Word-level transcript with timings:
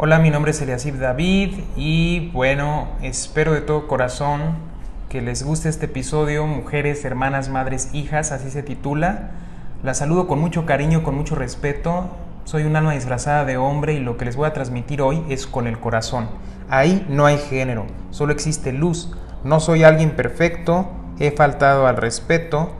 Hola, 0.00 0.20
mi 0.20 0.30
nombre 0.30 0.52
es 0.52 0.62
Eliasib 0.62 1.00
David 1.00 1.58
y 1.76 2.30
bueno, 2.30 2.86
espero 3.02 3.52
de 3.52 3.62
todo 3.62 3.88
corazón 3.88 4.54
que 5.08 5.20
les 5.20 5.42
guste 5.42 5.68
este 5.68 5.86
episodio, 5.86 6.46
mujeres, 6.46 7.04
hermanas, 7.04 7.48
madres, 7.48 7.92
hijas, 7.92 8.30
así 8.30 8.48
se 8.48 8.62
titula. 8.62 9.30
La 9.82 9.94
saludo 9.94 10.28
con 10.28 10.38
mucho 10.38 10.66
cariño, 10.66 11.02
con 11.02 11.16
mucho 11.16 11.34
respeto. 11.34 12.10
Soy 12.44 12.62
un 12.62 12.76
alma 12.76 12.92
disfrazada 12.92 13.44
de 13.44 13.56
hombre 13.56 13.94
y 13.94 13.98
lo 13.98 14.16
que 14.16 14.24
les 14.24 14.36
voy 14.36 14.46
a 14.46 14.52
transmitir 14.52 15.02
hoy 15.02 15.24
es 15.30 15.48
con 15.48 15.66
el 15.66 15.80
corazón. 15.80 16.28
Ahí 16.70 17.04
no 17.08 17.26
hay 17.26 17.38
género, 17.38 17.86
solo 18.12 18.32
existe 18.32 18.72
luz. 18.72 19.12
No 19.42 19.58
soy 19.58 19.82
alguien 19.82 20.12
perfecto, 20.12 20.88
he 21.18 21.32
faltado 21.32 21.88
al 21.88 21.96
respeto 21.96 22.70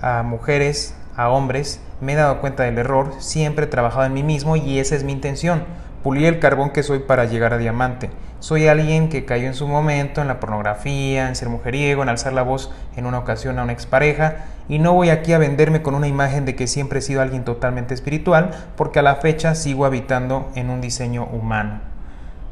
a 0.00 0.22
mujeres, 0.22 0.96
a 1.16 1.28
hombres, 1.28 1.80
me 2.00 2.12
he 2.12 2.14
dado 2.14 2.40
cuenta 2.40 2.62
del 2.62 2.78
error, 2.78 3.14
siempre 3.18 3.64
he 3.64 3.68
trabajado 3.68 4.04
en 4.04 4.14
mí 4.14 4.22
mismo 4.22 4.54
y 4.54 4.78
esa 4.78 4.94
es 4.94 5.02
mi 5.02 5.10
intención, 5.10 5.64
pulir 6.08 6.24
el 6.24 6.38
carbón 6.38 6.70
que 6.70 6.82
soy 6.82 7.00
para 7.00 7.26
llegar 7.26 7.52
a 7.52 7.58
diamante. 7.58 8.08
Soy 8.38 8.66
alguien 8.66 9.10
que 9.10 9.26
cayó 9.26 9.46
en 9.46 9.52
su 9.52 9.68
momento 9.68 10.22
en 10.22 10.28
la 10.28 10.40
pornografía, 10.40 11.28
en 11.28 11.36
ser 11.36 11.50
mujeriego, 11.50 12.02
en 12.02 12.08
alzar 12.08 12.32
la 12.32 12.40
voz 12.40 12.70
en 12.96 13.04
una 13.04 13.18
ocasión 13.18 13.58
a 13.58 13.64
una 13.64 13.74
expareja 13.74 14.46
y 14.70 14.78
no 14.78 14.94
voy 14.94 15.10
aquí 15.10 15.34
a 15.34 15.38
venderme 15.38 15.82
con 15.82 15.94
una 15.94 16.08
imagen 16.08 16.46
de 16.46 16.56
que 16.56 16.66
siempre 16.66 17.00
he 17.00 17.02
sido 17.02 17.20
alguien 17.20 17.44
totalmente 17.44 17.92
espiritual 17.92 18.52
porque 18.74 19.00
a 19.00 19.02
la 19.02 19.16
fecha 19.16 19.54
sigo 19.54 19.84
habitando 19.84 20.50
en 20.54 20.70
un 20.70 20.80
diseño 20.80 21.26
humano. 21.26 21.80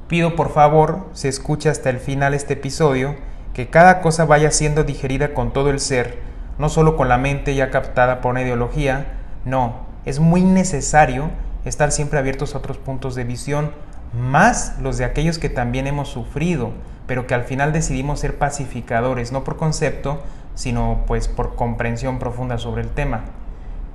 Pido 0.07 0.37
por 0.37 0.53
favor, 0.53 1.07
se 1.15 1.29
escuche 1.29 1.71
hasta 1.71 1.89
el 1.89 1.99
final 1.99 2.35
este 2.35 2.53
episodio, 2.53 3.15
que 3.55 3.71
cada 3.71 4.03
cosa 4.03 4.27
vaya 4.27 4.51
siendo 4.51 4.85
digerida 4.85 5.33
con 5.33 5.55
todo 5.55 5.71
el 5.71 5.81
ser, 5.81 6.19
no 6.59 6.69
solo 6.69 6.95
con 6.95 7.09
la 7.09 7.17
mente 7.17 7.55
ya 7.55 7.71
captada 7.71 8.21
por 8.21 8.33
una 8.33 8.43
ideología, 8.43 9.07
no, 9.47 9.87
es 10.05 10.21
muy 10.21 10.43
necesario 10.43 11.31
estar 11.67 11.93
siempre 11.93 12.19
abiertos 12.19 12.55
a 12.55 12.59
otros 12.59 12.79
puntos 12.79 13.15
de 13.15 13.25
visión, 13.25 13.73
más 14.19 14.79
los 14.81 14.97
de 14.97 15.05
aquellos 15.05 15.39
que 15.39 15.51
también 15.51 15.87
hemos 15.87 16.09
sufrido, 16.09 16.71
pero 17.07 17.27
que 17.27 17.35
al 17.35 17.45
final 17.45 17.73
decidimos 17.73 18.21
ser 18.21 18.39
pacificadores, 18.39 19.33
no 19.33 19.45
por 19.45 19.57
concepto, 19.57 20.23
sino 20.55 21.05
pues 21.07 21.29
por 21.29 21.55
comprensión 21.55 22.19
profunda 22.19 22.57
sobre 22.59 22.83
el 22.83 22.89
tema. 22.89 23.25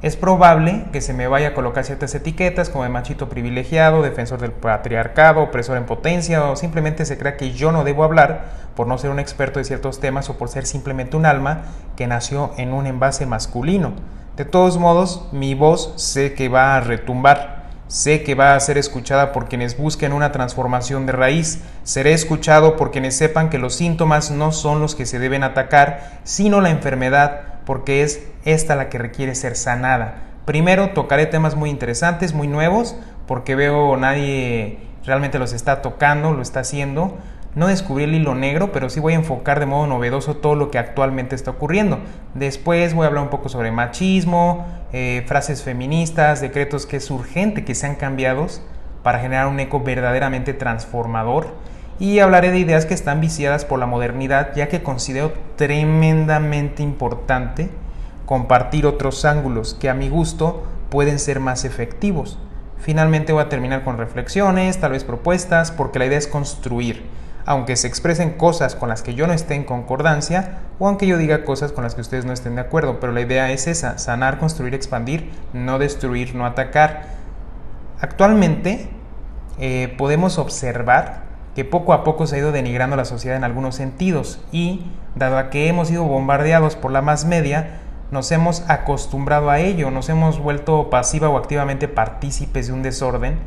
Es 0.02 0.16
probable 0.16 0.86
que 0.92 1.00
se 1.00 1.14
me 1.14 1.28
vaya 1.28 1.50
a 1.50 1.54
colocar 1.54 1.86
ciertas 1.86 2.16
etiquetas 2.16 2.72
como 2.72 2.84
de 2.84 2.90
machito 2.90 3.30
privilegiado, 3.30 4.02
defensor 4.02 4.42
del 4.42 4.52
patriarcado, 4.52 5.42
opresor 5.42 5.78
en 5.78 5.86
potencia, 5.86 6.44
o 6.46 6.56
simplemente 6.56 7.06
se 7.06 7.20
crea 7.20 7.38
que 7.38 7.52
yo 7.52 7.72
no 7.72 7.84
debo 7.84 8.04
hablar 8.04 8.46
por 8.76 8.88
no 8.88 8.98
ser 8.98 9.12
un 9.12 9.20
experto 9.20 9.60
de 9.60 9.66
ciertos 9.66 10.00
temas 10.00 10.28
o 10.30 10.40
por 10.40 10.50
ser 10.50 10.66
simplemente 10.66 11.18
un 11.18 11.28
alma 11.28 11.62
que 11.96 12.08
nació 12.08 12.52
en 12.58 12.74
un 12.74 12.88
envase 12.88 13.28
masculino. 13.28 13.94
De 14.38 14.46
todos 14.46 14.80
modos, 14.80 15.28
mi 15.32 15.54
voz 15.54 15.94
sé 15.98 16.34
que 16.34 16.50
va 16.50 16.76
a 16.76 16.80
retumbar, 16.80 17.61
sé 17.92 18.24
que 18.24 18.36
va 18.36 18.56
a 18.56 18.60
ser 18.62 18.78
escuchada 18.78 19.34
por 19.34 19.50
quienes 19.50 19.78
busquen 19.78 20.14
una 20.14 20.32
transformación 20.32 21.06
de 21.06 21.12
raíz, 21.12 21.60
seré 21.84 22.14
escuchado 22.14 22.78
por 22.78 22.90
quienes 22.90 23.18
sepan 23.18 23.50
que 23.50 23.58
los 23.58 23.76
síntomas 23.76 24.32
no 24.32 24.54
son 24.54 24.80
los 24.80 24.96
que 24.96 25.06
se 25.06 25.20
deben 25.20 25.44
atacar, 25.44 26.22
sino 26.24 26.62
la 26.62 26.70
enfermedad, 26.70 27.42
porque 27.66 28.02
es 28.02 28.22
esta 28.46 28.78
la 28.78 28.88
que 28.88 28.98
requiere 28.98 29.36
ser 29.36 29.58
sanada. 29.58 30.22
Primero 30.46 30.92
tocaré 30.92 31.26
temas 31.26 31.56
muy 31.58 31.70
interesantes, 31.70 32.34
muy 32.34 32.48
nuevos, 32.48 32.96
porque 33.28 33.56
veo 33.56 33.98
nadie 33.98 34.80
realmente 35.06 35.38
los 35.38 35.52
está 35.52 35.82
tocando, 35.82 36.32
lo 36.32 36.42
está 36.42 36.62
haciendo 36.62 37.18
no 37.54 37.68
descubrí 37.68 38.06
el 38.06 38.16
hilo 38.16 38.34
negro, 38.34 38.72
pero 38.72 38.90
sí 38.90 39.00
voy 39.00 39.14
a 39.14 39.18
enfocar 39.18 39.60
de 39.60 39.66
modo 39.66 39.86
novedoso 39.86 40.38
todo 40.38 40.56
lo 40.56 40.72
que 40.72 40.78
actualmente 40.78 41.36
está 41.36 41.52
ocurriendo. 41.52 42.00
Después 42.34 42.94
voy 42.94 43.04
a 43.04 43.08
hablar 43.08 43.24
un 43.24 43.30
poco 43.30 43.50
sobre 43.50 43.72
machismo, 43.72 44.66
eh, 44.94 45.24
frases 45.28 45.62
feministas, 45.62 46.40
decretos 46.40 46.86
que 46.86 46.98
es 46.98 47.12
urgente 47.12 47.66
que 47.66 47.76
sean 47.76 47.96
cambiados 47.96 48.62
para 49.04 49.20
generar 49.20 49.48
un 49.48 49.60
eco 49.60 49.82
verdaderamente 49.82 50.54
transformador. 50.54 51.48
Y 52.00 52.20
hablaré 52.20 52.52
de 52.52 52.60
ideas 52.60 52.86
que 52.86 52.94
están 52.94 53.20
viciadas 53.22 53.66
por 53.66 53.80
la 53.80 53.86
modernidad, 53.86 54.56
ya 54.56 54.70
que 54.70 54.82
considero 54.82 55.34
tremendamente 55.56 56.82
importante 56.82 57.70
compartir 58.26 58.88
otros 58.88 59.26
ángulos 59.26 59.76
que 59.76 59.90
a 59.90 59.94
mi 59.94 60.10
gusto 60.10 60.64
pueden 60.90 61.20
ser 61.20 61.40
más 61.40 61.66
efectivos. 61.66 62.40
Finalmente 62.80 63.34
voy 63.34 63.44
a 63.44 63.50
terminar 63.50 63.84
con 63.84 63.98
reflexiones, 63.98 64.80
tal 64.80 64.94
vez 64.94 65.04
propuestas, 65.04 65.70
porque 65.70 66.00
la 66.00 66.06
idea 66.06 66.18
es 66.18 66.28
construir 66.28 67.04
aunque 67.46 67.76
se 67.76 67.88
expresen 67.88 68.32
cosas 68.32 68.76
con 68.76 68.90
las 68.90 69.02
que 69.02 69.14
yo 69.14 69.28
no 69.28 69.34
esté 69.34 69.56
en 69.56 69.64
concordancia 69.64 70.60
o 70.80 70.88
aunque 70.88 71.08
yo 71.08 71.18
diga 71.18 71.44
cosas 71.44 71.72
con 71.72 71.84
las 71.84 71.96
que 71.96 72.02
ustedes 72.02 72.26
no 72.26 72.34
estén 72.34 72.56
de 72.56 72.62
acuerdo. 72.62 73.00
Pero 73.00 73.14
la 73.14 73.22
idea 73.22 73.52
es 73.52 73.68
esa, 73.68 73.98
sanar, 73.98 74.38
construir, 74.38 74.74
expandir, 74.74 75.30
no 75.54 75.80
destruir, 75.80 76.36
no 76.36 76.46
atacar. 76.46 77.04
Actualmente 78.00 78.90
eh, 79.60 79.94
podemos 79.98 80.38
observar 80.38 81.32
que 81.56 81.66
poco 81.66 81.94
a 81.94 82.04
poco 82.04 82.28
se 82.28 82.36
ha 82.36 82.40
ido 82.40 82.52
denigrando 82.52 82.96
la 82.96 83.06
sociedad 83.06 83.38
en 83.38 83.44
algunos 83.44 83.76
sentidos 83.76 84.40
y, 84.52 84.86
dado 85.16 85.50
que 85.50 85.68
hemos 85.68 85.90
sido 85.90 86.06
bombardeados 86.06 86.76
por 86.76 86.92
la 86.92 87.02
más 87.02 87.26
media, 87.26 87.82
nos 88.10 88.32
hemos 88.32 88.64
acostumbrado 88.70 89.50
a 89.50 89.60
ello, 89.60 89.92
nos 89.92 90.10
hemos 90.10 90.40
vuelto 90.40 90.90
pasiva 90.90 91.30
o 91.30 91.38
activamente 91.38 91.88
partícipes 91.88 92.68
de 92.68 92.74
un 92.74 92.84
desorden 92.84 93.40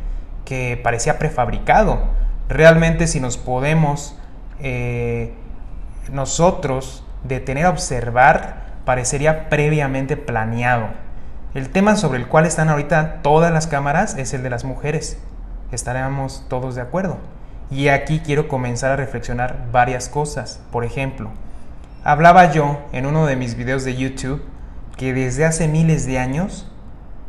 que 0.45 0.79
parecía 0.83 1.19
prefabricado 1.19 1.99
realmente 2.49 3.07
si 3.07 3.21
nos 3.21 3.37
podemos 3.37 4.17
eh, 4.61 5.33
nosotros 6.13 7.05
detener 7.25 7.67
a 7.67 7.71
observar, 7.71 8.65
parecería 8.85 9.49
previamente 9.49 10.17
planeado. 10.17 10.89
El 11.55 11.71
tema 11.71 11.97
sobre 11.97 12.19
el 12.19 12.27
cual 12.27 12.47
están 12.47 12.69
ahorita 12.69 13.23
todas 13.23 13.53
las 13.53 13.67
cámaras 13.67 14.17
es 14.17 14.35
el 14.35 14.43
de 14.43 14.51
las 14.51 14.65
mujeres. 14.65 15.19
Estaremos 15.71 16.45
todos 16.49 16.75
de 16.75 16.83
acuerdo. 16.83 17.19
Y 17.71 17.89
aquí 17.89 18.21
quiero 18.21 18.49
comenzar 18.49 18.91
a 18.91 18.97
reflexionar 18.97 19.67
varias 19.73 20.09
cosas. 20.09 20.61
Por 20.71 20.85
ejemplo, 20.85 21.31
hablaba 22.03 22.53
yo 22.53 22.81
en 22.93 23.07
uno 23.07 23.27
de 23.27 23.37
mis 23.37 23.57
videos 23.57 23.85
de 23.85 23.97
YouTube 23.97 24.43
que 24.97 25.13
desde 25.13 25.45
hace 25.45 25.67
miles 25.67 26.07
de 26.07 26.19
años, 26.19 26.71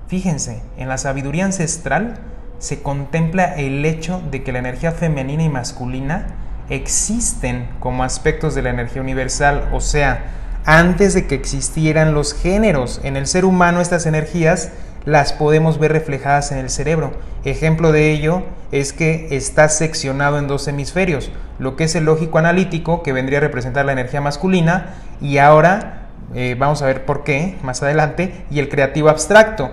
fíjense, 0.08 0.62
en 0.78 0.90
la 0.90 0.98
sabiduría 0.98 1.46
ancestral, 1.46 2.20
se 2.66 2.82
contempla 2.82 3.54
el 3.56 3.86
hecho 3.86 4.24
de 4.32 4.42
que 4.42 4.52
la 4.52 4.58
energía 4.58 4.92
femenina 4.92 5.44
y 5.44 5.50
masculina 5.50 6.26
existen 6.68 7.68
como 7.80 8.04
aspectos 8.04 8.56
de 8.56 8.64
la 8.64 8.72
energía 8.72 9.04
universal, 9.04 9.70
o 9.72 9.82
sea, 9.82 10.26
antes 10.66 11.14
de 11.14 11.28
que 11.28 11.36
existieran 11.36 12.16
los 12.16 12.34
géneros 12.34 13.02
en 13.04 13.18
el 13.18 13.28
ser 13.28 13.46
humano, 13.46 13.82
estas 13.82 14.08
energías 14.08 14.72
las 15.06 15.32
podemos 15.32 15.78
ver 15.78 15.92
reflejadas 15.92 16.52
en 16.52 16.58
el 16.58 16.72
cerebro. 16.72 17.12
Ejemplo 17.44 17.92
de 17.92 18.12
ello 18.12 18.42
es 18.72 18.92
que 18.92 19.28
está 19.30 19.70
seccionado 19.70 20.40
en 20.40 20.48
dos 20.48 20.68
hemisferios, 20.68 21.32
lo 21.60 21.76
que 21.76 21.84
es 21.84 21.94
el 21.94 22.06
lógico 22.06 22.40
analítico, 22.40 23.04
que 23.04 23.14
vendría 23.14 23.38
a 23.38 23.42
representar 23.42 23.86
la 23.86 23.92
energía 23.92 24.22
masculina, 24.22 24.96
y 25.22 25.38
ahora 25.38 26.08
eh, 26.34 26.56
vamos 26.58 26.82
a 26.82 26.88
ver 26.88 27.06
por 27.06 27.24
qué 27.24 27.58
más 27.62 27.84
adelante, 27.84 28.44
y 28.50 28.58
el 28.58 28.70
creativo 28.70 29.10
abstracto, 29.10 29.70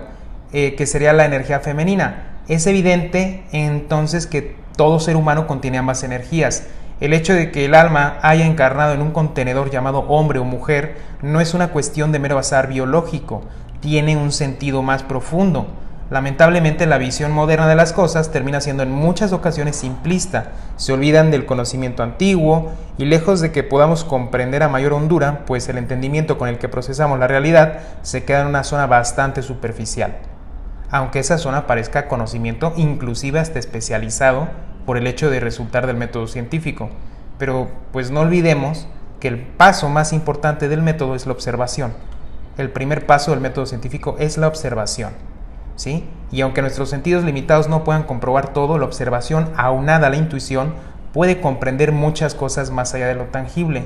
eh, 0.51 0.75
que 0.75 0.85
sería 0.85 1.11
la 1.13 1.25
energía 1.25 1.59
femenina. 1.59 2.32
Es 2.49 2.67
evidente 2.67 3.45
entonces 3.53 4.27
que 4.27 4.57
todo 4.75 4.99
ser 4.99 5.15
humano 5.15 5.47
contiene 5.47 5.77
ambas 5.77 6.03
energías. 6.03 6.67
El 6.99 7.13
hecho 7.13 7.33
de 7.33 7.51
que 7.51 7.63
el 7.63 7.73
alma 7.73 8.17
haya 8.21 8.45
encarnado 8.45 8.93
en 8.93 9.01
un 9.01 9.11
contenedor 9.11 9.71
llamado 9.71 9.99
hombre 10.09 10.39
o 10.39 10.43
mujer 10.43 10.97
no 11.21 11.39
es 11.39 11.53
una 11.53 11.69
cuestión 11.69 12.11
de 12.11 12.19
mero 12.19 12.37
azar 12.37 12.67
biológico, 12.67 13.43
tiene 13.79 14.17
un 14.17 14.33
sentido 14.33 14.81
más 14.81 15.03
profundo. 15.03 15.67
Lamentablemente 16.09 16.85
la 16.85 16.97
visión 16.97 17.31
moderna 17.31 17.69
de 17.69 17.75
las 17.75 17.93
cosas 17.93 18.29
termina 18.29 18.59
siendo 18.59 18.83
en 18.83 18.91
muchas 18.91 19.31
ocasiones 19.31 19.77
simplista, 19.77 20.51
se 20.75 20.91
olvidan 20.91 21.31
del 21.31 21.45
conocimiento 21.45 22.03
antiguo 22.03 22.73
y 22.97 23.05
lejos 23.05 23.39
de 23.39 23.53
que 23.53 23.63
podamos 23.63 24.03
comprender 24.03 24.63
a 24.63 24.69
mayor 24.69 24.91
hondura, 24.91 25.45
pues 25.45 25.69
el 25.69 25.77
entendimiento 25.77 26.37
con 26.37 26.49
el 26.49 26.57
que 26.57 26.67
procesamos 26.67 27.19
la 27.19 27.27
realidad 27.27 27.79
se 28.01 28.25
queda 28.25 28.41
en 28.41 28.47
una 28.47 28.65
zona 28.65 28.85
bastante 28.85 29.41
superficial 29.41 30.17
aunque 30.93 31.17
esa 31.17 31.39
zona 31.39 31.65
parezca 31.65 32.07
conocimiento 32.07 32.71
inclusive 32.77 33.39
hasta 33.39 33.57
especializado 33.57 34.47
por 34.85 34.95
el 34.95 35.07
hecho 35.07 35.31
de 35.31 35.39
resultar 35.39 35.87
del 35.87 35.97
método 35.97 36.27
científico. 36.27 36.91
Pero 37.39 37.67
pues 37.91 38.11
no 38.11 38.19
olvidemos 38.19 38.87
que 39.19 39.27
el 39.27 39.39
paso 39.39 39.89
más 39.89 40.13
importante 40.13 40.69
del 40.69 40.83
método 40.83 41.15
es 41.15 41.25
la 41.25 41.31
observación. 41.31 41.93
El 42.59 42.69
primer 42.69 43.07
paso 43.07 43.31
del 43.31 43.39
método 43.39 43.65
científico 43.65 44.17
es 44.19 44.37
la 44.37 44.47
observación. 44.47 45.13
¿sí? 45.77 46.03
Y 46.31 46.41
aunque 46.41 46.61
nuestros 46.61 46.91
sentidos 46.91 47.23
limitados 47.23 47.69
no 47.69 47.83
puedan 47.83 48.03
comprobar 48.03 48.53
todo, 48.53 48.77
la 48.77 48.85
observación 48.85 49.49
aunada 49.57 50.05
a 50.05 50.09
la 50.11 50.17
intuición 50.17 50.75
puede 51.11 51.41
comprender 51.41 51.91
muchas 51.91 52.35
cosas 52.35 52.69
más 52.69 52.93
allá 52.93 53.07
de 53.07 53.15
lo 53.15 53.25
tangible. 53.25 53.85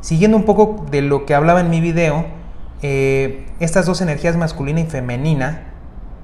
Siguiendo 0.00 0.36
un 0.36 0.46
poco 0.46 0.84
de 0.90 1.02
lo 1.02 1.26
que 1.26 1.34
hablaba 1.36 1.60
en 1.60 1.70
mi 1.70 1.80
video, 1.80 2.26
eh, 2.82 3.46
estas 3.60 3.86
dos 3.86 4.00
energías 4.00 4.36
masculina 4.36 4.80
y 4.80 4.86
femenina 4.86 5.69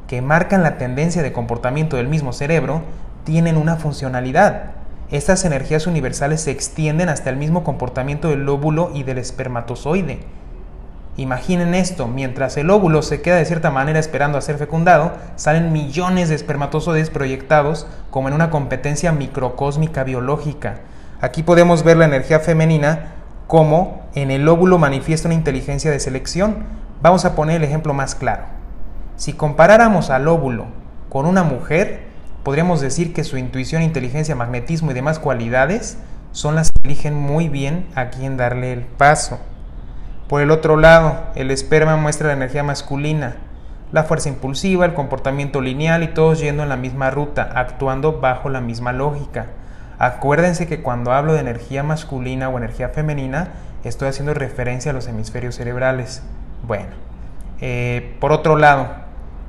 que 0.08 0.22
marcan 0.22 0.62
la 0.62 0.78
tendencia 0.78 1.22
de 1.22 1.32
comportamiento 1.32 1.96
del 1.96 2.08
mismo 2.08 2.32
cerebro 2.32 2.82
tienen 3.24 3.56
una 3.56 3.76
funcionalidad. 3.76 4.70
Estas 5.10 5.44
energías 5.44 5.86
universales 5.86 6.40
se 6.40 6.50
extienden 6.50 7.08
hasta 7.08 7.30
el 7.30 7.36
mismo 7.36 7.64
comportamiento 7.64 8.28
del 8.28 8.44
lóbulo 8.44 8.90
y 8.94 9.02
del 9.02 9.18
espermatozoide. 9.18 10.20
Imaginen 11.16 11.74
esto, 11.74 12.08
mientras 12.08 12.56
el 12.56 12.68
óvulo 12.70 13.02
se 13.02 13.22
queda 13.22 13.36
de 13.36 13.44
cierta 13.46 13.70
manera 13.70 13.98
esperando 13.98 14.36
a 14.36 14.42
ser 14.42 14.58
fecundado, 14.58 15.12
salen 15.36 15.72
millones 15.72 16.28
de 16.28 16.34
espermatozoides 16.34 17.08
proyectados 17.08 17.86
como 18.10 18.28
en 18.28 18.34
una 18.34 18.50
competencia 18.50 19.12
microcósmica 19.12 20.04
biológica. 20.04 20.80
Aquí 21.20 21.42
podemos 21.42 21.84
ver 21.84 21.96
la 21.96 22.04
energía 22.04 22.40
femenina 22.40 23.12
como 23.46 24.02
en 24.14 24.30
el 24.30 24.46
óvulo 24.46 24.76
manifiesta 24.78 25.28
una 25.28 25.34
inteligencia 25.34 25.90
de 25.90 26.00
selección. 26.00 26.64
Vamos 27.00 27.24
a 27.24 27.34
poner 27.34 27.56
el 27.56 27.64
ejemplo 27.64 27.94
más 27.94 28.14
claro. 28.14 28.55
Si 29.16 29.32
comparáramos 29.32 30.10
al 30.10 30.28
óvulo 30.28 30.66
con 31.08 31.24
una 31.24 31.42
mujer, 31.42 32.04
podríamos 32.42 32.82
decir 32.82 33.14
que 33.14 33.24
su 33.24 33.38
intuición, 33.38 33.82
inteligencia, 33.82 34.36
magnetismo 34.36 34.90
y 34.90 34.94
demás 34.94 35.18
cualidades 35.18 35.98
son 36.32 36.54
las 36.54 36.70
que 36.70 36.86
eligen 36.86 37.14
muy 37.14 37.48
bien 37.48 37.86
a 37.94 38.10
quién 38.10 38.36
darle 38.36 38.74
el 38.74 38.82
paso. 38.82 39.38
Por 40.28 40.42
el 40.42 40.50
otro 40.50 40.76
lado, 40.76 41.16
el 41.34 41.50
esperma 41.50 41.96
muestra 41.96 42.26
la 42.26 42.34
energía 42.34 42.62
masculina, 42.62 43.36
la 43.90 44.04
fuerza 44.04 44.28
impulsiva, 44.28 44.84
el 44.84 44.92
comportamiento 44.92 45.62
lineal 45.62 46.02
y 46.02 46.08
todos 46.08 46.40
yendo 46.40 46.62
en 46.62 46.68
la 46.68 46.76
misma 46.76 47.10
ruta, 47.10 47.50
actuando 47.54 48.20
bajo 48.20 48.50
la 48.50 48.60
misma 48.60 48.92
lógica. 48.92 49.46
Acuérdense 49.98 50.66
que 50.66 50.82
cuando 50.82 51.12
hablo 51.12 51.32
de 51.32 51.40
energía 51.40 51.82
masculina 51.82 52.50
o 52.50 52.58
energía 52.58 52.90
femenina, 52.90 53.48
estoy 53.82 54.08
haciendo 54.08 54.34
referencia 54.34 54.90
a 54.90 54.94
los 54.94 55.06
hemisferios 55.06 55.54
cerebrales. 55.54 56.22
Bueno, 56.66 56.90
eh, 57.60 58.16
por 58.20 58.32
otro 58.32 58.56
lado, 58.56 59.05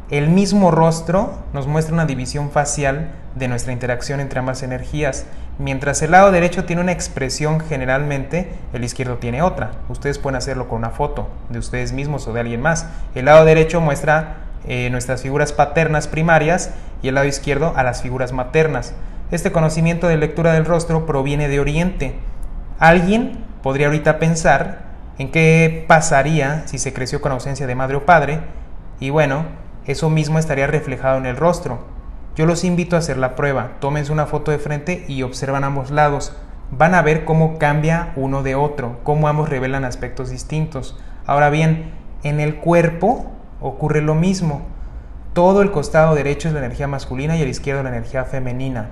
el 0.10 0.30
mismo 0.30 0.72
rostro 0.72 1.34
nos 1.54 1.68
muestra 1.68 1.94
una 1.94 2.06
división 2.06 2.52
facial 2.52 3.12
de 3.36 3.48
nuestra 3.48 3.74
interacción 3.74 4.20
entre 4.20 4.40
ambas 4.40 4.64
energías 4.64 5.26
Mientras 5.60 6.04
el 6.04 6.12
lado 6.12 6.32
derecho 6.32 6.66
tiene 6.66 6.84
una 6.84 6.92
expresión 6.92 7.60
generalmente, 7.60 8.52
el 8.74 8.84
izquierdo 8.84 9.16
tiene 9.16 9.42
otra. 9.42 9.72
Ustedes 9.90 10.20
pueden 10.20 10.36
hacerlo 10.36 10.70
con 10.70 10.78
una 10.78 10.92
foto 10.92 11.28
de 11.50 11.58
ustedes 11.58 11.94
mismos 11.94 12.28
o 12.28 12.34
de 12.34 12.42
alguien 12.42 12.62
más. 12.62 12.86
El 13.16 13.26
lado 13.26 13.44
derecho 13.44 13.82
muestra 13.82 14.36
eh, 14.68 14.90
nuestras 14.92 15.24
figuras 15.24 15.54
paternas 15.54 16.08
primarias 16.08 16.72
y 17.02 17.08
el 17.08 17.16
lado 17.16 17.26
izquierdo 17.26 17.74
a 17.76 17.82
las 17.82 18.04
figuras 18.04 18.34
maternas. 18.34 18.94
Este 19.32 19.52
conocimiento 19.52 20.08
de 20.08 20.18
lectura 20.18 20.54
del 20.54 20.66
rostro 20.66 21.08
proviene 21.08 21.48
de 21.48 21.60
Oriente. 21.60 22.14
Alguien 22.78 23.44
podría 23.64 23.88
ahorita 23.88 24.20
pensar 24.20 24.86
en 25.18 25.32
qué 25.32 25.86
pasaría 25.88 26.68
si 26.68 26.78
se 26.78 26.94
creció 26.94 27.20
con 27.20 27.32
ausencia 27.32 27.66
de 27.66 27.74
madre 27.74 27.98
o 27.98 28.06
padre 28.06 28.42
y 29.00 29.10
bueno, 29.10 29.46
eso 29.88 30.10
mismo 30.10 30.38
estaría 30.38 30.68
reflejado 30.68 31.18
en 31.18 31.26
el 31.26 31.38
rostro. 31.38 31.80
Yo 32.36 32.46
los 32.46 32.64
invito 32.64 32.96
a 32.96 33.00
hacer 33.00 33.18
la 33.18 33.36
prueba. 33.36 33.72
Tómense 33.80 34.12
una 34.12 34.28
foto 34.28 34.52
de 34.52 34.60
frente 34.60 35.06
y 35.08 35.24
observan 35.24 35.64
ambos 35.64 35.90
lados. 35.90 36.34
Van 36.70 36.94
a 36.94 37.02
ver 37.02 37.26
cómo 37.26 37.58
cambia 37.58 38.12
uno 38.18 38.44
de 38.44 38.54
otro, 38.54 39.00
cómo 39.04 39.28
ambos 39.28 39.50
revelan 39.50 39.86
aspectos 39.86 40.30
distintos. 40.30 41.00
Ahora 41.26 41.50
bien, 41.50 41.92
en 42.24 42.40
el 42.40 42.58
cuerpo 42.58 43.32
ocurre 43.62 44.02
lo 44.02 44.14
mismo. 44.14 44.68
Todo 45.34 45.62
el 45.62 45.72
costado 45.72 46.16
derecho 46.16 46.50
es 46.50 46.54
la 46.54 46.60
energía 46.60 46.88
masculina 46.88 47.38
y 47.38 47.42
el 47.42 47.48
izquierdo 47.48 47.84
la 47.84 47.90
energía 47.90 48.26
femenina. 48.26 48.90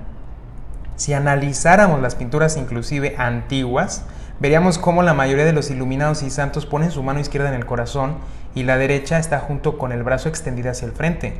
Si 0.96 1.12
analizáramos 1.12 2.00
las 2.00 2.14
pinturas 2.14 2.56
inclusive 2.56 3.16
antiguas, 3.18 4.06
veríamos 4.40 4.78
cómo 4.78 5.02
la 5.02 5.12
mayoría 5.12 5.44
de 5.44 5.52
los 5.52 5.70
iluminados 5.70 6.22
y 6.22 6.30
santos 6.30 6.64
ponen 6.64 6.90
su 6.90 7.02
mano 7.02 7.20
izquierda 7.20 7.48
en 7.48 7.54
el 7.54 7.66
corazón 7.66 8.16
y 8.56 8.62
la 8.62 8.78
derecha 8.78 9.18
está 9.18 9.38
junto 9.38 9.76
con 9.76 9.92
el 9.92 10.02
brazo 10.02 10.30
extendido 10.30 10.70
hacia 10.70 10.86
el 10.86 10.92
frente. 10.92 11.34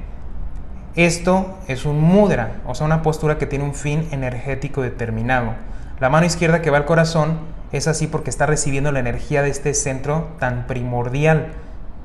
Esto 0.97 1.57
es 1.67 1.87
un 1.87 1.99
mudra, 1.99 2.61
o 2.67 2.75
sea, 2.75 2.87
una 2.87 3.03
postura 3.03 3.39
que 3.39 3.47
tiene 3.47 3.65
un 3.65 3.75
fin 3.75 4.07
energético 4.13 4.83
determinado. 4.83 5.55
La 5.99 6.11
mano 6.11 6.27
izquierda 6.27 6.61
que 6.61 6.69
va 6.71 6.77
al 6.77 6.85
corazón 6.85 7.39
es 7.73 7.89
así 7.89 8.07
porque 8.07 8.29
está 8.29 8.45
recibiendo 8.45 8.93
la 8.93 9.01
energía 9.01 9.41
de 9.41 9.49
este 9.49 9.73
centro 9.73 10.29
tan 10.39 10.67
primordial, 10.67 11.49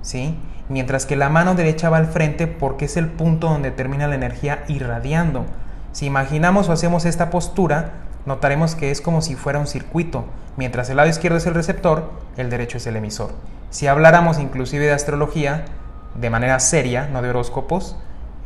¿sí? 0.02 0.40
Mientras 0.70 1.06
que 1.06 1.18
la 1.18 1.28
mano 1.28 1.56
derecha 1.56 1.90
va 1.90 1.98
al 1.98 2.08
frente 2.08 2.48
porque 2.48 2.86
es 2.86 2.96
el 2.96 3.08
punto 3.08 3.50
donde 3.50 3.72
termina 3.72 4.08
la 4.08 4.16
energía 4.16 4.64
irradiando. 4.70 5.46
Si 5.92 6.06
imaginamos 6.06 6.70
o 6.70 6.72
hacemos 6.72 7.04
esta 7.04 7.30
postura, 7.30 7.92
notaremos 8.26 8.76
que 8.76 8.92
es 8.92 9.02
como 9.02 9.22
si 9.22 9.36
fuera 9.36 9.60
un 9.60 9.68
circuito. 9.68 10.26
Mientras 10.58 10.90
el 10.90 10.98
lado 10.98 11.10
izquierdo 11.10 11.38
es 11.38 11.46
el 11.46 11.54
receptor, 11.54 12.12
el 12.38 12.50
derecho 12.50 12.78
es 12.78 12.88
el 12.88 12.96
emisor. 12.96 13.32
Si 13.70 13.88
habláramos 13.88 14.40
inclusive 14.40 14.86
de 14.86 14.92
astrología, 14.92 15.66
de 16.16 16.30
manera 16.30 16.60
seria, 16.60 17.08
no 17.08 17.22
de 17.22 17.30
horóscopos, 17.30 17.96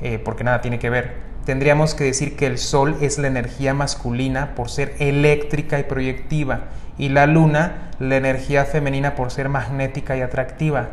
eh, 0.01 0.19
porque 0.23 0.43
nada 0.43 0.61
tiene 0.61 0.79
que 0.79 0.89
ver. 0.89 1.15
Tendríamos 1.45 1.93
que 1.93 2.03
decir 2.05 2.35
que 2.35 2.47
el 2.47 2.57
Sol 2.57 2.97
es 3.01 3.17
la 3.17 3.27
energía 3.27 3.73
masculina 3.73 4.55
por 4.55 4.69
ser 4.69 4.95
eléctrica 4.99 5.79
y 5.79 5.83
proyectiva 5.83 6.65
y 6.97 7.09
la 7.09 7.25
Luna 7.27 7.91
la 7.99 8.15
energía 8.15 8.65
femenina 8.65 9.15
por 9.15 9.31
ser 9.31 9.49
magnética 9.49 10.17
y 10.17 10.21
atractiva. 10.21 10.89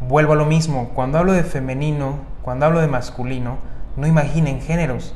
Vuelvo 0.00 0.34
a 0.34 0.36
lo 0.36 0.46
mismo, 0.46 0.90
cuando 0.94 1.18
hablo 1.18 1.32
de 1.32 1.44
femenino, 1.44 2.18
cuando 2.42 2.66
hablo 2.66 2.80
de 2.80 2.88
masculino, 2.88 3.58
no 3.96 4.06
imaginen 4.06 4.60
géneros, 4.60 5.14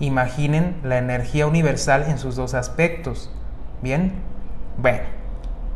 imaginen 0.00 0.76
la 0.82 0.98
energía 0.98 1.46
universal 1.46 2.04
en 2.08 2.18
sus 2.18 2.36
dos 2.36 2.54
aspectos. 2.54 3.30
¿Bien? 3.82 4.12
Bueno, 4.78 5.02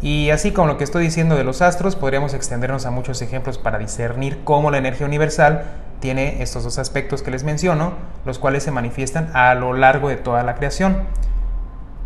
y 0.00 0.30
así 0.30 0.52
como 0.52 0.68
lo 0.68 0.78
que 0.78 0.84
estoy 0.84 1.04
diciendo 1.04 1.36
de 1.36 1.44
los 1.44 1.62
astros, 1.62 1.96
podríamos 1.96 2.34
extendernos 2.34 2.86
a 2.86 2.90
muchos 2.90 3.22
ejemplos 3.22 3.58
para 3.58 3.78
discernir 3.78 4.44
cómo 4.44 4.70
la 4.70 4.78
energía 4.78 5.06
universal 5.06 5.64
tiene 6.00 6.42
estos 6.42 6.64
dos 6.64 6.78
aspectos 6.78 7.22
que 7.22 7.30
les 7.30 7.44
menciono, 7.44 7.94
los 8.24 8.38
cuales 8.38 8.62
se 8.62 8.70
manifiestan 8.70 9.30
a 9.34 9.54
lo 9.54 9.72
largo 9.72 10.08
de 10.08 10.16
toda 10.16 10.42
la 10.42 10.54
creación. 10.54 11.04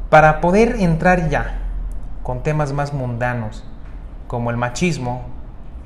Para 0.09 0.41
poder 0.41 0.77
entrar 0.79 1.29
ya 1.29 1.59
con 2.23 2.43
temas 2.43 2.73
más 2.73 2.93
mundanos, 2.93 3.65
como 4.29 4.51
el 4.51 4.57
machismo, 4.57 5.25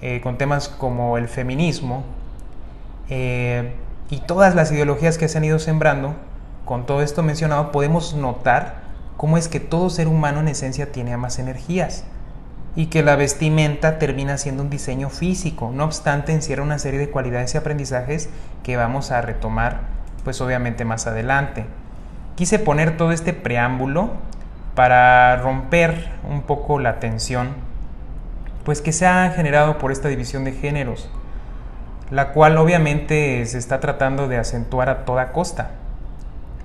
eh, 0.03 0.21
con 0.21 0.37
temas 0.37 0.69
como 0.69 1.17
el 1.17 1.29
feminismo, 1.29 2.05
eh, 3.09 3.73
y 4.11 4.21
todas 4.21 4.55
las 4.55 4.71
ideologías 4.71 5.19
que 5.19 5.29
se 5.29 5.39
han 5.39 5.45
ido 5.45 5.59
sembrando, 5.59 6.15
con 6.65 6.87
todo 6.87 7.03
esto 7.03 7.23
mencionado, 7.23 7.73
podemos 7.73 8.15
notar 8.15 8.83
cómo 9.17 9.37
es 9.39 9.49
que 9.49 9.61
todo 9.61 9.91
ser 9.91 10.09
humano 10.09 10.41
en 10.41 10.49
esencia 10.49 10.93
tiene 10.93 11.13
ambas 11.13 11.39
energías 11.39 12.05
y 12.77 12.87
que 12.87 13.03
la 13.03 13.17
vestimenta 13.17 13.99
termina 13.99 14.37
siendo 14.39 14.63
un 14.63 14.71
diseño 14.71 15.09
físico. 15.11 15.71
No 15.73 15.85
obstante, 15.85 16.33
encierra 16.33 16.63
una 16.63 16.79
serie 16.79 16.99
de 16.99 17.11
cualidades 17.11 17.55
y 17.55 17.59
aprendizajes 17.59 18.29
que 18.63 18.77
vamos 18.77 19.11
a 19.11 19.21
retomar, 19.21 19.83
pues 20.25 20.41
obviamente 20.41 20.85
más 20.85 21.07
adelante. 21.07 21.67
Quise 22.35 22.59
poner 22.59 22.97
todo 22.97 23.13
este 23.13 23.33
preámbulo 23.33 24.11
para 24.75 25.37
romper 25.37 26.11
un 26.29 26.43
poco 26.43 26.81
la 26.81 26.99
tensión, 26.99 27.51
pues 28.65 28.81
que 28.81 28.93
se 28.93 29.07
ha 29.07 29.31
generado 29.31 29.79
por 29.79 29.93
esta 29.93 30.09
división 30.09 30.43
de 30.45 30.53
géneros, 30.53 31.09
la 32.15 32.29
cual 32.29 32.57
obviamente 32.59 33.45
se 33.45 33.59
está 33.59 33.81
tratando 33.81 34.29
de 34.29 34.37
acentuar 34.37 34.89
a 34.89 35.05
toda 35.05 35.33
costa, 35.33 35.73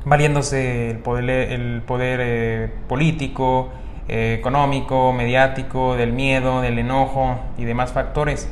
valiéndose 0.06 0.92
el 0.92 1.00
poder, 1.00 2.19
eh, 2.22 2.72
político, 2.88 3.70
eh, 4.08 4.36
económico, 4.38 5.12
mediático, 5.12 5.96
del 5.96 6.13
miedo, 6.13 6.62
del 6.62 6.77
enojo 6.77 7.39
y 7.58 7.65
demás 7.65 7.91
factores. 7.94 8.48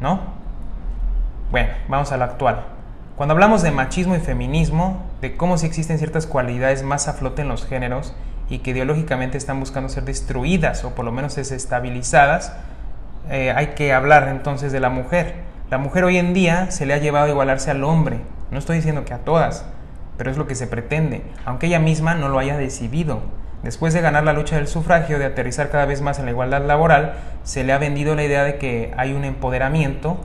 ¿No? 0.00 0.18
Bueno, 1.52 1.68
vamos 1.86 2.10
a 2.10 2.16
lo 2.16 2.24
actual. 2.24 2.64
Cuando 3.14 3.34
hablamos 3.34 3.62
de 3.62 3.70
machismo 3.70 4.16
y 4.16 4.18
feminismo, 4.18 5.04
de 5.20 5.36
cómo 5.36 5.56
si 5.56 5.66
existen 5.66 5.98
ciertas 5.98 6.26
cualidades 6.26 6.82
más 6.82 7.06
a 7.06 7.12
flote 7.12 7.42
en 7.42 7.48
los 7.48 7.64
géneros 7.64 8.12
y 8.50 8.58
que 8.58 8.72
ideológicamente 8.72 9.38
están 9.38 9.60
buscando 9.60 9.88
ser 9.88 10.02
destruidas 10.02 10.82
o 10.82 10.96
por 10.96 11.04
lo 11.04 11.12
menos 11.12 11.36
desestabilizadas, 11.36 12.56
eh, 13.30 13.52
hay 13.54 13.68
que 13.68 13.92
hablar 13.92 14.26
entonces 14.26 14.72
de 14.72 14.80
la 14.80 14.90
mujer. 14.90 15.45
La 15.68 15.78
mujer 15.78 16.04
hoy 16.04 16.16
en 16.16 16.32
día 16.32 16.70
se 16.70 16.86
le 16.86 16.94
ha 16.94 16.98
llevado 16.98 17.26
a 17.26 17.30
igualarse 17.30 17.72
al 17.72 17.82
hombre. 17.82 18.20
No 18.52 18.58
estoy 18.58 18.76
diciendo 18.76 19.04
que 19.04 19.14
a 19.14 19.24
todas, 19.24 19.66
pero 20.16 20.30
es 20.30 20.36
lo 20.36 20.46
que 20.46 20.54
se 20.54 20.68
pretende, 20.68 21.24
aunque 21.44 21.66
ella 21.66 21.80
misma 21.80 22.14
no 22.14 22.28
lo 22.28 22.38
haya 22.38 22.56
decidido. 22.56 23.22
Después 23.64 23.92
de 23.92 24.00
ganar 24.00 24.22
la 24.22 24.32
lucha 24.32 24.54
del 24.54 24.68
sufragio, 24.68 25.18
de 25.18 25.24
aterrizar 25.24 25.68
cada 25.68 25.84
vez 25.84 26.02
más 26.02 26.20
en 26.20 26.26
la 26.26 26.30
igualdad 26.30 26.64
laboral, 26.64 27.14
se 27.42 27.64
le 27.64 27.72
ha 27.72 27.78
vendido 27.78 28.14
la 28.14 28.22
idea 28.22 28.44
de 28.44 28.58
que 28.58 28.94
hay 28.96 29.12
un 29.12 29.24
empoderamiento 29.24 30.18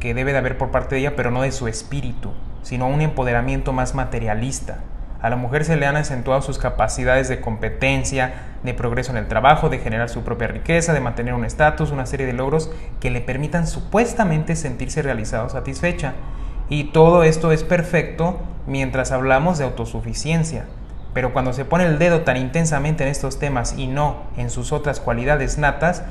que 0.00 0.14
debe 0.14 0.32
de 0.32 0.38
haber 0.38 0.56
por 0.56 0.70
parte 0.70 0.94
de 0.94 1.02
ella, 1.02 1.14
pero 1.14 1.30
no 1.30 1.42
de 1.42 1.52
su 1.52 1.68
espíritu, 1.68 2.32
sino 2.62 2.88
un 2.88 3.02
empoderamiento 3.02 3.74
más 3.74 3.94
materialista. 3.94 4.78
A 5.20 5.28
la 5.28 5.36
mujer 5.36 5.66
se 5.66 5.76
le 5.76 5.84
han 5.84 5.96
acentuado 5.96 6.40
sus 6.40 6.58
capacidades 6.58 7.28
de 7.28 7.42
competencia, 7.42 8.32
de 8.66 8.74
progreso 8.74 9.12
en 9.12 9.16
el 9.16 9.28
trabajo, 9.28 9.70
de 9.70 9.78
generar 9.78 10.10
su 10.10 10.22
propia 10.22 10.48
riqueza, 10.48 10.92
de 10.92 11.00
mantener 11.00 11.32
un 11.32 11.46
estatus, 11.46 11.90
una 11.90 12.04
serie 12.04 12.26
de 12.26 12.34
logros 12.34 12.70
que 13.00 13.10
le 13.10 13.22
permitan 13.22 13.66
supuestamente 13.66 14.56
sentirse 14.56 15.00
realizado, 15.00 15.48
satisfecha. 15.48 16.12
Y 16.68 16.84
todo 16.84 17.22
esto 17.22 17.52
es 17.52 17.62
perfecto 17.62 18.38
mientras 18.66 19.12
hablamos 19.12 19.56
de 19.56 19.64
autosuficiencia. 19.64 20.66
Pero 21.14 21.32
cuando 21.32 21.54
se 21.54 21.64
pone 21.64 21.86
el 21.86 21.98
dedo 21.98 22.22
tan 22.22 22.36
intensamente 22.36 23.04
en 23.04 23.08
estos 23.08 23.38
temas 23.38 23.78
y 23.78 23.86
no 23.86 24.24
en 24.36 24.50
sus 24.50 24.72
otras 24.72 25.00
cualidades 25.00 25.56
natas, 25.56 26.02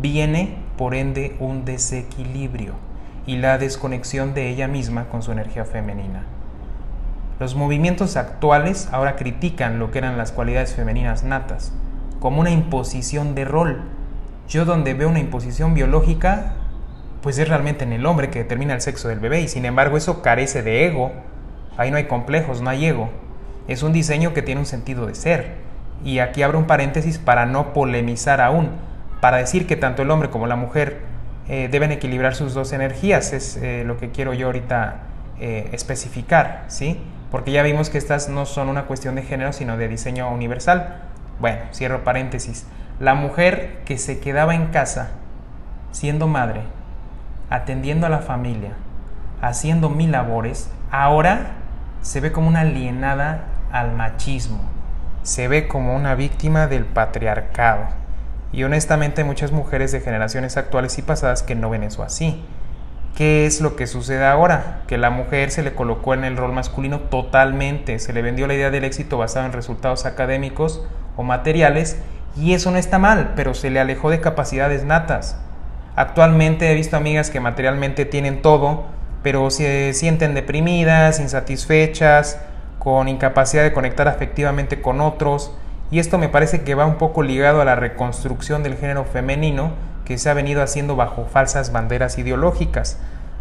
viene 0.00 0.56
por 0.78 0.94
ende 0.94 1.36
un 1.38 1.66
desequilibrio 1.66 2.72
y 3.26 3.36
la 3.36 3.58
desconexión 3.58 4.32
de 4.32 4.48
ella 4.48 4.68
misma 4.68 5.08
con 5.08 5.22
su 5.22 5.32
energía 5.32 5.66
femenina. 5.66 6.22
Los 7.40 7.56
movimientos 7.56 8.16
actuales 8.16 8.88
ahora 8.92 9.16
critican 9.16 9.78
lo 9.78 9.90
que 9.90 9.98
eran 9.98 10.16
las 10.16 10.32
cualidades 10.32 10.74
femeninas 10.74 11.24
natas 11.24 11.72
como 12.24 12.40
una 12.40 12.50
imposición 12.50 13.34
de 13.34 13.44
rol, 13.44 13.82
Yo 14.48 14.64
donde 14.64 14.94
veo 14.94 15.10
una 15.10 15.18
imposición 15.18 15.74
biológica, 15.74 16.54
pues 17.20 17.36
es 17.36 17.46
realmente 17.46 17.84
en 17.84 17.92
el 17.92 18.06
hombre 18.06 18.30
que 18.30 18.38
determina 18.38 18.72
el 18.72 18.80
sexo 18.80 19.08
del 19.08 19.20
bebé 19.20 19.42
y 19.42 19.48
sin 19.48 19.66
embargo 19.66 19.98
eso 19.98 20.22
carece 20.22 20.62
de 20.62 20.86
ego. 20.86 21.12
Ahí 21.76 21.90
no 21.90 21.98
hay 21.98 22.04
complejos, 22.04 22.62
no 22.62 22.70
hay 22.70 22.86
ego. 22.86 23.10
Es 23.68 23.82
un 23.82 23.92
diseño 23.92 24.32
que 24.32 24.40
tiene 24.40 24.58
un 24.62 24.66
sentido 24.66 25.06
de 25.06 25.14
ser. 25.14 25.56
Y 26.02 26.20
aquí 26.20 26.42
abro 26.42 26.58
un 26.58 26.66
paréntesis 26.66 27.18
para 27.18 27.44
no 27.44 27.74
polemizar 27.74 28.40
aún, 28.40 28.70
para 29.20 29.36
decir 29.36 29.66
que 29.66 29.76
tanto 29.76 30.00
el 30.00 30.10
hombre 30.10 30.30
como 30.30 30.46
la 30.46 30.56
mujer 30.56 31.02
eh, 31.50 31.68
deben 31.70 31.92
equilibrar 31.92 32.34
sus 32.34 32.54
dos 32.54 32.72
energías, 32.72 33.34
es 33.34 33.58
eh, 33.58 33.84
lo 33.84 33.98
que 33.98 34.12
quiero 34.12 34.32
yo 34.32 34.46
ahorita 34.46 35.02
eh, 35.40 35.68
especificar, 35.72 36.64
¿sí? 36.68 36.98
Porque 37.30 37.52
ya 37.52 37.62
vimos 37.62 37.90
que 37.90 37.98
estas 37.98 38.30
no 38.30 38.46
son 38.46 38.70
una 38.70 38.84
cuestión 38.84 39.14
de 39.14 39.24
género, 39.24 39.52
sino 39.52 39.76
de 39.76 39.88
diseño 39.88 40.30
universal. 40.30 41.10
Bueno, 41.40 41.62
cierro 41.72 42.04
paréntesis. 42.04 42.66
La 43.00 43.14
mujer 43.14 43.82
que 43.84 43.98
se 43.98 44.20
quedaba 44.20 44.54
en 44.54 44.66
casa, 44.66 45.10
siendo 45.90 46.26
madre, 46.26 46.62
atendiendo 47.50 48.06
a 48.06 48.10
la 48.10 48.20
familia, 48.20 48.72
haciendo 49.40 49.90
mil 49.90 50.12
labores, 50.12 50.70
ahora 50.90 51.52
se 52.02 52.20
ve 52.20 52.32
como 52.32 52.48
una 52.48 52.60
alienada 52.60 53.46
al 53.72 53.92
machismo, 53.92 54.60
se 55.22 55.48
ve 55.48 55.66
como 55.66 55.96
una 55.96 56.14
víctima 56.14 56.66
del 56.66 56.84
patriarcado. 56.84 57.86
Y 58.52 58.62
honestamente 58.62 59.22
hay 59.22 59.26
muchas 59.26 59.50
mujeres 59.50 59.90
de 59.90 60.00
generaciones 60.00 60.56
actuales 60.56 60.96
y 60.98 61.02
pasadas 61.02 61.42
que 61.42 61.56
no 61.56 61.70
ven 61.70 61.82
eso 61.82 62.04
así. 62.04 62.44
¿Qué 63.16 63.46
es 63.46 63.60
lo 63.60 63.74
que 63.74 63.86
sucede 63.86 64.24
ahora? 64.24 64.82
Que 64.86 64.98
la 64.98 65.10
mujer 65.10 65.50
se 65.50 65.62
le 65.62 65.74
colocó 65.74 66.14
en 66.14 66.24
el 66.24 66.36
rol 66.36 66.52
masculino 66.52 67.00
totalmente, 67.00 67.98
se 67.98 68.12
le 68.12 68.22
vendió 68.22 68.46
la 68.46 68.54
idea 68.54 68.70
del 68.70 68.84
éxito 68.84 69.18
basado 69.18 69.46
en 69.46 69.52
resultados 69.52 70.04
académicos 70.04 70.84
o 71.16 71.22
materiales 71.22 71.98
y 72.36 72.54
eso 72.54 72.70
no 72.70 72.78
está 72.78 72.98
mal, 72.98 73.32
pero 73.36 73.54
se 73.54 73.70
le 73.70 73.80
alejó 73.80 74.10
de 74.10 74.20
capacidades 74.20 74.84
natas. 74.84 75.36
Actualmente 75.96 76.70
he 76.70 76.74
visto 76.74 76.96
amigas 76.96 77.30
que 77.30 77.40
materialmente 77.40 78.04
tienen 78.04 78.42
todo, 78.42 78.84
pero 79.22 79.50
se 79.50 79.92
sienten 79.94 80.34
deprimidas, 80.34 81.20
insatisfechas, 81.20 82.40
con 82.78 83.08
incapacidad 83.08 83.62
de 83.62 83.72
conectar 83.72 84.08
afectivamente 84.08 84.82
con 84.82 85.00
otros, 85.00 85.52
y 85.90 86.00
esto 86.00 86.18
me 86.18 86.28
parece 86.28 86.62
que 86.62 86.74
va 86.74 86.86
un 86.86 86.96
poco 86.96 87.22
ligado 87.22 87.60
a 87.60 87.64
la 87.64 87.76
reconstrucción 87.76 88.62
del 88.62 88.76
género 88.76 89.04
femenino, 89.04 89.72
que 90.04 90.18
se 90.18 90.28
ha 90.28 90.34
venido 90.34 90.62
haciendo 90.62 90.96
bajo 90.96 91.26
falsas 91.26 91.72
banderas 91.72 92.18
ideológicas. 92.18 92.98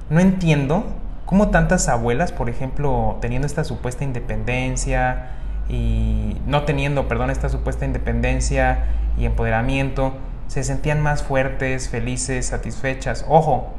No 0.09 0.19
entiendo 0.19 0.85
cómo 1.25 1.49
tantas 1.49 1.89
abuelas, 1.89 2.31
por 2.31 2.49
ejemplo, 2.49 3.17
teniendo 3.21 3.47
esta 3.47 3.63
supuesta 3.63 4.03
independencia 4.03 5.29
y 5.73 6.37
no 6.45 6.63
teniendo, 6.63 7.07
perdón, 7.07 7.31
esta 7.31 7.49
supuesta 7.49 7.83
independencia 7.83 8.85
y 9.17 9.25
empoderamiento, 9.25 10.13
se 10.45 10.63
sentían 10.63 11.01
más 11.01 11.23
fuertes, 11.23 11.89
felices, 11.89 12.45
satisfechas. 12.45 13.25
Ojo, 13.27 13.73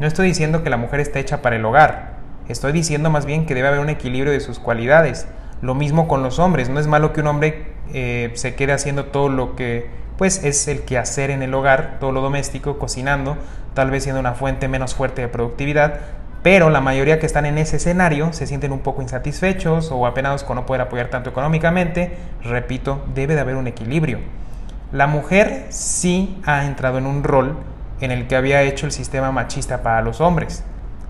no 0.00 0.08
estoy 0.08 0.26
diciendo 0.26 0.64
que 0.64 0.70
la 0.70 0.76
mujer 0.76 0.98
está 0.98 1.20
hecha 1.20 1.42
para 1.42 1.54
el 1.54 1.64
hogar, 1.64 2.16
estoy 2.48 2.72
diciendo 2.72 3.10
más 3.10 3.26
bien 3.26 3.46
que 3.46 3.54
debe 3.54 3.68
haber 3.68 3.78
un 3.78 3.90
equilibrio 3.90 4.32
de 4.32 4.40
sus 4.40 4.58
cualidades. 4.58 5.28
Lo 5.62 5.76
mismo 5.76 6.08
con 6.08 6.24
los 6.24 6.40
hombres, 6.40 6.68
no 6.68 6.80
es 6.80 6.88
malo 6.88 7.12
que 7.12 7.20
un 7.20 7.28
hombre 7.28 7.74
eh, 7.94 8.32
se 8.34 8.56
quede 8.56 8.72
haciendo 8.72 9.06
todo 9.06 9.28
lo 9.28 9.54
que 9.54 9.88
pues 10.18 10.42
es 10.42 10.66
el 10.66 10.82
quehacer 10.82 11.30
en 11.30 11.42
el 11.42 11.54
hogar, 11.54 11.98
todo 12.00 12.10
lo 12.10 12.22
doméstico, 12.22 12.78
cocinando, 12.78 13.36
tal 13.74 13.90
vez 13.90 14.02
siendo 14.02 14.18
una 14.18 14.34
fuente 14.34 14.66
menos 14.66 14.94
fuerte 14.94 15.22
de 15.22 15.28
productividad, 15.28 16.00
pero 16.42 16.70
la 16.70 16.80
mayoría 16.80 17.18
que 17.18 17.26
están 17.26 17.46
en 17.46 17.58
ese 17.58 17.76
escenario 17.76 18.32
se 18.32 18.46
sienten 18.46 18.72
un 18.72 18.80
poco 18.80 19.02
insatisfechos 19.02 19.90
o 19.90 20.06
apenados 20.06 20.44
con 20.44 20.56
no 20.56 20.66
poder 20.66 20.82
apoyar 20.82 21.08
tanto 21.08 21.30
económicamente. 21.30 22.16
Repito, 22.42 23.04
debe 23.14 23.34
de 23.34 23.40
haber 23.40 23.56
un 23.56 23.66
equilibrio. 23.66 24.20
La 24.92 25.06
mujer 25.06 25.66
sí 25.70 26.40
ha 26.46 26.64
entrado 26.64 26.98
en 26.98 27.06
un 27.06 27.24
rol 27.24 27.56
en 28.00 28.12
el 28.12 28.28
que 28.28 28.36
había 28.36 28.62
hecho 28.62 28.86
el 28.86 28.92
sistema 28.92 29.32
machista 29.32 29.82
para 29.82 30.02
los 30.02 30.20
hombres 30.20 30.64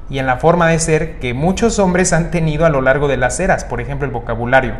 y 0.08 0.18
en 0.18 0.26
la 0.26 0.36
forma 0.36 0.68
de 0.68 0.78
ser 0.78 1.18
que 1.18 1.34
muchos 1.34 1.78
hombres 1.78 2.12
han 2.12 2.30
tenido 2.30 2.64
a 2.64 2.70
lo 2.70 2.80
largo 2.80 3.08
de 3.08 3.16
las 3.16 3.40
eras, 3.40 3.64
por 3.64 3.80
ejemplo 3.80 4.06
el 4.06 4.12
vocabulario. 4.12 4.74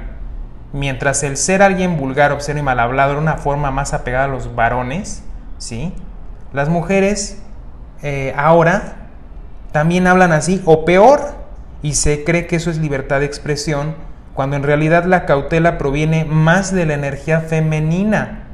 Mientras 0.72 1.22
el 1.22 1.36
ser 1.36 1.62
alguien 1.62 1.96
vulgar, 1.96 2.32
obsceno 2.32 2.60
y 2.60 2.62
mal 2.62 2.80
hablado 2.80 3.12
era 3.12 3.20
una 3.20 3.36
forma 3.36 3.70
más 3.70 3.94
apegada 3.94 4.24
a 4.24 4.28
los 4.28 4.54
varones, 4.54 5.24
¿sí? 5.58 5.94
Las 6.52 6.68
mujeres 6.68 7.42
eh, 8.02 8.34
ahora 8.36 9.05
también 9.76 10.06
hablan 10.06 10.32
así 10.32 10.62
o 10.64 10.86
peor 10.86 11.20
y 11.82 11.96
se 11.96 12.24
cree 12.24 12.46
que 12.46 12.56
eso 12.56 12.70
es 12.70 12.78
libertad 12.78 13.20
de 13.20 13.26
expresión 13.26 13.94
cuando 14.32 14.56
en 14.56 14.62
realidad 14.62 15.04
la 15.04 15.26
cautela 15.26 15.76
proviene 15.76 16.24
más 16.24 16.72
de 16.72 16.86
la 16.86 16.94
energía 16.94 17.42
femenina. 17.42 18.44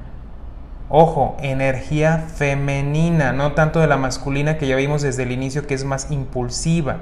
Ojo, 0.88 1.36
energía 1.40 2.24
femenina, 2.34 3.32
no 3.32 3.52
tanto 3.52 3.78
de 3.78 3.86
la 3.86 3.96
masculina 3.96 4.58
que 4.58 4.66
ya 4.66 4.74
vimos 4.74 5.00
desde 5.00 5.22
el 5.22 5.30
inicio 5.30 5.64
que 5.64 5.74
es 5.74 5.84
más 5.84 6.10
impulsiva. 6.10 6.96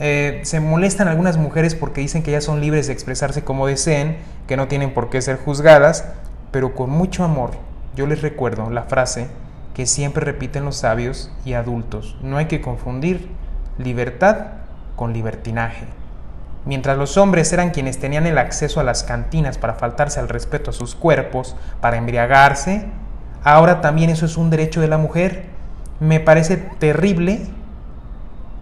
Eh, 0.00 0.40
se 0.42 0.58
molestan 0.58 1.06
algunas 1.06 1.36
mujeres 1.36 1.76
porque 1.76 2.00
dicen 2.00 2.24
que 2.24 2.32
ellas 2.32 2.42
son 2.42 2.60
libres 2.60 2.88
de 2.88 2.92
expresarse 2.92 3.44
como 3.44 3.68
deseen, 3.68 4.16
que 4.48 4.56
no 4.56 4.66
tienen 4.66 4.94
por 4.94 5.10
qué 5.10 5.22
ser 5.22 5.36
juzgadas, 5.36 6.06
pero 6.50 6.74
con 6.74 6.90
mucho 6.90 7.22
amor 7.22 7.52
yo 7.94 8.08
les 8.08 8.20
recuerdo 8.20 8.68
la 8.68 8.82
frase 8.82 9.28
que 9.74 9.86
siempre 9.86 10.24
repiten 10.24 10.64
los 10.64 10.76
sabios 10.76 11.30
y 11.44 11.54
adultos. 11.54 12.16
No 12.22 12.36
hay 12.36 12.46
que 12.46 12.60
confundir 12.60 13.28
libertad 13.78 14.46
con 14.96 15.12
libertinaje. 15.12 15.86
Mientras 16.64 16.98
los 16.98 17.16
hombres 17.16 17.52
eran 17.52 17.70
quienes 17.70 17.98
tenían 17.98 18.26
el 18.26 18.38
acceso 18.38 18.80
a 18.80 18.84
las 18.84 19.02
cantinas 19.02 19.56
para 19.56 19.74
faltarse 19.74 20.20
al 20.20 20.28
respeto 20.28 20.70
a 20.70 20.74
sus 20.74 20.94
cuerpos, 20.94 21.56
para 21.80 21.96
embriagarse, 21.96 22.86
ahora 23.42 23.80
también 23.80 24.10
eso 24.10 24.26
es 24.26 24.36
un 24.36 24.50
derecho 24.50 24.80
de 24.80 24.88
la 24.88 24.98
mujer. 24.98 25.46
Me 26.00 26.20
parece 26.20 26.56
terrible 26.56 27.48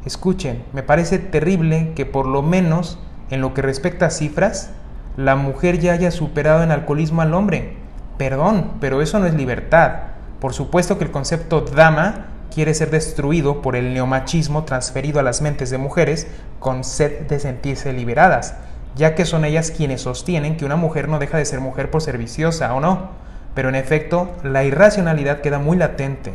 Escuchen, 0.08 0.64
me 0.72 0.82
parece 0.82 1.18
terrible 1.18 1.92
que 1.94 2.06
por 2.06 2.26
lo 2.26 2.40
menos 2.40 2.98
en 3.28 3.42
lo 3.42 3.52
que 3.52 3.60
respecta 3.60 4.06
a 4.06 4.10
cifras, 4.10 4.70
la 5.18 5.36
mujer 5.36 5.80
ya 5.80 5.92
haya 5.92 6.10
superado 6.10 6.62
en 6.62 6.70
alcoholismo 6.70 7.20
al 7.20 7.34
hombre. 7.34 7.76
Perdón, 8.16 8.72
pero 8.80 9.02
eso 9.02 9.18
no 9.18 9.26
es 9.26 9.34
libertad. 9.34 9.96
Por 10.40 10.54
supuesto 10.54 10.98
que 10.98 11.04
el 11.04 11.10
concepto 11.10 11.62
dama 11.62 12.26
quiere 12.52 12.74
ser 12.74 12.90
destruido 12.90 13.60
por 13.62 13.76
el 13.76 13.92
neomachismo 13.92 14.64
transferido 14.64 15.20
a 15.20 15.22
las 15.22 15.42
mentes 15.42 15.70
de 15.70 15.78
mujeres 15.78 16.26
con 16.58 16.84
sed 16.84 17.26
de 17.26 17.40
sentirse 17.40 17.92
liberadas, 17.92 18.54
ya 18.96 19.14
que 19.14 19.24
son 19.24 19.44
ellas 19.44 19.70
quienes 19.70 20.02
sostienen 20.02 20.56
que 20.56 20.64
una 20.64 20.76
mujer 20.76 21.08
no 21.08 21.18
deja 21.18 21.38
de 21.38 21.44
ser 21.44 21.60
mujer 21.60 21.90
por 21.90 22.02
ser 22.02 22.18
viciosa 22.18 22.74
o 22.74 22.80
no. 22.80 23.10
Pero 23.54 23.68
en 23.68 23.74
efecto, 23.74 24.30
la 24.42 24.64
irracionalidad 24.64 25.40
queda 25.40 25.58
muy 25.58 25.76
latente 25.76 26.34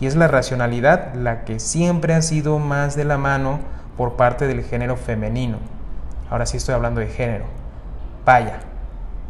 y 0.00 0.06
es 0.06 0.16
la 0.16 0.28
racionalidad 0.28 1.14
la 1.14 1.44
que 1.44 1.60
siempre 1.60 2.14
ha 2.14 2.22
sido 2.22 2.58
más 2.58 2.96
de 2.96 3.04
la 3.04 3.18
mano 3.18 3.60
por 3.96 4.14
parte 4.16 4.46
del 4.46 4.64
género 4.64 4.96
femenino. 4.96 5.58
Ahora 6.30 6.46
sí 6.46 6.56
estoy 6.56 6.74
hablando 6.74 7.00
de 7.00 7.08
género. 7.08 7.44
Vaya, 8.24 8.60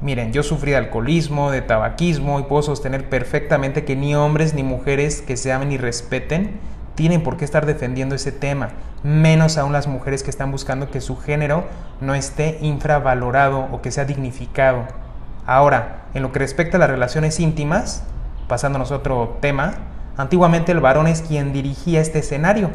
miren, 0.03 0.33
yo 0.33 0.43
sufrí 0.43 0.73
de 0.73 0.79
alcoholismo, 0.79 1.51
de 1.51 1.63
tabaquismo 1.63 2.41
y 2.41 2.45
puedo 2.45 2.63
sostener 2.63 3.09
perfectamente 3.09 3.85
que 3.85 3.97
ni 3.97 4.15
hombres 4.15 4.55
ni 4.55 4.63
mujeres 4.63 5.23
que 5.23 5.37
se 5.37 5.53
amen 5.53 5.73
y 5.73 5.79
respeten 5.79 6.61
tienen 6.95 7.23
por 7.23 7.37
qué 7.37 7.45
estar 7.45 7.65
defendiendo 7.65 8.15
ese 8.15 8.33
tema, 8.33 8.71
menos 9.03 9.57
aún 9.57 9.73
las 9.73 9.87
mujeres 9.87 10.23
que 10.23 10.31
están 10.31 10.53
buscando 10.53 10.91
que 10.91 11.01
su 11.01 11.17
género 11.17 11.65
no 12.01 12.15
esté 12.15 12.59
infravalorado 12.61 13.69
o 13.73 13.81
que 13.81 13.91
sea 13.91 14.05
dignificado. 14.05 14.85
Ahora, 15.47 16.05
en 16.13 16.23
lo 16.23 16.33
que 16.33 16.41
respecta 16.41 16.77
a 16.77 16.81
las 16.81 16.91
relaciones 16.91 17.41
íntimas, 17.41 18.05
pasándonos 18.47 18.93
a 18.93 18.97
otro 18.97 19.39
tema, 19.41 19.75
Antiguamente 20.17 20.73
el 20.73 20.81
varón 20.81 21.07
es 21.07 21.23
quien 21.23 21.53
dirigía 21.53 22.01
este 22.01 22.19
escenario. 22.19 22.71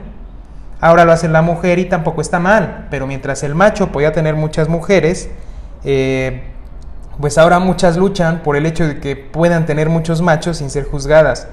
Ahora 0.79 1.05
lo 1.05 1.11
hace 1.11 1.27
la 1.27 1.41
mujer 1.41 1.79
y 1.79 1.85
tampoco 1.85 2.21
está 2.21 2.39
mal, 2.39 2.87
pero 2.89 3.07
mientras 3.07 3.43
el 3.43 3.55
macho 3.55 3.91
podía 3.91 4.11
tener 4.11 4.35
muchas 4.35 4.69
mujeres, 4.69 5.29
eh, 5.83 6.43
pues 7.19 7.37
ahora 7.37 7.59
muchas 7.59 7.97
luchan 7.97 8.43
por 8.43 8.55
el 8.55 8.65
hecho 8.65 8.87
de 8.87 8.99
que 8.99 9.15
puedan 9.15 9.65
tener 9.65 9.89
muchos 9.89 10.21
machos 10.21 10.57
sin 10.57 10.69
ser 10.69 10.85
juzgadas. 10.85 11.47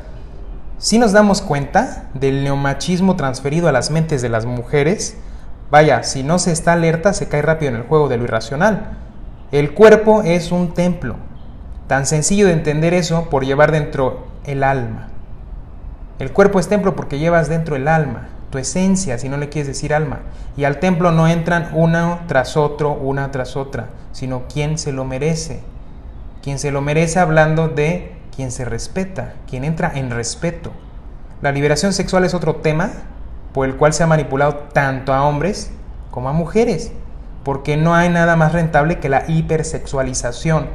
Si 0.78 0.98
nos 0.98 1.12
damos 1.12 1.40
cuenta 1.40 2.10
del 2.14 2.44
neomachismo 2.44 3.16
transferido 3.16 3.68
a 3.68 3.72
las 3.72 3.90
mentes 3.90 4.20
de 4.20 4.28
las 4.28 4.44
mujeres, 4.44 5.16
vaya, 5.70 6.02
si 6.02 6.22
no 6.22 6.38
se 6.38 6.52
está 6.52 6.74
alerta 6.74 7.14
se 7.14 7.28
cae 7.28 7.42
rápido 7.42 7.70
en 7.70 7.76
el 7.76 7.86
juego 7.86 8.08
de 8.08 8.18
lo 8.18 8.24
irracional. 8.24 8.98
El 9.52 9.72
cuerpo 9.72 10.22
es 10.22 10.52
un 10.52 10.74
templo. 10.74 11.16
Tan 11.86 12.06
sencillo 12.06 12.46
de 12.46 12.52
entender 12.52 12.92
eso 12.92 13.30
por 13.30 13.44
llevar 13.44 13.72
dentro 13.72 14.26
el 14.44 14.62
alma. 14.64 15.08
El 16.18 16.32
cuerpo 16.32 16.60
es 16.60 16.68
templo 16.68 16.94
porque 16.94 17.18
llevas 17.18 17.48
dentro 17.48 17.76
el 17.76 17.88
alma, 17.88 18.28
tu 18.54 18.58
esencia, 18.58 19.18
si 19.18 19.28
no 19.28 19.36
le 19.36 19.48
quieres 19.48 19.66
decir 19.66 19.92
alma. 19.92 20.20
Y 20.56 20.62
al 20.62 20.78
templo 20.78 21.10
no 21.10 21.26
entran 21.26 21.70
uno 21.72 22.20
tras 22.28 22.56
otro, 22.56 22.92
una 22.92 23.32
tras 23.32 23.56
otra, 23.56 23.88
sino 24.12 24.44
quien 24.46 24.78
se 24.78 24.92
lo 24.92 25.04
merece. 25.04 25.60
Quien 26.40 26.60
se 26.60 26.70
lo 26.70 26.80
merece 26.80 27.18
hablando 27.18 27.66
de 27.66 28.12
quien 28.32 28.52
se 28.52 28.64
respeta, 28.64 29.34
quien 29.50 29.64
entra 29.64 29.90
en 29.92 30.10
respeto. 30.10 30.70
La 31.42 31.50
liberación 31.50 31.92
sexual 31.92 32.24
es 32.24 32.32
otro 32.32 32.54
tema 32.54 32.92
por 33.52 33.66
el 33.66 33.74
cual 33.74 33.92
se 33.92 34.04
ha 34.04 34.06
manipulado 34.06 34.68
tanto 34.72 35.12
a 35.12 35.24
hombres 35.24 35.72
como 36.12 36.28
a 36.28 36.32
mujeres, 36.32 36.92
porque 37.42 37.76
no 37.76 37.96
hay 37.96 38.08
nada 38.08 38.36
más 38.36 38.52
rentable 38.52 39.00
que 39.00 39.08
la 39.08 39.24
hipersexualización. 39.26 40.68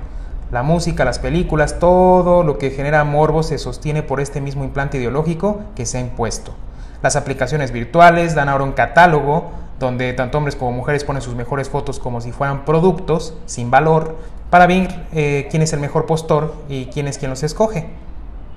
La 0.52 0.64
música, 0.64 1.06
las 1.06 1.20
películas, 1.20 1.80
todo 1.80 2.44
lo 2.44 2.58
que 2.58 2.72
genera 2.72 3.06
morbo 3.06 3.42
se 3.42 3.58
sostiene 3.58 4.04
por 4.04 4.20
este 4.20 4.42
mismo 4.42 4.66
implante 4.66 4.98
ideológico 4.98 5.62
que 5.76 5.86
se 5.86 5.98
ha 5.98 6.02
impuesto. 6.02 6.54
Las 7.02 7.16
aplicaciones 7.16 7.72
virtuales 7.72 8.36
dan 8.36 8.50
ahora 8.50 8.64
un 8.64 8.74
catálogo 8.74 9.52
donde 9.80 10.12
tanto 10.14 10.38
hombres 10.38 10.56
como 10.56 10.74
mujeres 10.74 11.04
ponen 11.04 11.22
sus 11.22 11.36
mejores 11.36 11.70
fotos 11.70 12.00
como 12.00 12.20
si 12.20 12.32
fueran 12.32 12.66
productos 12.66 13.36
sin 13.46 13.72
valor 13.72 14.18
para 14.50 14.68
ver 14.68 15.06
eh, 15.14 15.48
quién 15.50 15.62
es 15.62 15.74
el 15.74 15.80
mejor 15.80 16.06
postor 16.06 16.56
y 16.68 16.86
quién 16.88 17.08
es 17.08 17.18
quien 17.18 17.30
los 17.30 17.44
escoge, 17.44 17.86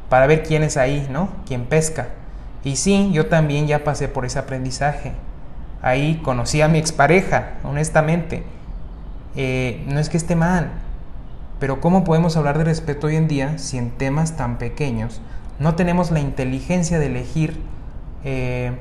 para 0.08 0.26
ver 0.26 0.42
quién 0.42 0.62
es 0.62 0.76
ahí, 0.76 1.06
¿no? 1.10 1.28
Quién 1.46 1.66
pesca. 1.66 2.08
Y 2.64 2.76
sí, 2.76 3.10
yo 3.12 3.26
también 3.26 3.66
ya 3.66 3.84
pasé 3.84 4.08
por 4.08 4.24
ese 4.24 4.38
aprendizaje. 4.38 5.12
Ahí 5.82 6.20
conocí 6.22 6.62
a 6.62 6.68
mi 6.68 6.78
expareja, 6.78 7.54
honestamente. 7.64 8.44
Eh, 9.36 9.84
no 9.86 9.98
es 10.00 10.08
que 10.08 10.16
esté 10.16 10.36
mal, 10.36 10.70
pero 11.58 11.80
¿cómo 11.80 12.04
podemos 12.04 12.36
hablar 12.36 12.58
de 12.58 12.64
respeto 12.64 13.06
hoy 13.06 13.16
en 13.16 13.28
día 13.28 13.58
si 13.58 13.78
en 13.78 13.90
temas 13.90 14.36
tan 14.36 14.58
pequeños 14.58 15.20
no 15.58 15.74
tenemos 15.74 16.10
la 16.10 16.20
inteligencia 16.20 16.98
de 16.98 17.06
elegir 17.06 17.62
eh, 18.24 18.72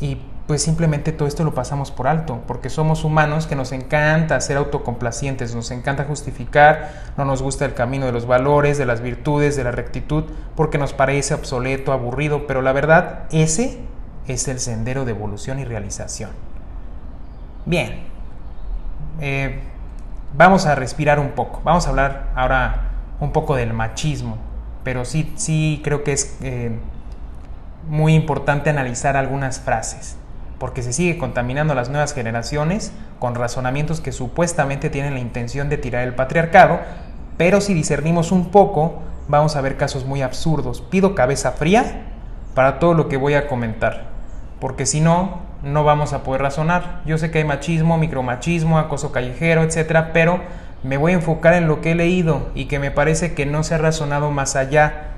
y 0.00 0.18
pues 0.46 0.62
simplemente 0.62 1.12
todo 1.12 1.26
esto 1.26 1.42
lo 1.42 1.54
pasamos 1.54 1.90
por 1.90 2.06
alto, 2.06 2.42
porque 2.46 2.68
somos 2.68 3.04
humanos 3.04 3.46
que 3.46 3.56
nos 3.56 3.72
encanta 3.72 4.38
ser 4.40 4.58
autocomplacientes, 4.58 5.54
nos 5.54 5.70
encanta 5.70 6.04
justificar, 6.04 6.90
no 7.16 7.24
nos 7.24 7.40
gusta 7.40 7.64
el 7.64 7.72
camino 7.72 8.04
de 8.04 8.12
los 8.12 8.26
valores, 8.26 8.76
de 8.76 8.84
las 8.84 9.00
virtudes, 9.00 9.56
de 9.56 9.64
la 9.64 9.70
rectitud, 9.70 10.24
porque 10.54 10.76
nos 10.76 10.92
parece 10.92 11.32
obsoleto, 11.32 11.92
aburrido, 11.92 12.46
pero 12.46 12.60
la 12.60 12.72
verdad, 12.72 13.20
ese 13.32 13.78
es 14.28 14.46
el 14.48 14.60
sendero 14.60 15.06
de 15.06 15.12
evolución 15.12 15.58
y 15.60 15.64
realización. 15.64 16.30
Bien, 17.64 18.02
eh, 19.20 19.60
vamos 20.36 20.66
a 20.66 20.74
respirar 20.74 21.18
un 21.18 21.30
poco, 21.30 21.62
vamos 21.64 21.86
a 21.86 21.90
hablar 21.90 22.30
ahora 22.34 22.90
un 23.20 23.32
poco 23.32 23.56
del 23.56 23.72
machismo, 23.72 24.36
pero 24.82 25.06
sí, 25.06 25.32
sí 25.36 25.80
creo 25.82 26.04
que 26.04 26.12
es 26.12 26.36
eh, 26.42 26.78
muy 27.88 28.14
importante 28.14 28.70
analizar 28.70 29.16
algunas 29.16 29.60
frases 29.60 30.16
porque 30.58 30.82
se 30.82 30.92
sigue 30.92 31.18
contaminando 31.18 31.72
a 31.72 31.76
las 31.76 31.90
nuevas 31.90 32.14
generaciones 32.14 32.92
con 33.18 33.34
razonamientos 33.34 34.00
que 34.00 34.12
supuestamente 34.12 34.88
tienen 34.88 35.14
la 35.14 35.20
intención 35.20 35.68
de 35.68 35.76
tirar 35.78 36.04
el 36.04 36.14
patriarcado, 36.14 36.80
pero 37.36 37.60
si 37.60 37.74
discernimos 37.74 38.32
un 38.32 38.50
poco, 38.50 39.02
vamos 39.28 39.56
a 39.56 39.60
ver 39.60 39.76
casos 39.76 40.04
muy 40.04 40.22
absurdos. 40.22 40.80
Pido 40.80 41.14
cabeza 41.14 41.52
fría 41.52 42.02
para 42.54 42.78
todo 42.78 42.94
lo 42.94 43.08
que 43.08 43.16
voy 43.16 43.34
a 43.34 43.48
comentar, 43.48 44.04
porque 44.60 44.86
si 44.86 45.00
no, 45.00 45.42
no 45.62 45.82
vamos 45.84 46.12
a 46.12 46.22
poder 46.22 46.42
razonar. 46.42 47.02
Yo 47.04 47.18
sé 47.18 47.30
que 47.30 47.38
hay 47.38 47.44
machismo, 47.44 47.98
micromachismo, 47.98 48.78
acoso 48.78 49.12
callejero, 49.12 49.62
etcétera, 49.62 50.12
pero 50.12 50.40
me 50.82 50.98
voy 50.98 51.12
a 51.12 51.16
enfocar 51.16 51.54
en 51.54 51.66
lo 51.66 51.80
que 51.80 51.92
he 51.92 51.94
leído 51.94 52.50
y 52.54 52.66
que 52.66 52.78
me 52.78 52.90
parece 52.90 53.34
que 53.34 53.46
no 53.46 53.64
se 53.64 53.74
ha 53.74 53.78
razonado 53.78 54.30
más 54.30 54.54
allá. 54.54 55.13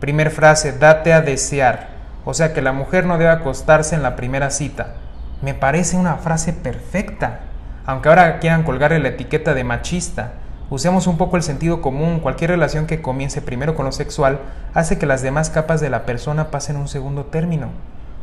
Primer 0.00 0.30
frase, 0.30 0.72
date 0.72 1.12
a 1.12 1.20
desear. 1.20 1.88
O 2.24 2.34
sea 2.34 2.52
que 2.52 2.62
la 2.62 2.72
mujer 2.72 3.04
no 3.06 3.18
debe 3.18 3.30
acostarse 3.30 3.94
en 3.94 4.02
la 4.02 4.14
primera 4.14 4.50
cita. 4.50 4.94
Me 5.42 5.54
parece 5.54 5.96
una 5.96 6.16
frase 6.16 6.52
perfecta. 6.52 7.40
Aunque 7.86 8.08
ahora 8.08 8.38
quieran 8.38 8.64
colgarle 8.64 8.98
la 8.98 9.08
etiqueta 9.08 9.54
de 9.54 9.64
machista, 9.64 10.32
usemos 10.70 11.06
un 11.06 11.16
poco 11.16 11.36
el 11.36 11.42
sentido 11.42 11.80
común. 11.80 12.20
Cualquier 12.20 12.50
relación 12.50 12.86
que 12.86 13.02
comience 13.02 13.40
primero 13.40 13.74
con 13.74 13.86
lo 13.86 13.92
sexual 13.92 14.40
hace 14.74 14.98
que 14.98 15.06
las 15.06 15.22
demás 15.22 15.50
capas 15.50 15.80
de 15.80 15.90
la 15.90 16.04
persona 16.04 16.50
pasen 16.50 16.76
un 16.76 16.88
segundo 16.88 17.24
término. 17.24 17.70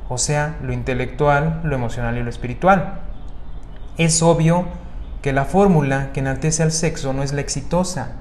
O 0.07 0.17
sea, 0.17 0.55
lo 0.61 0.71
intelectual, 0.71 1.61
lo 1.63 1.75
emocional 1.75 2.17
y 2.17 2.23
lo 2.23 2.29
espiritual. 2.29 2.99
Es 3.97 4.21
obvio 4.21 4.65
que 5.21 5.33
la 5.33 5.45
fórmula 5.45 6.11
que 6.13 6.19
enaltece 6.19 6.61
al 6.61 6.71
sexo 6.71 7.11
no 7.11 7.23
es 7.23 7.33
la 7.33 7.41
exitosa. 7.41 8.11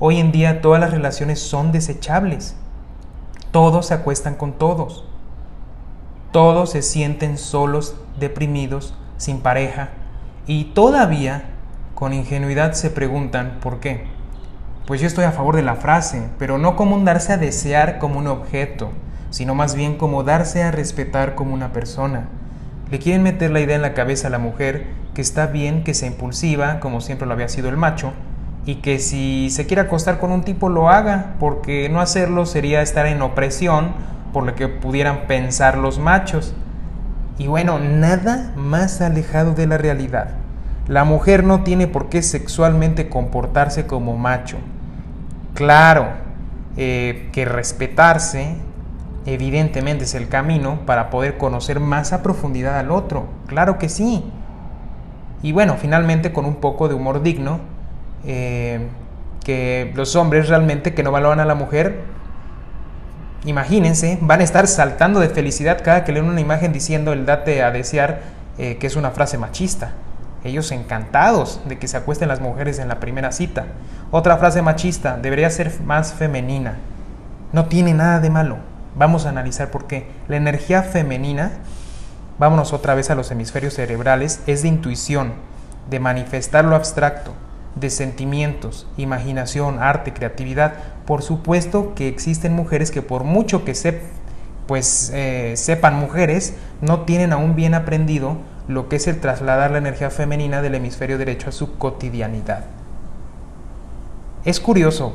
Hoy 0.00 0.18
en 0.18 0.32
día 0.32 0.62
todas 0.62 0.80
las 0.80 0.90
relaciones 0.90 1.38
son 1.38 1.70
desechables. 1.70 2.56
Todos 3.54 3.86
se 3.86 3.94
acuestan 3.94 4.34
con 4.34 4.54
todos. 4.54 5.04
Todos 6.32 6.70
se 6.70 6.82
sienten 6.82 7.38
solos, 7.38 7.94
deprimidos, 8.18 8.94
sin 9.16 9.42
pareja 9.42 9.90
y 10.48 10.72
todavía 10.74 11.44
con 11.94 12.12
ingenuidad 12.12 12.72
se 12.72 12.90
preguntan 12.90 13.60
por 13.62 13.78
qué. 13.78 14.06
Pues 14.88 15.00
yo 15.00 15.06
estoy 15.06 15.22
a 15.22 15.30
favor 15.30 15.54
de 15.54 15.62
la 15.62 15.76
frase, 15.76 16.30
pero 16.36 16.58
no 16.58 16.74
como 16.74 16.96
un 16.96 17.04
darse 17.04 17.32
a 17.32 17.36
desear 17.36 18.00
como 18.00 18.18
un 18.18 18.26
objeto, 18.26 18.90
sino 19.30 19.54
más 19.54 19.76
bien 19.76 19.98
como 19.98 20.24
darse 20.24 20.64
a 20.64 20.72
respetar 20.72 21.36
como 21.36 21.54
una 21.54 21.72
persona. 21.72 22.26
Le 22.90 22.98
quieren 22.98 23.22
meter 23.22 23.52
la 23.52 23.60
idea 23.60 23.76
en 23.76 23.82
la 23.82 23.94
cabeza 23.94 24.26
a 24.26 24.30
la 24.30 24.38
mujer 24.38 24.88
que 25.14 25.22
está 25.22 25.46
bien 25.46 25.84
que 25.84 25.94
sea 25.94 26.08
impulsiva, 26.08 26.80
como 26.80 27.00
siempre 27.00 27.28
lo 27.28 27.34
había 27.34 27.48
sido 27.48 27.68
el 27.68 27.76
macho, 27.76 28.14
y 28.66 28.76
que 28.76 28.98
si 28.98 29.50
se 29.50 29.66
quiere 29.66 29.82
acostar 29.82 30.18
con 30.18 30.32
un 30.32 30.42
tipo 30.42 30.68
lo 30.68 30.88
haga, 30.88 31.34
porque 31.38 31.88
no 31.88 32.00
hacerlo 32.00 32.46
sería 32.46 32.82
estar 32.82 33.06
en 33.06 33.20
opresión 33.22 33.92
por 34.32 34.44
lo 34.44 34.54
que 34.54 34.68
pudieran 34.68 35.26
pensar 35.26 35.76
los 35.76 35.98
machos. 35.98 36.54
Y 37.38 37.46
bueno, 37.46 37.78
nada 37.78 38.52
más 38.56 39.00
alejado 39.00 39.54
de 39.54 39.66
la 39.66 39.78
realidad. 39.78 40.30
La 40.88 41.04
mujer 41.04 41.44
no 41.44 41.62
tiene 41.62 41.86
por 41.86 42.08
qué 42.08 42.22
sexualmente 42.22 43.08
comportarse 43.08 43.86
como 43.86 44.16
macho. 44.16 44.58
Claro, 45.54 46.08
eh, 46.76 47.28
que 47.32 47.44
respetarse 47.44 48.56
evidentemente 49.26 50.04
es 50.04 50.14
el 50.14 50.28
camino 50.28 50.80
para 50.86 51.10
poder 51.10 51.38
conocer 51.38 51.80
más 51.80 52.12
a 52.12 52.22
profundidad 52.22 52.78
al 52.78 52.90
otro. 52.90 53.26
Claro 53.46 53.78
que 53.78 53.88
sí. 53.88 54.24
Y 55.42 55.52
bueno, 55.52 55.76
finalmente 55.78 56.32
con 56.32 56.44
un 56.44 56.56
poco 56.56 56.88
de 56.88 56.94
humor 56.94 57.22
digno, 57.22 57.60
eh, 58.26 58.88
que 59.44 59.92
los 59.94 60.16
hombres 60.16 60.48
realmente 60.48 60.94
que 60.94 61.02
no 61.02 61.12
valoran 61.12 61.40
a 61.40 61.44
la 61.44 61.54
mujer 61.54 62.14
Imagínense, 63.44 64.18
van 64.22 64.40
a 64.40 64.44
estar 64.44 64.66
saltando 64.66 65.20
de 65.20 65.28
felicidad 65.28 65.82
cada 65.84 66.04
que 66.04 66.12
leen 66.12 66.24
una 66.24 66.40
imagen 66.40 66.72
diciendo 66.72 67.12
el 67.12 67.26
date 67.26 67.62
a 67.62 67.70
desear, 67.70 68.22
eh, 68.56 68.78
que 68.78 68.86
es 68.86 68.96
una 68.96 69.10
frase 69.10 69.36
machista. 69.36 69.92
Ellos 70.44 70.72
encantados 70.72 71.60
de 71.66 71.78
que 71.78 71.86
se 71.86 71.98
acuesten 71.98 72.28
las 72.28 72.40
mujeres 72.40 72.78
en 72.78 72.88
la 72.88 73.00
primera 73.00 73.32
cita. 73.32 73.66
Otra 74.10 74.38
frase 74.38 74.62
machista, 74.62 75.18
debería 75.18 75.50
ser 75.50 75.78
más 75.82 76.14
femenina. 76.14 76.76
No 77.52 77.66
tiene 77.66 77.92
nada 77.92 78.20
de 78.20 78.30
malo. 78.30 78.56
Vamos 78.96 79.26
a 79.26 79.30
analizar 79.30 79.70
por 79.70 79.86
qué. 79.86 80.06
La 80.26 80.36
energía 80.36 80.82
femenina, 80.82 81.50
vámonos 82.38 82.72
otra 82.72 82.94
vez 82.94 83.10
a 83.10 83.14
los 83.14 83.30
hemisferios 83.30 83.74
cerebrales, 83.74 84.40
es 84.46 84.62
de 84.62 84.68
intuición, 84.68 85.34
de 85.90 86.00
manifestar 86.00 86.64
lo 86.64 86.76
abstracto, 86.76 87.34
de 87.74 87.90
sentimientos, 87.90 88.86
imaginación, 88.96 89.78
arte, 89.80 90.12
creatividad. 90.12 90.74
Por 91.06 91.22
supuesto 91.22 91.94
que 91.94 92.08
existen 92.08 92.54
mujeres 92.54 92.90
que 92.90 93.02
por 93.02 93.24
mucho 93.24 93.64
que 93.64 93.74
se, 93.74 94.00
pues, 94.66 95.10
eh, 95.14 95.54
sepan 95.56 95.94
mujeres, 95.96 96.54
no 96.80 97.00
tienen 97.00 97.32
aún 97.32 97.56
bien 97.56 97.74
aprendido 97.74 98.36
lo 98.68 98.88
que 98.88 98.96
es 98.96 99.06
el 99.06 99.20
trasladar 99.20 99.70
la 99.70 99.78
energía 99.78 100.10
femenina 100.10 100.62
del 100.62 100.74
hemisferio 100.74 101.18
derecho 101.18 101.50
a 101.50 101.52
su 101.52 101.76
cotidianidad. 101.76 102.64
Es 104.44 104.60
curioso, 104.60 105.14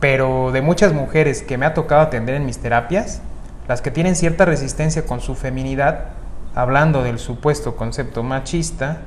pero 0.00 0.50
de 0.52 0.62
muchas 0.62 0.92
mujeres 0.92 1.42
que 1.42 1.58
me 1.58 1.66
ha 1.66 1.74
tocado 1.74 2.00
atender 2.00 2.34
en 2.34 2.46
mis 2.46 2.58
terapias, 2.58 3.20
las 3.68 3.82
que 3.82 3.90
tienen 3.90 4.16
cierta 4.16 4.44
resistencia 4.44 5.06
con 5.06 5.20
su 5.20 5.34
feminidad, 5.34 6.06
hablando 6.54 7.02
del 7.02 7.18
supuesto 7.18 7.76
concepto 7.76 8.22
machista, 8.22 9.02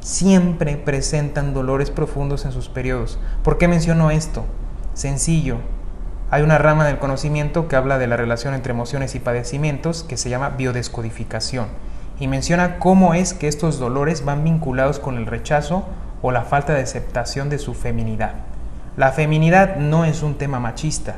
siempre 0.00 0.76
presentan 0.76 1.54
dolores 1.54 1.90
profundos 1.90 2.44
en 2.44 2.52
sus 2.52 2.68
periodos. 2.68 3.18
¿Por 3.42 3.58
qué 3.58 3.68
menciono 3.68 4.10
esto? 4.10 4.44
Sencillo. 4.94 5.58
Hay 6.30 6.42
una 6.42 6.58
rama 6.58 6.86
del 6.86 6.98
conocimiento 6.98 7.68
que 7.68 7.76
habla 7.76 7.98
de 7.98 8.06
la 8.06 8.16
relación 8.16 8.54
entre 8.54 8.72
emociones 8.72 9.14
y 9.14 9.20
padecimientos 9.20 10.04
que 10.04 10.16
se 10.16 10.30
llama 10.30 10.50
biodescodificación 10.50 11.66
y 12.18 12.28
menciona 12.28 12.78
cómo 12.78 13.14
es 13.14 13.34
que 13.34 13.48
estos 13.48 13.78
dolores 13.78 14.24
van 14.24 14.44
vinculados 14.44 14.98
con 14.98 15.16
el 15.16 15.26
rechazo 15.26 15.84
o 16.22 16.32
la 16.32 16.42
falta 16.42 16.74
de 16.74 16.82
aceptación 16.82 17.48
de 17.48 17.58
su 17.58 17.74
feminidad. 17.74 18.34
La 18.96 19.12
feminidad 19.12 19.76
no 19.76 20.04
es 20.04 20.22
un 20.22 20.34
tema 20.36 20.60
machista, 20.60 21.16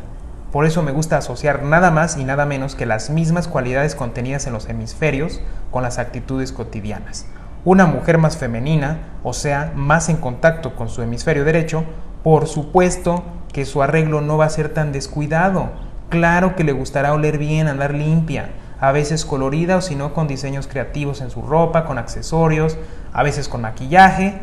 por 0.53 0.66
eso 0.66 0.83
me 0.83 0.92
gusta 0.92 1.16
asociar 1.16 1.62
nada 1.62 1.90
más 1.90 2.18
y 2.18 2.25
nada 2.25 2.45
menos 2.45 2.75
que 2.75 2.85
las 2.85 3.09
mismas 3.09 3.49
cualidades 3.49 3.95
contenidas 3.95 4.47
en 4.47 4.53
los 4.53 4.68
hemisferios 4.68 5.40
con 5.71 5.83
las 5.83 5.99
actitudes 5.99 6.53
cotidianas. 6.53 7.25
Una 7.64 7.87
mujer 7.87 8.18
más 8.18 8.38
femenina, 8.38 8.98
o 9.22 9.33
sea, 9.33 9.70
más 9.77 10.09
en 10.09 10.16
contacto 10.16 10.75
con 10.75 10.88
su 10.88 11.01
hemisferio 11.01 11.44
derecho, 11.44 11.85
por 12.25 12.48
supuesto 12.48 13.22
que 13.53 13.64
su 13.64 13.85
arreglo 13.85 14.20
no 14.20 14.37
va 14.37 14.46
a 14.46 14.51
ser 14.51 14.70
tan 14.70 14.90
descuidado. 14.90 15.70
Claro 16.09 16.57
que 16.57 16.64
le 16.64 16.72
gustará 16.72 17.12
oler 17.12 17.38
bien, 17.38 17.68
andar 17.68 17.94
limpia, 17.94 18.51
a 18.81 18.90
veces 18.90 19.25
colorida 19.25 19.77
o 19.77 19.81
si 19.81 19.94
no 19.94 20.12
con 20.12 20.27
diseños 20.27 20.66
creativos 20.66 21.20
en 21.20 21.31
su 21.31 21.40
ropa, 21.40 21.85
con 21.85 21.98
accesorios, 21.98 22.79
a 23.12 23.22
veces 23.22 23.48
con 23.48 23.62
maquillaje, 23.62 24.40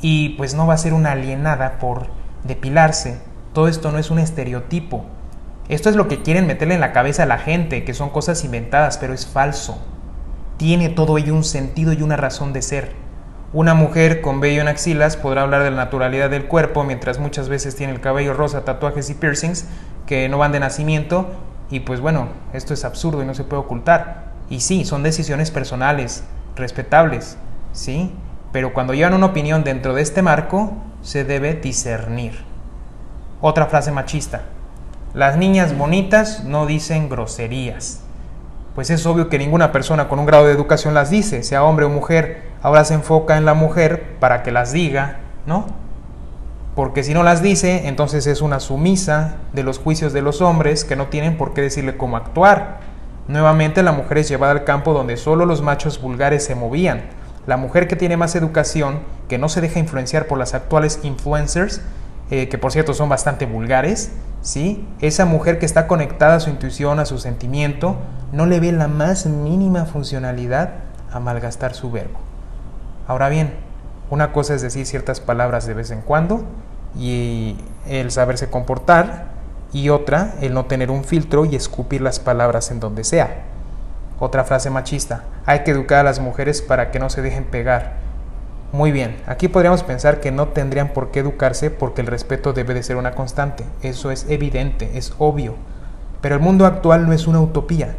y 0.00 0.30
pues 0.30 0.54
no 0.54 0.66
va 0.66 0.72
a 0.72 0.78
ser 0.78 0.94
una 0.94 1.12
alienada 1.12 1.78
por 1.78 2.06
depilarse. 2.44 3.20
Todo 3.52 3.68
esto 3.68 3.92
no 3.92 3.98
es 3.98 4.10
un 4.10 4.20
estereotipo. 4.20 5.04
Esto 5.68 5.90
es 5.90 5.96
lo 5.96 6.08
que 6.08 6.22
quieren 6.22 6.46
meterle 6.46 6.76
en 6.76 6.80
la 6.80 6.92
cabeza 6.92 7.24
a 7.24 7.26
la 7.26 7.36
gente, 7.36 7.84
que 7.84 7.92
son 7.92 8.08
cosas 8.08 8.42
inventadas, 8.42 8.96
pero 8.96 9.12
es 9.12 9.26
falso 9.26 9.78
tiene 10.56 10.88
todo 10.88 11.18
ello 11.18 11.34
un 11.34 11.44
sentido 11.44 11.92
y 11.92 12.02
una 12.02 12.16
razón 12.16 12.52
de 12.52 12.62
ser. 12.62 12.92
Una 13.52 13.74
mujer 13.74 14.20
con 14.20 14.40
vello 14.40 14.60
en 14.60 14.68
axilas 14.68 15.16
podrá 15.16 15.42
hablar 15.42 15.62
de 15.62 15.70
la 15.70 15.76
naturalidad 15.76 16.28
del 16.28 16.46
cuerpo, 16.46 16.82
mientras 16.84 17.18
muchas 17.18 17.48
veces 17.48 17.76
tiene 17.76 17.92
el 17.92 18.00
cabello 18.00 18.34
rosa, 18.34 18.64
tatuajes 18.64 19.10
y 19.10 19.14
piercings 19.14 19.66
que 20.06 20.28
no 20.28 20.38
van 20.38 20.52
de 20.52 20.60
nacimiento. 20.60 21.28
Y 21.70 21.80
pues 21.80 22.00
bueno, 22.00 22.28
esto 22.52 22.74
es 22.74 22.84
absurdo 22.84 23.22
y 23.22 23.26
no 23.26 23.34
se 23.34 23.44
puede 23.44 23.62
ocultar. 23.62 24.32
Y 24.50 24.60
sí, 24.60 24.84
son 24.84 25.02
decisiones 25.02 25.50
personales, 25.50 26.24
respetables, 26.56 27.36
¿sí? 27.72 28.12
Pero 28.52 28.72
cuando 28.72 28.94
llevan 28.94 29.14
una 29.14 29.26
opinión 29.26 29.64
dentro 29.64 29.94
de 29.94 30.02
este 30.02 30.22
marco, 30.22 30.74
se 31.02 31.24
debe 31.24 31.54
discernir. 31.54 32.44
Otra 33.40 33.66
frase 33.66 33.90
machista. 33.90 34.42
Las 35.12 35.36
niñas 35.36 35.76
bonitas 35.76 36.44
no 36.44 36.66
dicen 36.66 37.08
groserías. 37.08 38.03
Pues 38.74 38.90
es 38.90 39.06
obvio 39.06 39.28
que 39.28 39.38
ninguna 39.38 39.70
persona 39.70 40.08
con 40.08 40.18
un 40.18 40.26
grado 40.26 40.46
de 40.46 40.52
educación 40.52 40.94
las 40.94 41.10
dice, 41.10 41.42
sea 41.42 41.64
hombre 41.64 41.84
o 41.84 41.88
mujer 41.88 42.54
ahora 42.64 42.84
se 42.84 42.94
enfoca 42.94 43.36
en 43.36 43.44
la 43.44 43.54
mujer 43.54 44.16
para 44.18 44.42
que 44.42 44.50
las 44.50 44.72
diga, 44.72 45.18
¿no? 45.46 45.66
Porque 46.74 47.04
si 47.04 47.12
no 47.12 47.22
las 47.22 47.42
dice, 47.42 47.86
entonces 47.86 48.26
es 48.26 48.40
una 48.40 48.58
sumisa 48.58 49.36
de 49.52 49.62
los 49.62 49.78
juicios 49.78 50.12
de 50.14 50.22
los 50.22 50.40
hombres 50.40 50.84
que 50.84 50.96
no 50.96 51.06
tienen 51.06 51.36
por 51.36 51.52
qué 51.52 51.60
decirle 51.60 51.98
cómo 51.98 52.16
actuar. 52.16 52.80
Nuevamente 53.28 53.82
la 53.82 53.92
mujer 53.92 54.18
es 54.18 54.28
llevada 54.28 54.52
al 54.52 54.64
campo 54.64 54.94
donde 54.94 55.18
solo 55.18 55.44
los 55.44 55.60
machos 55.60 56.00
vulgares 56.00 56.42
se 56.42 56.54
movían. 56.54 57.02
La 57.46 57.58
mujer 57.58 57.86
que 57.86 57.96
tiene 57.96 58.16
más 58.16 58.34
educación, 58.34 59.00
que 59.28 59.36
no 59.36 59.50
se 59.50 59.60
deja 59.60 59.78
influenciar 59.78 60.26
por 60.26 60.38
las 60.38 60.54
actuales 60.54 61.00
influencers, 61.02 61.82
eh, 62.30 62.48
que 62.48 62.58
por 62.58 62.72
cierto 62.72 62.94
son 62.94 63.08
bastante 63.08 63.46
vulgares, 63.46 64.12
¿sí? 64.40 64.86
Esa 65.00 65.24
mujer 65.24 65.58
que 65.58 65.66
está 65.66 65.86
conectada 65.86 66.36
a 66.36 66.40
su 66.40 66.50
intuición, 66.50 66.98
a 66.98 67.06
su 67.06 67.18
sentimiento, 67.18 67.96
no 68.32 68.46
le 68.46 68.60
ve 68.60 68.72
la 68.72 68.88
más 68.88 69.26
mínima 69.26 69.84
funcionalidad 69.84 70.70
a 71.12 71.20
malgastar 71.20 71.74
su 71.74 71.90
verbo. 71.90 72.18
Ahora 73.06 73.28
bien, 73.28 73.54
una 74.10 74.32
cosa 74.32 74.54
es 74.54 74.62
decir 74.62 74.86
ciertas 74.86 75.20
palabras 75.20 75.66
de 75.66 75.74
vez 75.74 75.90
en 75.90 76.00
cuando 76.00 76.44
y 76.96 77.56
el 77.86 78.10
saberse 78.10 78.48
comportar 78.50 79.26
y 79.72 79.88
otra 79.88 80.34
el 80.40 80.54
no 80.54 80.66
tener 80.66 80.90
un 80.90 81.04
filtro 81.04 81.44
y 81.44 81.56
escupir 81.56 82.00
las 82.00 82.20
palabras 82.20 82.70
en 82.70 82.80
donde 82.80 83.04
sea. 83.04 83.44
Otra 84.20 84.44
frase 84.44 84.70
machista, 84.70 85.24
hay 85.44 85.64
que 85.64 85.72
educar 85.72 85.98
a 85.98 86.04
las 86.04 86.20
mujeres 86.20 86.62
para 86.62 86.90
que 86.90 86.98
no 86.98 87.10
se 87.10 87.22
dejen 87.22 87.44
pegar. 87.44 87.94
Muy 88.74 88.90
bien, 88.90 89.14
aquí 89.28 89.46
podríamos 89.46 89.84
pensar 89.84 90.18
que 90.18 90.32
no 90.32 90.48
tendrían 90.48 90.88
por 90.88 91.12
qué 91.12 91.20
educarse 91.20 91.70
porque 91.70 92.00
el 92.00 92.08
respeto 92.08 92.52
debe 92.52 92.74
de 92.74 92.82
ser 92.82 92.96
una 92.96 93.12
constante. 93.12 93.62
Eso 93.82 94.10
es 94.10 94.26
evidente, 94.28 94.98
es 94.98 95.14
obvio. 95.18 95.54
Pero 96.20 96.34
el 96.34 96.40
mundo 96.40 96.66
actual 96.66 97.06
no 97.06 97.12
es 97.12 97.28
una 97.28 97.40
utopía. 97.40 97.94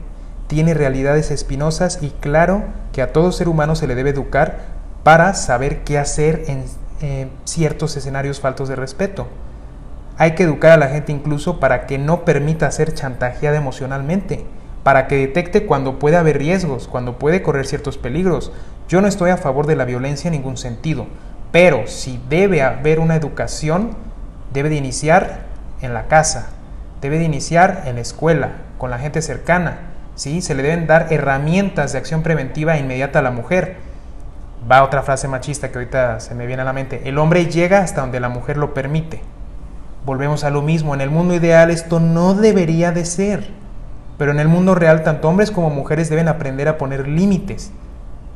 Tiene 0.48 0.74
realidades 0.74 1.32
espinosas 1.32 2.00
y 2.02 2.10
claro 2.10 2.64
que 2.92 3.02
a 3.02 3.14
todo 3.14 3.32
ser 3.32 3.48
humano 3.48 3.78
se 3.78 3.88
le 3.88 3.96
debe 3.96 4.10
educar 4.10 4.58
para 5.04 5.34
saber 5.34 5.86
qué 5.86 5.98
hacer 5.98 6.44
en 6.48 7.30
ciertos 7.46 7.96
escenarios 7.96 8.42
faltos 8.42 8.68
de 8.68 8.76
respeto. 8.76 9.28
Hay 10.18 10.36
que 10.36 10.44
educar 10.44 10.74
a 10.74 10.78
la 10.78 10.90
gente 10.90 11.14
incluso 11.14 11.62
para 11.62 11.88
que 11.88 11.98
no 11.98 12.26
permita 12.26 12.70
ser 12.70 12.94
chantajeada 12.94 13.56
emocionalmente, 13.56 14.44
para 14.86 15.08
que 15.08 15.18
detecte 15.18 15.66
cuando 15.66 15.98
puede 15.98 16.16
haber 16.16 16.38
riesgos, 16.38 16.88
cuando 16.88 17.18
puede 17.18 17.42
correr 17.42 17.66
ciertos 17.66 17.98
peligros. 17.98 18.52
Yo 18.88 19.02
no 19.02 19.08
estoy 19.08 19.32
a 19.32 19.38
favor 19.38 19.66
de 19.66 19.76
la 19.76 19.84
violencia 19.84 20.28
en 20.28 20.34
ningún 20.34 20.58
sentido, 20.58 21.08
pero 21.52 21.88
si 21.88 22.22
debe 22.30 22.62
haber 22.62 23.00
una 23.00 23.16
educación, 23.16 23.98
debe 24.54 24.70
de 24.70 24.76
iniciar 24.76 25.40
en 25.82 25.96
la 25.96 26.06
casa, 26.06 26.52
debe 27.02 27.18
de 27.18 27.26
iniciar 27.26 27.86
en 27.88 27.96
la 27.96 28.02
escuela, 28.02 28.52
con 28.78 28.92
la 28.92 29.00
gente 29.00 29.24
cercana, 29.24 29.80
¿sí? 30.14 30.44
Se 30.44 30.54
le 30.54 30.62
deben 30.62 30.86
dar 30.86 31.08
herramientas 31.10 31.92
de 31.94 31.98
acción 31.98 32.22
preventiva 32.22 32.78
inmediata 32.78 33.18
a 33.18 33.24
la 33.24 33.32
mujer 33.32 33.78
va 34.70 34.84
otra 34.84 35.02
frase 35.02 35.28
machista 35.28 35.72
que 35.72 35.80
ahorita 35.80 36.20
se 36.20 36.36
me 36.36 36.46
viene 36.46 36.62
a 36.62 36.66
la 36.66 36.74
mente. 36.74 37.02
El 37.06 37.18
hombre 37.18 37.48
llega 37.48 37.80
hasta 37.80 38.02
donde 38.02 38.20
la 38.20 38.30
mujer 38.30 38.58
lo 38.58 38.76
permite. 38.76 39.22
Volvemos 40.06 40.44
a 40.44 40.52
lo 40.52 40.62
mismo. 40.62 40.94
En 40.94 41.02
el 41.02 41.10
mundo 41.10 41.34
ideal 41.34 41.72
esto 41.72 42.00
no 42.00 42.36
debería 42.36 42.92
de 42.92 43.04
ser. 43.04 43.65
Pero 44.18 44.32
en 44.32 44.40
el 44.40 44.48
mundo 44.48 44.76
real 44.76 45.04
tanto 45.04 45.30
hombres 45.30 45.52
como 45.52 45.70
mujeres 45.70 46.10
deben 46.10 46.28
aprender 46.28 46.68
a 46.68 46.78
poner 46.78 47.08
límites. 47.08 47.72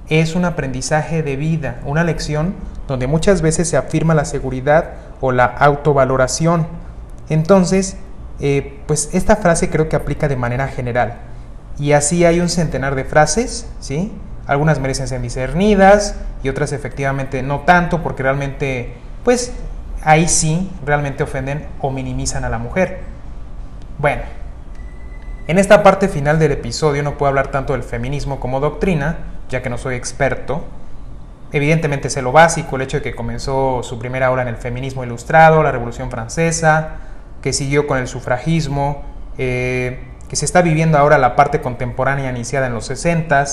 Es 0.09 0.35
un 0.35 0.45
aprendizaje 0.45 1.23
de 1.23 1.35
vida, 1.35 1.79
una 1.85 2.03
lección 2.03 2.55
donde 2.87 3.07
muchas 3.07 3.41
veces 3.41 3.69
se 3.69 3.77
afirma 3.77 4.13
la 4.13 4.25
seguridad 4.25 4.93
o 5.21 5.31
la 5.31 5.45
autovaloración. 5.45 6.67
Entonces, 7.29 7.97
eh, 8.39 8.79
pues 8.87 9.09
esta 9.13 9.35
frase 9.35 9.69
creo 9.69 9.89
que 9.89 9.95
aplica 9.95 10.27
de 10.27 10.35
manera 10.35 10.67
general. 10.67 11.19
Y 11.77 11.93
así 11.93 12.25
hay 12.25 12.39
un 12.39 12.49
centenar 12.49 12.95
de 12.95 13.05
frases, 13.05 13.67
¿sí? 13.79 14.11
Algunas 14.47 14.79
merecen 14.79 15.07
ser 15.07 15.21
discernidas 15.21 16.15
y 16.43 16.49
otras 16.49 16.71
efectivamente 16.71 17.43
no 17.43 17.61
tanto 17.61 18.01
porque 18.01 18.23
realmente, 18.23 18.93
pues 19.23 19.53
ahí 20.03 20.27
sí, 20.27 20.71
realmente 20.85 21.23
ofenden 21.23 21.67
o 21.79 21.91
minimizan 21.91 22.43
a 22.43 22.49
la 22.49 22.57
mujer. 22.57 23.01
Bueno, 23.99 24.23
en 25.49 25.57
esta 25.57 25.81
parte 25.81 26.07
final 26.07 26.37
del 26.37 26.51
episodio 26.51 27.01
no 27.01 27.17
puedo 27.17 27.29
hablar 27.29 27.49
tanto 27.49 27.73
del 27.73 27.81
feminismo 27.81 28.39
como 28.39 28.59
doctrina, 28.59 29.17
ya 29.49 29.63
que 29.63 29.69
no 29.71 29.79
soy 29.79 29.95
experto. 29.95 30.63
Evidentemente 31.51 32.11
sé 32.11 32.21
lo 32.21 32.31
básico, 32.31 32.75
el 32.75 32.83
hecho 32.83 32.97
de 32.97 33.03
que 33.03 33.15
comenzó 33.15 33.81
su 33.81 33.97
primera 33.97 34.29
ola 34.29 34.43
en 34.43 34.47
el 34.47 34.57
feminismo 34.57 35.03
ilustrado, 35.03 35.63
la 35.63 35.71
Revolución 35.71 36.11
Francesa, 36.11 36.97
que 37.41 37.51
siguió 37.51 37.87
con 37.87 37.97
el 37.97 38.07
sufragismo, 38.07 39.01
eh, 39.39 39.99
que 40.29 40.35
se 40.35 40.45
está 40.45 40.61
viviendo 40.61 40.99
ahora 40.99 41.17
la 41.17 41.35
parte 41.35 41.61
contemporánea 41.61 42.29
iniciada 42.29 42.67
en 42.67 42.73
los 42.75 42.85
60 42.85 43.45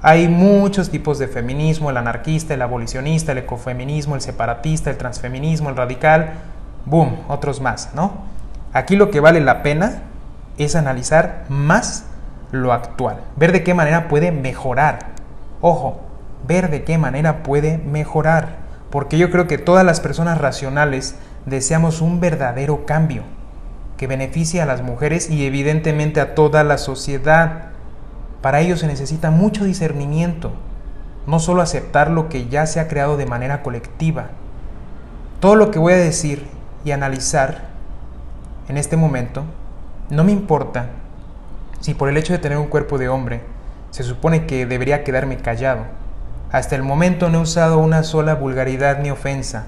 hay 0.00 0.28
muchos 0.28 0.90
tipos 0.90 1.18
de 1.18 1.26
feminismo, 1.26 1.90
el 1.90 1.96
anarquista, 1.96 2.54
el 2.54 2.62
abolicionista, 2.62 3.32
el 3.32 3.38
ecofeminismo, 3.38 4.14
el 4.14 4.20
separatista, 4.20 4.90
el 4.90 4.96
transfeminismo, 4.96 5.70
el 5.70 5.76
radical, 5.76 6.34
boom, 6.84 7.20
otros 7.28 7.60
más, 7.60 7.90
¿no? 7.94 8.12
Aquí 8.72 8.94
lo 8.94 9.10
que 9.10 9.18
vale 9.18 9.40
la 9.40 9.62
pena 9.62 10.02
es 10.58 10.76
analizar 10.76 11.44
más 11.48 12.04
lo 12.52 12.72
actual, 12.72 13.20
ver 13.36 13.52
de 13.52 13.62
qué 13.62 13.74
manera 13.74 14.08
puede 14.08 14.32
mejorar. 14.32 15.10
Ojo, 15.60 16.00
ver 16.46 16.70
de 16.70 16.84
qué 16.84 16.98
manera 16.98 17.42
puede 17.42 17.78
mejorar, 17.78 18.56
porque 18.90 19.18
yo 19.18 19.30
creo 19.30 19.46
que 19.46 19.58
todas 19.58 19.84
las 19.84 20.00
personas 20.00 20.38
racionales 20.38 21.16
deseamos 21.46 22.00
un 22.00 22.20
verdadero 22.20 22.86
cambio 22.86 23.22
que 23.96 24.06
beneficie 24.06 24.62
a 24.62 24.66
las 24.66 24.82
mujeres 24.82 25.28
y 25.28 25.44
evidentemente 25.44 26.20
a 26.20 26.34
toda 26.34 26.62
la 26.64 26.78
sociedad. 26.78 27.70
Para 28.40 28.60
ello 28.60 28.76
se 28.76 28.86
necesita 28.86 29.30
mucho 29.30 29.64
discernimiento, 29.64 30.52
no 31.26 31.40
solo 31.40 31.62
aceptar 31.62 32.10
lo 32.10 32.28
que 32.28 32.48
ya 32.48 32.66
se 32.66 32.80
ha 32.80 32.88
creado 32.88 33.16
de 33.16 33.26
manera 33.26 33.62
colectiva. 33.62 34.28
Todo 35.40 35.56
lo 35.56 35.70
que 35.70 35.78
voy 35.78 35.92
a 35.92 35.96
decir 35.96 36.46
y 36.84 36.92
analizar 36.92 37.68
en 38.68 38.78
este 38.78 38.96
momento 38.96 39.44
no 40.10 40.24
me 40.24 40.32
importa 40.32 40.90
si 41.80 41.94
por 41.94 42.08
el 42.08 42.16
hecho 42.16 42.32
de 42.32 42.38
tener 42.38 42.58
un 42.58 42.66
cuerpo 42.66 42.98
de 42.98 43.08
hombre 43.08 43.42
se 43.90 44.02
supone 44.02 44.46
que 44.46 44.66
debería 44.66 45.04
quedarme 45.04 45.36
callado. 45.36 45.84
Hasta 46.50 46.76
el 46.76 46.82
momento 46.82 47.28
no 47.28 47.38
he 47.38 47.42
usado 47.42 47.78
una 47.78 48.02
sola 48.02 48.34
vulgaridad 48.34 49.00
ni 49.00 49.10
ofensa. 49.10 49.66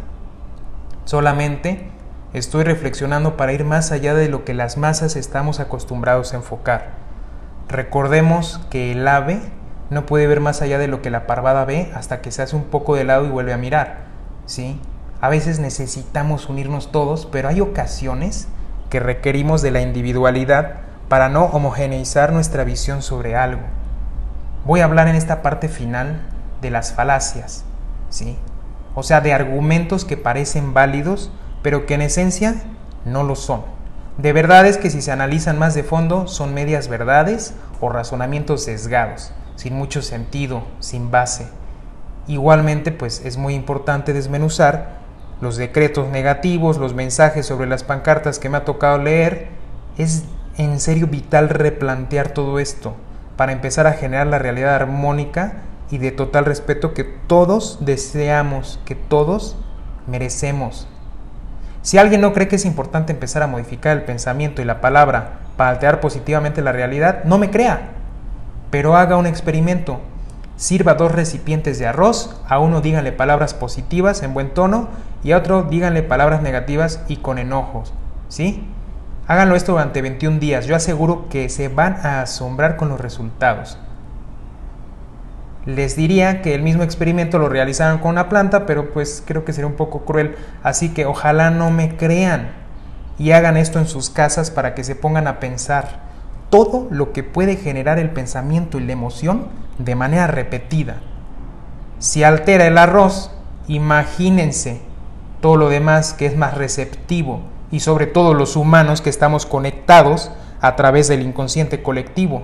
Solamente 1.04 1.90
estoy 2.32 2.64
reflexionando 2.64 3.36
para 3.36 3.52
ir 3.52 3.64
más 3.64 3.92
allá 3.92 4.14
de 4.14 4.28
lo 4.28 4.44
que 4.44 4.54
las 4.54 4.76
masas 4.76 5.16
estamos 5.16 5.60
acostumbrados 5.60 6.32
a 6.32 6.36
enfocar. 6.36 6.90
Recordemos 7.68 8.60
que 8.70 8.92
el 8.92 9.06
ave 9.06 9.40
no 9.90 10.06
puede 10.06 10.26
ver 10.26 10.40
más 10.40 10.62
allá 10.62 10.78
de 10.78 10.88
lo 10.88 11.02
que 11.02 11.10
la 11.10 11.26
parvada 11.26 11.64
ve 11.64 11.90
hasta 11.94 12.22
que 12.22 12.30
se 12.30 12.42
hace 12.42 12.56
un 12.56 12.64
poco 12.64 12.94
de 12.94 13.04
lado 13.04 13.26
y 13.26 13.30
vuelve 13.30 13.52
a 13.52 13.58
mirar. 13.58 14.04
¿sí? 14.46 14.80
A 15.20 15.28
veces 15.28 15.58
necesitamos 15.58 16.48
unirnos 16.48 16.92
todos, 16.92 17.26
pero 17.26 17.48
hay 17.48 17.60
ocasiones 17.60 18.48
que 18.90 19.00
requerimos 19.00 19.62
de 19.62 19.70
la 19.70 19.80
individualidad 19.80 20.80
para 21.08 21.28
no 21.28 21.44
homogeneizar 21.46 22.32
nuestra 22.32 22.64
visión 22.64 23.02
sobre 23.02 23.36
algo. 23.36 23.62
Voy 24.66 24.80
a 24.80 24.84
hablar 24.84 25.08
en 25.08 25.16
esta 25.16 25.40
parte 25.40 25.68
final 25.68 26.20
de 26.60 26.70
las 26.70 26.92
falacias, 26.92 27.64
¿sí? 28.10 28.36
O 28.94 29.02
sea, 29.02 29.22
de 29.22 29.32
argumentos 29.32 30.04
que 30.04 30.18
parecen 30.18 30.74
válidos, 30.74 31.30
pero 31.62 31.86
que 31.86 31.94
en 31.94 32.02
esencia 32.02 32.56
no 33.06 33.22
lo 33.22 33.36
son 33.36 33.80
de 34.20 34.34
verdades 34.34 34.76
que 34.76 34.90
si 34.90 35.00
se 35.00 35.12
analizan 35.12 35.58
más 35.58 35.74
de 35.74 35.82
fondo 35.82 36.26
son 36.26 36.52
medias 36.52 36.88
verdades 36.88 37.54
o 37.80 37.88
razonamientos 37.88 38.64
sesgados, 38.64 39.32
sin 39.56 39.74
mucho 39.74 40.02
sentido, 40.02 40.62
sin 40.78 41.10
base. 41.10 41.48
Igualmente, 42.26 42.92
pues 42.92 43.24
es 43.24 43.38
muy 43.38 43.54
importante 43.54 44.12
desmenuzar 44.12 44.99
los 45.40 45.56
decretos 45.56 46.08
negativos, 46.08 46.78
los 46.78 46.94
mensajes 46.94 47.46
sobre 47.46 47.66
las 47.66 47.84
pancartas 47.84 48.38
que 48.38 48.48
me 48.48 48.58
ha 48.58 48.64
tocado 48.64 48.98
leer. 48.98 49.48
Es 49.96 50.24
en 50.56 50.80
serio 50.80 51.06
vital 51.06 51.48
replantear 51.48 52.28
todo 52.28 52.58
esto 52.58 52.94
para 53.36 53.52
empezar 53.52 53.86
a 53.86 53.94
generar 53.94 54.26
la 54.26 54.38
realidad 54.38 54.74
armónica 54.74 55.54
y 55.90 55.98
de 55.98 56.12
total 56.12 56.44
respeto 56.44 56.94
que 56.94 57.04
todos 57.04 57.78
deseamos, 57.80 58.80
que 58.84 58.94
todos 58.94 59.56
merecemos 60.06 60.86
si 61.82 61.96
alguien 61.96 62.20
no 62.20 62.34
cree 62.34 62.46
que 62.46 62.56
es 62.56 62.66
importante 62.66 63.12
empezar 63.12 63.42
a 63.42 63.46
modificar 63.46 63.96
el 63.96 64.02
pensamiento 64.02 64.60
y 64.60 64.66
la 64.66 64.82
palabra 64.82 65.40
para 65.56 65.70
alterar 65.70 66.00
positivamente 66.00 66.60
la 66.60 66.72
realidad, 66.72 67.24
no 67.24 67.38
me 67.38 67.50
crea, 67.50 67.92
pero 68.70 68.96
haga 68.96 69.16
un 69.16 69.26
experimento. 69.26 69.98
Sirva 70.56 70.92
dos 70.92 71.10
recipientes 71.10 71.78
de 71.78 71.86
arroz, 71.86 72.36
a 72.46 72.58
uno 72.58 72.82
díganle 72.82 73.12
palabras 73.12 73.54
positivas 73.54 74.22
en 74.22 74.34
buen 74.34 74.52
tono 74.52 74.88
y 75.22 75.32
a 75.32 75.38
otro 75.38 75.64
díganle 75.64 76.02
palabras 76.02 76.42
negativas 76.42 77.02
y 77.08 77.16
con 77.16 77.38
enojos. 77.38 77.92
¿Sí? 78.28 78.66
Háganlo 79.26 79.54
esto 79.54 79.72
durante 79.72 80.02
21 80.02 80.38
días. 80.38 80.66
Yo 80.66 80.74
aseguro 80.74 81.28
que 81.28 81.48
se 81.48 81.68
van 81.68 81.94
a 82.02 82.22
asombrar 82.22 82.76
con 82.76 82.88
los 82.88 83.00
resultados. 83.00 83.78
Les 85.66 85.94
diría 85.94 86.42
que 86.42 86.54
el 86.54 86.62
mismo 86.62 86.82
experimento 86.82 87.38
lo 87.38 87.48
realizaron 87.48 87.98
con 87.98 88.12
una 88.12 88.28
planta, 88.28 88.66
pero 88.66 88.90
pues 88.90 89.22
creo 89.24 89.44
que 89.44 89.52
sería 89.52 89.68
un 89.68 89.76
poco 89.76 90.04
cruel. 90.04 90.36
Así 90.62 90.88
que 90.88 91.06
ojalá 91.06 91.50
no 91.50 91.70
me 91.70 91.96
crean 91.96 92.52
y 93.18 93.32
hagan 93.32 93.56
esto 93.56 93.78
en 93.78 93.86
sus 93.86 94.08
casas 94.08 94.50
para 94.50 94.74
que 94.74 94.82
se 94.82 94.96
pongan 94.96 95.28
a 95.28 95.38
pensar 95.38 96.00
todo 96.48 96.88
lo 96.90 97.12
que 97.12 97.22
puede 97.22 97.56
generar 97.56 97.98
el 97.98 98.10
pensamiento 98.10 98.78
y 98.78 98.84
la 98.84 98.92
emoción 98.92 99.48
de 99.78 99.94
manera 99.94 100.26
repetida. 100.26 100.96
Si 101.98 102.24
altera 102.24 102.66
el 102.66 102.78
arroz, 102.78 103.30
imagínense 103.68 104.89
todo 105.40 105.56
lo 105.56 105.68
demás 105.68 106.12
que 106.12 106.26
es 106.26 106.36
más 106.36 106.54
receptivo 106.54 107.40
y 107.70 107.80
sobre 107.80 108.06
todo 108.06 108.34
los 108.34 108.56
humanos 108.56 109.00
que 109.00 109.10
estamos 109.10 109.46
conectados 109.46 110.30
a 110.60 110.76
través 110.76 111.08
del 111.08 111.22
inconsciente 111.22 111.82
colectivo, 111.82 112.42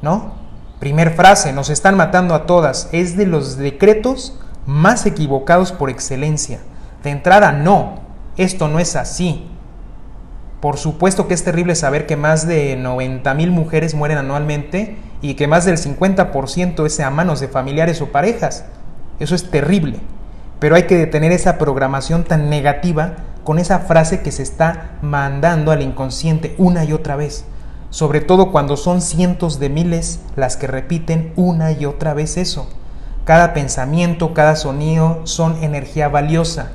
¿no? 0.00 0.32
Primer 0.80 1.14
frase, 1.14 1.52
nos 1.52 1.70
están 1.70 1.96
matando 1.96 2.34
a 2.34 2.46
todas, 2.46 2.88
es 2.92 3.16
de 3.16 3.26
los 3.26 3.56
decretos 3.56 4.38
más 4.66 5.06
equivocados 5.06 5.72
por 5.72 5.90
excelencia. 5.90 6.60
De 7.04 7.10
entrada, 7.10 7.52
no, 7.52 8.00
esto 8.36 8.68
no 8.68 8.78
es 8.80 8.96
así. 8.96 9.48
Por 10.60 10.76
supuesto 10.76 11.28
que 11.28 11.34
es 11.34 11.44
terrible 11.44 11.74
saber 11.74 12.06
que 12.06 12.16
más 12.16 12.46
de 12.46 12.76
90 12.76 13.34
mil 13.34 13.50
mujeres 13.50 13.94
mueren 13.94 14.18
anualmente 14.18 14.96
y 15.20 15.34
que 15.34 15.48
más 15.48 15.64
del 15.64 15.76
50% 15.76 16.86
es 16.86 17.00
a 17.00 17.10
manos 17.10 17.40
de 17.40 17.48
familiares 17.48 18.00
o 18.00 18.10
parejas. 18.10 18.64
Eso 19.18 19.34
es 19.34 19.50
terrible. 19.50 20.00
Pero 20.62 20.76
hay 20.76 20.84
que 20.84 20.96
detener 20.96 21.32
esa 21.32 21.58
programación 21.58 22.22
tan 22.22 22.48
negativa 22.48 23.14
con 23.42 23.58
esa 23.58 23.80
frase 23.80 24.20
que 24.20 24.30
se 24.30 24.44
está 24.44 24.92
mandando 25.02 25.72
al 25.72 25.82
inconsciente 25.82 26.54
una 26.56 26.84
y 26.84 26.92
otra 26.92 27.16
vez. 27.16 27.46
Sobre 27.90 28.20
todo 28.20 28.52
cuando 28.52 28.76
son 28.76 29.02
cientos 29.02 29.58
de 29.58 29.70
miles 29.70 30.20
las 30.36 30.56
que 30.56 30.68
repiten 30.68 31.32
una 31.34 31.72
y 31.72 31.84
otra 31.84 32.14
vez 32.14 32.36
eso. 32.36 32.68
Cada 33.24 33.54
pensamiento, 33.54 34.34
cada 34.34 34.54
sonido 34.54 35.22
son 35.24 35.60
energía 35.64 36.08
valiosa, 36.08 36.70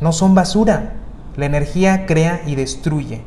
no 0.00 0.12
son 0.12 0.36
basura. 0.36 0.92
La 1.34 1.46
energía 1.46 2.06
crea 2.06 2.42
y 2.46 2.54
destruye. 2.54 3.22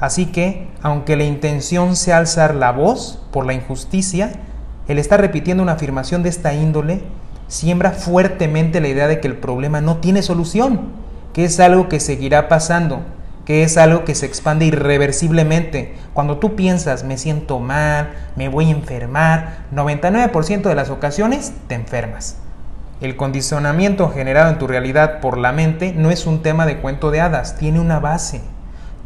Así 0.00 0.32
que, 0.32 0.70
aunque 0.80 1.14
la 1.14 1.24
intención 1.24 1.94
sea 1.94 2.16
alzar 2.16 2.54
la 2.54 2.72
voz 2.72 3.18
por 3.30 3.44
la 3.44 3.52
injusticia, 3.52 4.32
el 4.88 4.98
estar 4.98 5.20
repitiendo 5.20 5.62
una 5.62 5.72
afirmación 5.72 6.22
de 6.22 6.30
esta 6.30 6.54
índole 6.54 7.02
siembra 7.48 7.90
fuertemente 7.92 8.80
la 8.80 8.88
idea 8.88 9.08
de 9.08 9.20
que 9.20 9.26
el 9.26 9.36
problema 9.36 9.80
no 9.80 9.96
tiene 9.96 10.22
solución, 10.22 10.92
que 11.32 11.44
es 11.44 11.58
algo 11.60 11.88
que 11.88 12.00
seguirá 12.00 12.48
pasando, 12.48 13.00
que 13.44 13.62
es 13.62 13.78
algo 13.78 14.04
que 14.04 14.14
se 14.14 14.26
expande 14.26 14.66
irreversiblemente. 14.66 15.94
Cuando 16.12 16.38
tú 16.38 16.54
piensas, 16.54 17.04
me 17.04 17.16
siento 17.16 17.58
mal, 17.58 18.10
me 18.36 18.48
voy 18.48 18.66
a 18.66 18.72
enfermar, 18.72 19.64
99% 19.74 20.62
de 20.62 20.74
las 20.74 20.90
ocasiones 20.90 21.52
te 21.66 21.74
enfermas. 21.74 22.36
El 23.00 23.16
condicionamiento 23.16 24.10
generado 24.10 24.50
en 24.50 24.58
tu 24.58 24.66
realidad 24.66 25.20
por 25.20 25.38
la 25.38 25.52
mente 25.52 25.94
no 25.96 26.10
es 26.10 26.26
un 26.26 26.42
tema 26.42 26.66
de 26.66 26.78
cuento 26.78 27.10
de 27.10 27.20
hadas, 27.20 27.56
tiene 27.56 27.80
una 27.80 28.00
base. 28.00 28.42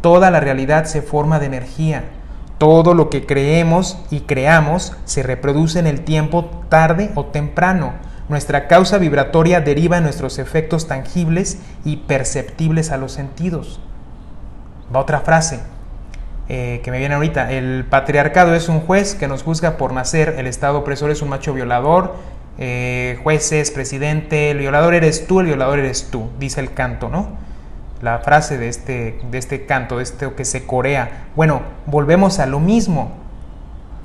Toda 0.00 0.30
la 0.30 0.40
realidad 0.40 0.86
se 0.86 1.02
forma 1.02 1.38
de 1.38 1.46
energía. 1.46 2.04
Todo 2.58 2.94
lo 2.94 3.10
que 3.10 3.26
creemos 3.26 3.98
y 4.10 4.20
creamos 4.20 4.96
se 5.04 5.22
reproduce 5.22 5.78
en 5.78 5.86
el 5.86 6.00
tiempo 6.00 6.46
tarde 6.68 7.12
o 7.14 7.26
temprano. 7.26 7.92
Nuestra 8.32 8.66
causa 8.66 8.96
vibratoria 8.96 9.60
deriva 9.60 9.98
en 9.98 10.04
nuestros 10.04 10.38
efectos 10.38 10.88
tangibles 10.88 11.58
y 11.84 11.98
perceptibles 11.98 12.90
a 12.90 12.96
los 12.96 13.12
sentidos. 13.12 13.78
Va 14.90 15.00
otra 15.00 15.20
frase 15.20 15.60
eh, 16.48 16.80
que 16.82 16.90
me 16.90 16.98
viene 16.98 17.14
ahorita. 17.14 17.52
El 17.52 17.84
patriarcado 17.84 18.54
es 18.54 18.70
un 18.70 18.80
juez 18.80 19.14
que 19.14 19.28
nos 19.28 19.42
juzga 19.42 19.76
por 19.76 19.92
nacer. 19.92 20.36
El 20.38 20.46
Estado 20.46 20.78
opresor 20.78 21.10
es 21.10 21.20
un 21.20 21.28
macho 21.28 21.52
violador. 21.52 22.14
Eh, 22.56 23.18
jueces, 23.22 23.70
presidente, 23.70 24.50
el 24.50 24.60
violador 24.60 24.94
eres 24.94 25.26
tú, 25.26 25.40
el 25.40 25.46
violador 25.48 25.80
eres 25.80 26.08
tú, 26.10 26.30
dice 26.38 26.60
el 26.60 26.72
canto, 26.72 27.10
¿no? 27.10 27.36
la 28.00 28.20
frase 28.20 28.56
de 28.56 28.68
este, 28.68 29.20
de 29.30 29.36
este 29.36 29.66
canto, 29.66 29.98
de 29.98 30.04
esto 30.04 30.34
que 30.34 30.46
se 30.46 30.64
corea. 30.64 31.26
Bueno, 31.36 31.60
volvemos 31.84 32.38
a 32.38 32.46
lo 32.46 32.60
mismo. 32.60 33.12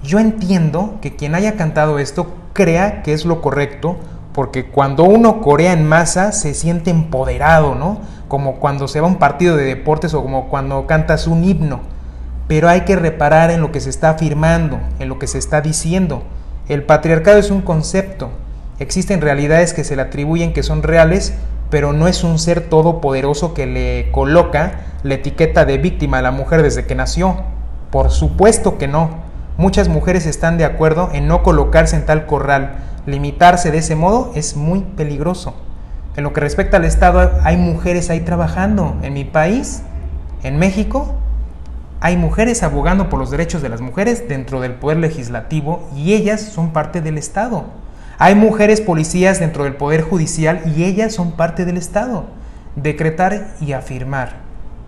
Yo 0.04 0.20
entiendo 0.20 0.98
que 1.02 1.16
quien 1.16 1.34
haya 1.34 1.56
cantado 1.56 1.98
esto 1.98 2.36
crea 2.52 3.04
que 3.04 3.14
es 3.14 3.24
lo 3.24 3.42
correcto, 3.42 3.98
porque 4.38 4.68
cuando 4.68 5.04
uno 5.04 5.42
corea 5.42 5.74
en 5.74 5.84
masa 5.84 6.32
se 6.32 6.54
siente 6.54 6.92
empoderado, 6.92 7.74
¿no? 7.74 7.98
Como 8.28 8.58
cuando 8.58 8.88
se 8.88 9.02
va 9.02 9.08
a 9.08 9.10
un 9.10 9.18
partido 9.18 9.58
de 9.58 9.64
deportes 9.64 10.14
o 10.14 10.22
como 10.22 10.48
cuando 10.48 10.86
cantas 10.86 11.26
un 11.26 11.44
himno. 11.44 11.80
Pero 12.48 12.70
hay 12.70 12.82
que 12.82 12.96
reparar 12.96 13.50
en 13.50 13.62
lo 13.62 13.72
que 13.72 13.80
se 13.80 13.90
está 13.90 14.12
afirmando, 14.12 14.78
en 15.00 15.10
lo 15.10 15.18
que 15.18 15.26
se 15.26 15.40
está 15.40 15.62
diciendo. 15.62 16.22
El 16.70 16.84
patriarcado 16.84 17.40
es 17.40 17.50
un 17.50 17.64
concepto. 17.64 18.30
Existen 18.78 19.22
realidades 19.22 19.74
que 19.74 19.84
se 19.84 19.96
le 19.96 20.04
atribuyen 20.04 20.54
que 20.54 20.62
son 20.62 20.84
reales, 20.84 21.34
pero 21.72 21.92
no 21.92 22.08
es 22.08 22.24
un 22.24 22.38
ser 22.38 22.62
todopoderoso 22.70 23.56
que 23.56 23.66
le 23.66 24.12
coloca 24.12 24.82
la 25.02 25.16
etiqueta 25.16 25.66
de 25.66 25.80
víctima 25.80 26.20
a 26.20 26.22
la 26.22 26.30
mujer 26.30 26.62
desde 26.62 26.86
que 26.86 26.94
nació. 26.94 27.38
Por 27.90 28.12
supuesto 28.12 28.78
que 28.78 28.88
no. 28.88 29.10
Muchas 29.58 29.90
mujeres 29.90 30.28
están 30.28 30.60
de 30.60 30.66
acuerdo 30.66 31.10
en 31.12 31.28
no 31.28 31.42
colocarse 31.42 31.96
en 31.96 32.06
tal 32.06 32.28
corral. 32.28 32.84
Limitarse 33.08 33.72
de 33.72 33.78
ese 33.78 33.96
modo 33.96 34.34
es 34.36 34.58
muy 34.58 34.82
peligroso. 34.82 35.56
En 36.18 36.26
lo 36.26 36.34
que 36.34 36.42
respecta 36.42 36.76
al 36.76 36.84
Estado, 36.84 37.32
hay 37.42 37.56
mujeres 37.56 38.10
ahí 38.10 38.20
trabajando. 38.20 38.98
En 39.02 39.14
mi 39.14 39.24
país, 39.24 39.82
en 40.44 40.60
México, 40.60 41.16
hay 42.02 42.18
mujeres 42.18 42.64
abogando 42.64 43.08
por 43.08 43.18
los 43.18 43.32
derechos 43.32 43.62
de 43.62 43.70
las 43.70 43.80
mujeres 43.80 44.28
dentro 44.28 44.60
del 44.60 44.74
poder 44.74 44.98
legislativo 44.98 45.88
y 45.96 46.16
ellas 46.16 46.42
son 46.42 46.74
parte 46.74 47.00
del 47.00 47.18
Estado. 47.18 47.64
Hay 48.18 48.36
mujeres 48.36 48.82
policías 48.82 49.40
dentro 49.40 49.64
del 49.64 49.76
Poder 49.78 50.02
Judicial 50.02 50.62
y 50.76 50.84
ellas 50.84 51.14
son 51.14 51.32
parte 51.32 51.64
del 51.64 51.78
Estado. 51.78 52.26
Decretar 52.76 53.56
y 53.62 53.72
afirmar 53.72 54.34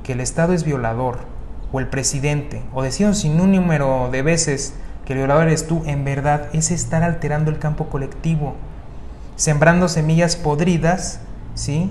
que 0.03 0.11
el 0.11 0.19
Estado 0.19 0.51
es 0.51 0.65
violador 0.65 1.19
o 1.71 1.79
el 1.79 1.87
presidente 1.87 2.63
o 2.73 2.83
decir 2.83 3.07
un 3.07 3.15
sinnúmero 3.15 4.09
de 4.11 4.23
veces 4.23 4.73
que 5.09 5.15
violador 5.15 5.47
eres 5.47 5.65
tú, 5.65 5.81
en 5.87 6.05
verdad 6.05 6.49
es 6.53 6.69
estar 6.69 7.01
alterando 7.01 7.49
el 7.49 7.57
campo 7.57 7.89
colectivo, 7.89 8.53
sembrando 9.37 9.87
semillas 9.87 10.35
podridas, 10.35 11.19
¿sí? 11.55 11.89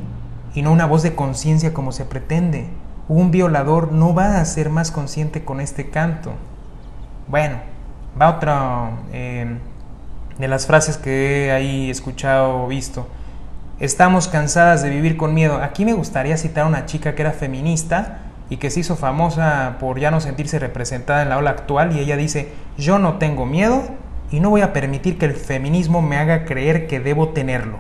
Y 0.55 0.63
no 0.63 0.71
una 0.71 0.87
voz 0.87 1.03
de 1.03 1.17
conciencia 1.17 1.75
como 1.75 1.91
se 1.91 2.05
pretende. 2.05 2.69
Un 3.09 3.33
violador 3.33 3.91
no 3.91 4.15
va 4.15 4.41
a 4.41 4.45
ser 4.45 4.71
más 4.71 4.93
consciente 4.93 5.45
con 5.45 5.59
este 5.59 5.91
canto. 5.91 6.31
Bueno, 7.27 7.57
va 8.21 8.31
otro... 8.37 8.91
Eh, 9.13 9.59
de 10.39 10.47
las 10.47 10.69
frases 10.69 10.97
que 10.97 11.47
he 11.47 11.51
ahí 11.51 11.91
escuchado 11.91 12.63
o 12.63 12.69
visto. 12.69 13.09
Estamos 13.81 14.29
cansadas 14.29 14.81
de 14.81 14.91
vivir 14.91 15.17
con 15.17 15.35
miedo. 15.35 15.57
Aquí 15.61 15.85
me 15.85 15.93
gustaría 15.93 16.37
citar 16.37 16.67
a 16.67 16.69
una 16.69 16.87
chica 16.87 17.17
que 17.17 17.23
era 17.23 17.33
feminista 17.33 18.19
y 18.49 18.59
que 18.59 18.71
se 18.71 18.79
hizo 18.79 18.95
famosa 18.95 19.79
por 19.81 19.99
ya 19.99 20.13
no 20.13 20.21
sentirse 20.21 20.61
representada 20.61 21.23
en 21.23 21.31
la 21.31 21.39
ola 21.39 21.51
actual 21.51 21.97
y 21.97 21.99
ella 21.99 22.17
dice, 22.17 22.53
yo 22.79 22.99
no 22.99 23.19
tengo 23.19 23.45
miedo 23.45 23.83
y 24.31 24.41
no 24.41 24.51
voy 24.51 24.63
a 24.63 24.73
permitir 24.73 25.19
que 25.19 25.27
el 25.27 25.35
feminismo 25.35 26.01
me 26.01 26.17
haga 26.17 26.45
creer 26.45 26.87
que 26.87 27.01
debo 27.01 27.31
tenerlo. 27.31 27.79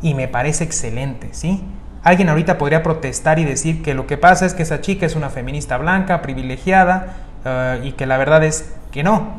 Y 0.00 0.14
me 0.14 0.28
parece 0.28 0.64
excelente, 0.64 1.28
¿sí? 1.32 1.64
Alguien 2.02 2.30
ahorita 2.30 2.56
podría 2.56 2.82
protestar 2.82 3.38
y 3.38 3.44
decir 3.44 3.82
que 3.82 3.92
lo 3.92 4.06
que 4.06 4.16
pasa 4.16 4.46
es 4.46 4.54
que 4.54 4.62
esa 4.62 4.80
chica 4.80 5.04
es 5.04 5.16
una 5.16 5.28
feminista 5.28 5.76
blanca, 5.76 6.22
privilegiada, 6.22 7.16
eh, 7.44 7.80
y 7.84 7.92
que 7.92 8.06
la 8.06 8.16
verdad 8.16 8.44
es 8.44 8.72
que 8.92 9.02
no, 9.02 9.34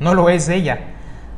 no 0.00 0.14
lo 0.14 0.30
es 0.30 0.48
ella. 0.48 0.78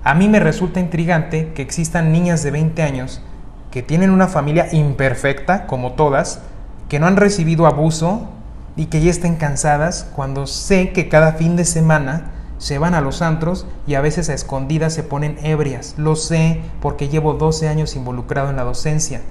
A 0.04 0.14
mí 0.14 0.28
me 0.28 0.38
resulta 0.38 0.78
intrigante 0.78 1.52
que 1.54 1.62
existan 1.62 2.12
niñas 2.12 2.42
de 2.42 2.52
20 2.52 2.82
años 2.82 3.22
que 3.70 3.82
tienen 3.82 4.10
una 4.10 4.28
familia 4.28 4.68
imperfecta, 4.72 5.66
como 5.66 5.92
todas, 5.92 6.42
que 6.88 6.98
no 6.98 7.06
han 7.06 7.16
recibido 7.16 7.66
abuso 7.66 8.28
y 8.76 8.86
que 8.86 9.00
ya 9.00 9.10
estén 9.10 9.36
cansadas 9.36 10.08
cuando 10.14 10.46
sé 10.46 10.92
que 10.92 11.08
cada 11.08 11.32
fin 11.32 11.56
de 11.56 11.64
semana 11.64 12.32
se 12.60 12.78
van 12.78 12.92
a 12.94 13.00
los 13.00 13.22
antros 13.22 13.66
y 13.86 13.94
a 13.94 14.02
veces 14.02 14.28
a 14.28 14.34
escondidas 14.34 14.92
se 14.92 15.02
ponen 15.02 15.38
ebrias. 15.42 15.94
Lo 15.96 16.14
sé 16.14 16.60
porque 16.82 17.08
llevo 17.08 17.32
12 17.32 17.68
años 17.68 17.96
involucrado 17.96 18.50
en 18.50 18.56
la 18.56 18.64
docencia. 18.64 19.22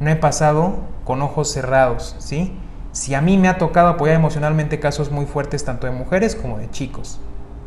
No 0.00 0.10
he 0.10 0.16
pasado 0.16 0.80
con 1.04 1.22
ojos 1.22 1.50
cerrados, 1.50 2.14
¿sí? 2.18 2.52
Si 2.92 3.14
a 3.14 3.22
mí 3.22 3.38
me 3.38 3.48
ha 3.48 3.56
tocado 3.56 3.88
apoyar 3.88 4.16
emocionalmente 4.16 4.80
casos 4.80 5.10
muy 5.10 5.24
fuertes 5.24 5.64
tanto 5.64 5.86
de 5.86 5.94
mujeres 5.94 6.36
como 6.36 6.58
de 6.58 6.70
chicos. 6.70 7.18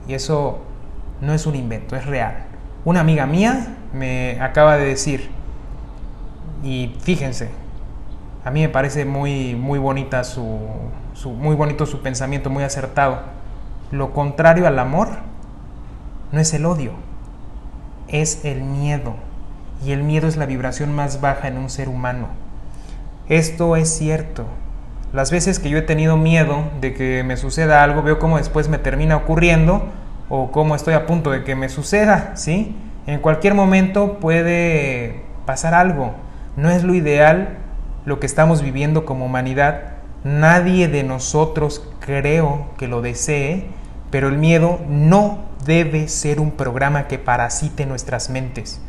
Y 0.07 0.13
eso 0.13 0.59
no 1.19 1.33
es 1.33 1.47
un 1.47 1.55
invento, 1.55 1.95
es 1.95 2.05
real. 2.05 2.45
Una 2.85 2.99
amiga 2.99 3.25
mía 3.25 3.75
me 3.93 4.39
acaba 4.39 4.77
de 4.77 4.85
decir, 4.85 5.31
y 6.63 6.95
fíjense, 7.01 7.49
a 8.45 8.51
mí 8.51 8.61
me 8.61 8.69
parece 8.69 9.03
muy, 9.03 9.55
muy 9.55 9.79
bonita 9.79 10.23
su, 10.23 10.59
muy 11.25 11.55
bonito 11.55 11.87
su 11.87 12.01
pensamiento, 12.01 12.51
muy 12.51 12.63
acertado. 12.63 13.36
Lo 13.91 14.13
contrario 14.13 14.67
al 14.67 14.79
amor 14.79 15.09
no 16.31 16.39
es 16.39 16.53
el 16.53 16.65
odio, 16.65 16.91
es 18.07 18.43
el 18.45 18.61
miedo. 18.61 19.15
y 19.85 19.91
el 19.91 20.01
miedo 20.01 20.27
es 20.27 20.37
la 20.37 20.47
vibración 20.47 20.95
más 20.95 21.21
baja 21.21 21.47
en 21.47 21.57
un 21.57 21.69
ser 21.69 21.87
humano. 21.87 22.29
Esto 23.29 23.75
es 23.75 23.89
cierto. 23.89 24.45
Las 25.13 25.31
veces 25.31 25.59
que 25.59 25.69
yo 25.69 25.77
he 25.77 25.83
tenido 25.83 26.17
miedo 26.17 26.63
de 26.81 26.93
que 26.93 27.23
me 27.23 27.37
suceda 27.37 27.83
algo, 27.83 28.01
veo 28.01 28.17
cómo 28.17 28.37
después 28.37 28.69
me 28.69 28.79
termina 28.79 29.15
ocurriendo 29.15 29.83
o 30.29 30.51
cómo 30.51 30.75
estoy 30.75 30.95
a 30.95 31.05
punto 31.05 31.31
de 31.31 31.43
que 31.43 31.55
me 31.55 31.69
suceda, 31.69 32.31
¿sí? 32.35 32.75
En 33.05 33.19
cualquier 33.19 33.53
momento 33.53 34.17
puede 34.19 35.21
pasar 35.45 35.73
algo. 35.73 36.15
No 36.55 36.71
es 36.71 36.83
lo 36.83 36.95
ideal 36.95 37.57
lo 38.05 38.19
que 38.19 38.25
estamos 38.25 38.61
viviendo 38.61 39.05
como 39.05 39.25
humanidad. 39.25 39.96
Nadie 40.27 40.89
de 40.89 41.03
nosotros 41.03 41.81
creo 42.01 42.65
que 42.77 42.89
lo 42.89 43.01
desee, 43.01 43.67
pero 44.11 44.27
el 44.27 44.37
miedo 44.37 44.81
no 44.89 45.45
debe 45.65 46.09
ser 46.09 46.41
un 46.41 46.51
programa 46.51 47.07
que 47.07 47.17
parasite 47.17 47.85
nuestras 47.85 48.29
mentes. 48.29 48.81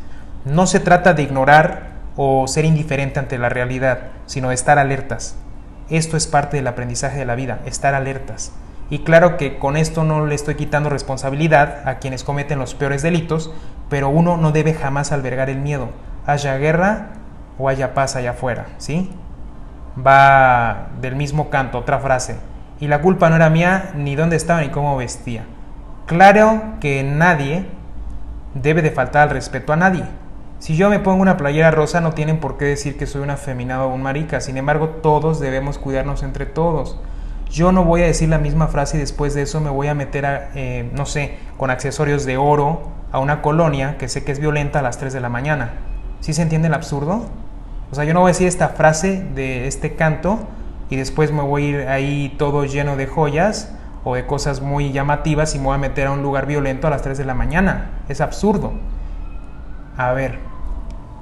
No 0.45 0.67
se 0.67 0.81
trata 0.81 1.15
de 1.15 1.23
ignorar 1.23 1.91
o 2.17 2.49
ser 2.49 2.65
indiferente 2.65 3.21
ante 3.21 3.39
la 3.39 3.51
realidad, 3.51 4.09
sino 4.27 4.49
de 4.49 4.57
estar 4.57 4.81
alertas. 4.81 5.37
Esto 5.91 6.17
es 6.17 6.27
parte 6.27 6.57
del 6.57 6.67
aprendizaje 6.67 7.21
de 7.21 7.25
la 7.25 7.37
vida, 7.37 7.61
estar 7.67 7.95
alertas. 7.95 8.51
Y 8.91 9.05
claro 9.05 9.37
que 9.37 9.61
con 9.61 9.77
esto 9.77 10.03
no 10.03 10.27
le 10.27 10.35
estoy 10.35 10.57
quitando 10.57 10.89
responsabilidad 10.91 11.89
a 11.89 12.01
quienes 12.01 12.25
cometen 12.25 12.59
los 12.59 12.75
peores 12.75 13.03
delitos, 13.03 13.53
pero 13.89 14.09
uno 14.09 14.39
no 14.39 14.51
debe 14.51 14.75
jamás 14.75 15.13
albergar 15.13 15.51
el 15.51 15.61
miedo, 15.61 15.91
haya 16.27 16.59
guerra 16.59 17.11
o 17.59 17.69
haya 17.69 17.95
paz 17.95 18.17
allá 18.17 18.31
afuera, 18.33 18.67
¿sí? 18.79 19.13
Va 20.07 20.89
del 21.01 21.17
mismo 21.17 21.51
canto, 21.51 21.79
otra 21.79 21.99
frase. 21.99 22.37
Y 22.81 22.87
la 22.87 23.01
culpa 23.01 23.29
no 23.29 23.37
era 23.37 23.51
mía 23.51 23.91
ni 23.97 24.15
dónde 24.15 24.37
estaba 24.37 24.61
ni 24.61 24.69
cómo 24.69 24.97
vestía. 24.97 25.45
Claro 26.07 26.63
que 26.81 27.03
nadie 27.03 27.67
debe 28.55 28.83
de 28.83 28.91
faltar 28.91 29.29
al 29.29 29.35
respeto 29.35 29.73
a 29.73 29.77
nadie. 29.77 30.05
Si 30.59 30.77
yo 30.77 30.91
me 30.91 30.99
pongo 30.99 31.23
una 31.23 31.37
playera 31.37 31.71
rosa 31.71 32.01
no 32.01 32.13
tienen 32.13 32.41
por 32.41 32.57
qué 32.57 32.65
decir 32.65 32.97
que 32.97 33.07
soy 33.07 33.23
un 33.23 33.31
afeminado 33.31 33.87
o 33.87 33.95
un 33.95 34.03
marica. 34.03 34.41
Sin 34.41 34.57
embargo, 34.57 34.89
todos 34.89 35.39
debemos 35.39 35.79
cuidarnos 35.79 36.23
entre 36.23 36.47
todos. 36.47 36.99
Yo 37.51 37.73
no 37.73 37.85
voy 37.85 38.03
a 38.03 38.07
decir 38.07 38.29
la 38.29 38.39
misma 38.39 38.69
frase 38.69 38.97
y 38.97 39.01
después 39.01 39.35
de 39.35 39.43
eso 39.43 39.61
me 39.61 39.71
voy 39.71 39.87
a 39.87 39.95
meter, 39.95 40.27
a, 40.27 40.51
eh, 40.55 40.91
no 40.95 41.07
sé, 41.07 41.37
con 41.57 41.71
accesorios 41.71 42.27
de 42.27 42.37
oro 42.37 42.91
a 43.13 43.21
una 43.21 43.41
colonia 43.41 43.97
que 43.99 44.09
sé 44.09 44.25
que 44.25 44.33
es 44.33 44.41
violenta 44.41 44.81
a 44.81 44.83
las 44.83 44.99
3 44.99 45.13
de 45.13 45.21
la 45.21 45.29
mañana. 45.29 45.71
¿Sí 46.21 46.33
se 46.33 46.43
entiende 46.43 46.69
el 46.69 46.75
absurdo? 46.75 47.27
O 47.91 47.95
sea, 47.95 48.05
yo 48.05 48.15
no 48.15 48.21
voy 48.21 48.31
a 48.31 48.33
decir 48.33 48.47
esta 48.47 48.69
frase 48.69 49.25
de 49.35 49.67
este 49.67 49.95
canto 49.95 50.47
y 50.91 50.97
después 50.97 51.33
me 51.33 51.43
voy 51.43 51.65
a 51.65 51.69
ir 51.69 51.89
ahí 51.89 52.35
todo 52.39 52.65
lleno 52.65 52.97
de 52.97 53.07
joyas 53.07 53.73
o 54.05 54.15
de 54.15 54.27
cosas 54.27 54.61
muy 54.61 54.93
llamativas 54.93 55.55
y 55.55 55.59
me 55.59 55.67
voy 55.67 55.75
a 55.75 55.79
meter 55.79 56.07
a 56.07 56.13
un 56.13 56.23
lugar 56.23 56.47
violento 56.47 56.87
a 56.87 56.91
las 56.91 57.03
3 57.03 57.17
de 57.19 57.25
la 57.25 57.35
mañana. 57.35 57.91
Es 58.09 58.21
absurdo. 58.21 58.73
A 59.97 60.13
ver, 60.13 60.39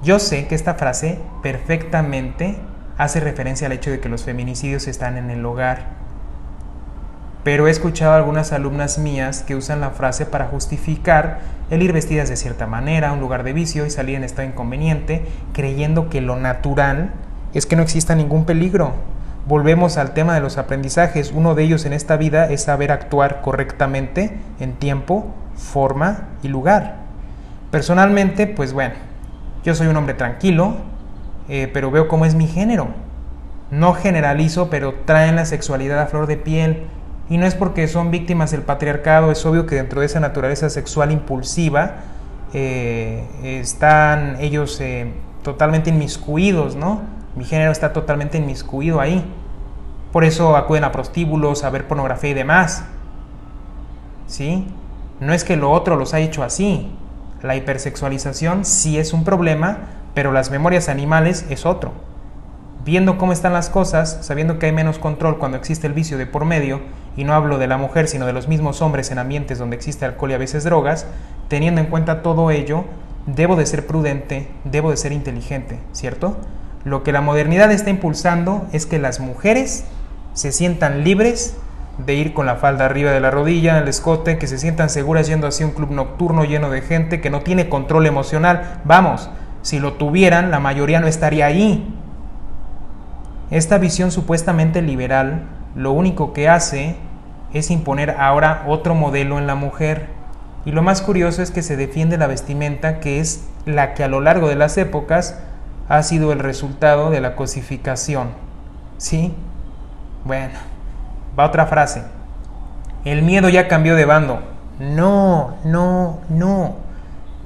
yo 0.03 0.19
sé 0.19 0.47
que 0.47 0.55
esta 0.55 0.75
frase 0.75 1.21
perfectamente 1.43 2.59
hace 2.99 3.21
referencia 3.21 3.67
al 3.67 3.73
hecho 3.73 3.91
de 3.91 4.01
que 4.01 4.09
los 4.09 4.25
feminicidios 4.25 4.87
están 4.89 5.17
en 5.17 5.31
el 5.31 5.45
hogar. 5.45 5.97
Pero 7.45 7.69
he 7.69 7.71
escuchado 7.71 8.13
a 8.13 8.17
algunas 8.17 8.53
alumnas 8.53 8.99
mías 8.99 9.43
que 9.43 9.55
usan 9.55 9.81
la 9.81 9.91
frase 9.91 10.27
para 10.27 10.47
justificar 10.47 11.41
el 11.71 11.83
ir 11.83 11.93
vestidas 11.93 12.29
de 12.29 12.37
cierta 12.37 12.67
manera 12.67 13.13
un 13.13 13.21
lugar 13.21 13.43
de 13.43 13.53
vicio 13.53 13.87
y 13.87 13.91
salir 13.91 14.17
en 14.17 14.25
estado 14.25 14.49
inconveniente, 14.49 15.25
creyendo 15.53 16.09
que 16.09 16.21
lo 16.21 16.37
natural 16.37 17.11
es 17.55 17.67
que 17.67 17.77
no 17.77 17.83
exista 17.83 18.15
ningún 18.15 18.45
peligro 18.45 18.95
volvemos 19.47 19.97
al 19.97 20.13
tema 20.13 20.35
de 20.35 20.41
los 20.41 20.59
aprendizajes. 20.59 21.33
Uno 21.33 21.55
de 21.55 21.63
ellos 21.63 21.85
en 21.87 21.93
esta 21.93 22.17
vida 22.17 22.51
es 22.51 22.65
saber 22.65 22.93
actuar 22.93 23.41
correctamente 23.43 24.37
en 24.61 24.75
tiempo, 24.75 25.33
forma 25.55 26.29
y 26.43 26.49
lugar. 26.49 26.97
Personalmente, 27.71 28.47
pues 28.47 28.73
bueno, 28.73 28.95
yo 29.65 29.75
soy 29.75 29.87
un 29.87 29.97
hombre 29.97 30.15
tranquilo, 30.15 30.77
eh, 31.49 31.71
pero 31.73 31.91
veo 31.91 32.09
cómo 32.09 32.25
es 32.25 32.35
mi 32.35 32.47
género. 32.47 32.89
No 33.71 33.95
generalizo, 33.95 34.71
pero 34.71 34.95
traen 35.05 35.37
la 35.37 35.45
sexualidad 35.45 36.01
a 36.01 36.07
flor 36.07 36.27
de 36.27 36.37
piel. 36.37 36.87
Y 37.29 37.39
no 37.39 37.47
es 37.47 37.55
porque 37.55 37.89
son 37.89 38.11
víctimas 38.11 38.53
del 38.53 38.63
patriarcado, 38.63 39.33
es 39.33 39.45
obvio 39.45 39.67
que 39.67 39.75
dentro 39.75 40.01
de 40.01 40.07
esa 40.07 40.21
naturaleza 40.21 40.71
sexual 40.71 41.11
impulsiva 41.11 41.97
eh, 42.53 43.25
están 43.43 44.37
ellos 44.41 44.81
eh, 44.81 45.13
totalmente 45.43 45.91
inmiscuidos, 45.91 46.77
¿no? 46.77 47.01
Mi 47.35 47.45
género 47.45 47.73
está 47.73 47.93
totalmente 47.93 48.39
inmiscuido 48.39 49.01
ahí. 49.01 49.25
Por 50.13 50.25
eso 50.25 50.57
acuden 50.57 50.85
a 50.85 50.93
prostíbulos, 50.93 51.65
a 51.65 51.71
ver 51.71 51.87
pornografía 51.87 52.31
y 52.31 52.35
demás. 52.35 52.85
¿Sí? 54.27 54.67
No 55.21 55.33
es 55.33 55.45
que 55.45 55.57
lo 55.57 55.71
otro 55.71 55.97
los 55.97 56.15
ha 56.15 56.21
hecho 56.21 56.43
así. 56.43 56.91
La 57.43 57.57
hipersexualización 57.57 58.65
sí 58.65 58.99
es 58.99 59.13
un 59.13 59.25
problema, 59.25 59.79
pero 60.15 60.33
las 60.33 60.51
memorias 60.51 60.89
animales 60.89 61.45
es 61.51 61.67
otro. 61.67 61.93
Viendo 62.87 63.19
cómo 63.19 63.33
están 63.33 63.53
las 63.53 63.69
cosas, 63.69 64.19
sabiendo 64.21 64.61
que 64.61 64.67
hay 64.67 64.73
menos 64.73 65.01
control 65.01 65.39
cuando 65.39 65.59
existe 65.59 65.89
el 65.89 65.93
vicio 65.93 66.19
de 66.19 66.27
por 66.27 66.45
medio, 66.45 66.83
y 67.17 67.25
no 67.25 67.35
hablo 67.35 67.59
de 67.59 67.67
la 67.67 67.79
mujer, 67.79 68.07
sino 68.07 68.27
de 68.27 68.33
los 68.33 68.47
mismos 68.47 68.81
hombres 68.81 69.11
en 69.11 69.19
ambientes 69.19 69.59
donde 69.59 69.75
existe 69.75 70.05
alcohol 70.05 70.31
y 70.31 70.35
a 70.35 70.39
veces 70.39 70.63
drogas, 70.63 71.05
teniendo 71.49 71.81
en 71.81 71.89
cuenta 71.89 72.23
todo 72.23 72.53
ello, 72.53 72.85
debo 73.27 73.57
de 73.57 73.67
ser 73.67 73.89
prudente, 73.89 74.47
debo 74.63 74.93
de 74.93 74.99
ser 74.99 75.11
inteligente, 75.11 75.81
¿cierto? 75.91 76.37
Lo 76.85 77.03
que 77.03 77.11
la 77.11 77.21
modernidad 77.21 77.73
está 77.73 77.91
impulsando 77.91 78.69
es 78.73 78.87
que 78.87 79.01
las 79.01 79.19
mujeres 79.19 79.83
se 80.35 80.53
sientan 80.53 81.03
libres 81.03 81.57
de 81.99 82.15
ir 82.15 82.35
con 82.35 82.47
la 82.47 82.55
falda 82.55 82.85
arriba 82.85 83.11
de 83.11 83.19
la 83.19 83.33
rodilla, 83.33 83.81
el 83.81 83.89
escote, 83.89 84.39
que 84.39 84.47
se 84.47 84.59
sientan 84.59 84.91
seguras 84.91 85.27
yendo 85.27 85.49
hacia 85.49 85.67
un 85.67 85.73
club 85.73 85.91
nocturno 85.91 86.45
lleno 86.45 86.71
de 86.71 86.83
gente 86.83 87.21
que 87.21 87.31
no 87.31 87.41
tiene 87.41 87.69
control 87.69 88.07
emocional. 88.07 88.81
Vamos, 88.85 89.29
si 89.63 89.81
lo 89.81 89.95
tuvieran, 89.95 90.53
la 90.53 90.61
mayoría 90.61 91.01
no 91.01 91.09
estaría 91.09 91.47
ahí. 91.47 91.85
Esta 93.51 93.79
visión 93.79 94.11
supuestamente 94.11 94.83
liberal 94.83 95.43
lo 95.77 95.93
único 95.93 96.33
que 96.33 96.49
hace 96.49 96.97
es 97.53 97.71
imponer 97.71 98.11
ahora 98.19 98.65
otro 98.67 98.95
modelo 98.95 99.39
en 99.39 99.47
la 99.47 99.55
mujer. 99.55 100.09
Y 100.65 100.73
lo 100.73 100.83
más 100.83 101.01
curioso 101.01 101.43
es 101.43 101.51
que 101.51 101.63
se 101.63 101.77
defiende 101.77 102.19
la 102.19 102.27
vestimenta 102.27 102.99
que 102.99 103.21
es 103.21 103.47
la 103.67 103.95
que 103.95 104.03
a 104.03 104.09
lo 104.09 104.21
largo 104.21 104.49
de 104.49 104.57
las 104.57 104.77
épocas 104.79 105.39
ha 105.89 106.03
sido 106.03 106.33
el 106.33 106.41
resultado 106.41 107.11
de 107.11 107.21
la 107.21 107.37
cosificación. 107.37 108.31
¿Sí? 108.99 109.33
Bueno, 110.25 110.59
va 111.39 111.47
otra 111.47 111.67
frase. 111.67 112.03
El 113.05 113.23
miedo 113.23 113.49
ya 113.49 113.69
cambió 113.69 113.95
de 113.95 114.05
bando. 114.07 114.41
No, 114.81 115.57
no, 115.65 116.19
no. 116.29 116.77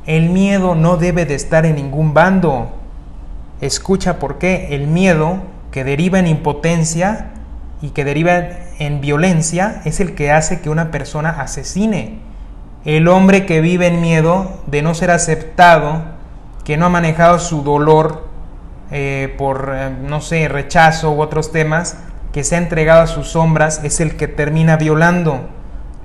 El 0.06 0.30
miedo 0.30 0.74
no 0.74 0.96
debe 0.96 1.26
de 1.26 1.34
estar 1.34 1.66
en 1.66 1.76
ningún 1.76 2.14
bando. 2.14 2.70
Escucha 3.60 4.18
por 4.18 4.38
qué. 4.38 4.74
El 4.74 4.86
miedo 4.86 5.40
que 5.70 5.84
deriva 5.84 6.18
en 6.18 6.26
impotencia 6.26 7.30
y 7.82 7.90
que 7.90 8.04
deriva 8.04 8.40
en 8.78 9.00
violencia 9.00 9.82
es 9.84 10.00
el 10.00 10.14
que 10.14 10.32
hace 10.32 10.60
que 10.60 10.70
una 10.70 10.90
persona 10.90 11.30
asesine. 11.30 12.18
El 12.84 13.08
hombre 13.08 13.46
que 13.46 13.60
vive 13.60 13.86
en 13.86 14.00
miedo 14.00 14.62
de 14.66 14.82
no 14.82 14.94
ser 14.94 15.10
aceptado, 15.10 16.02
que 16.64 16.76
no 16.76 16.86
ha 16.86 16.90
manejado 16.90 17.38
su 17.38 17.62
dolor 17.62 18.28
eh, 18.90 19.34
por, 19.38 19.72
eh, 19.74 19.90
no 19.90 20.20
sé, 20.20 20.48
rechazo 20.48 21.12
u 21.12 21.20
otros 21.20 21.52
temas, 21.52 21.98
que 22.32 22.44
se 22.44 22.54
ha 22.54 22.58
entregado 22.58 23.02
a 23.02 23.06
sus 23.06 23.28
sombras, 23.28 23.82
es 23.84 24.00
el 24.00 24.16
que 24.16 24.28
termina 24.28 24.76
violando. 24.76 25.48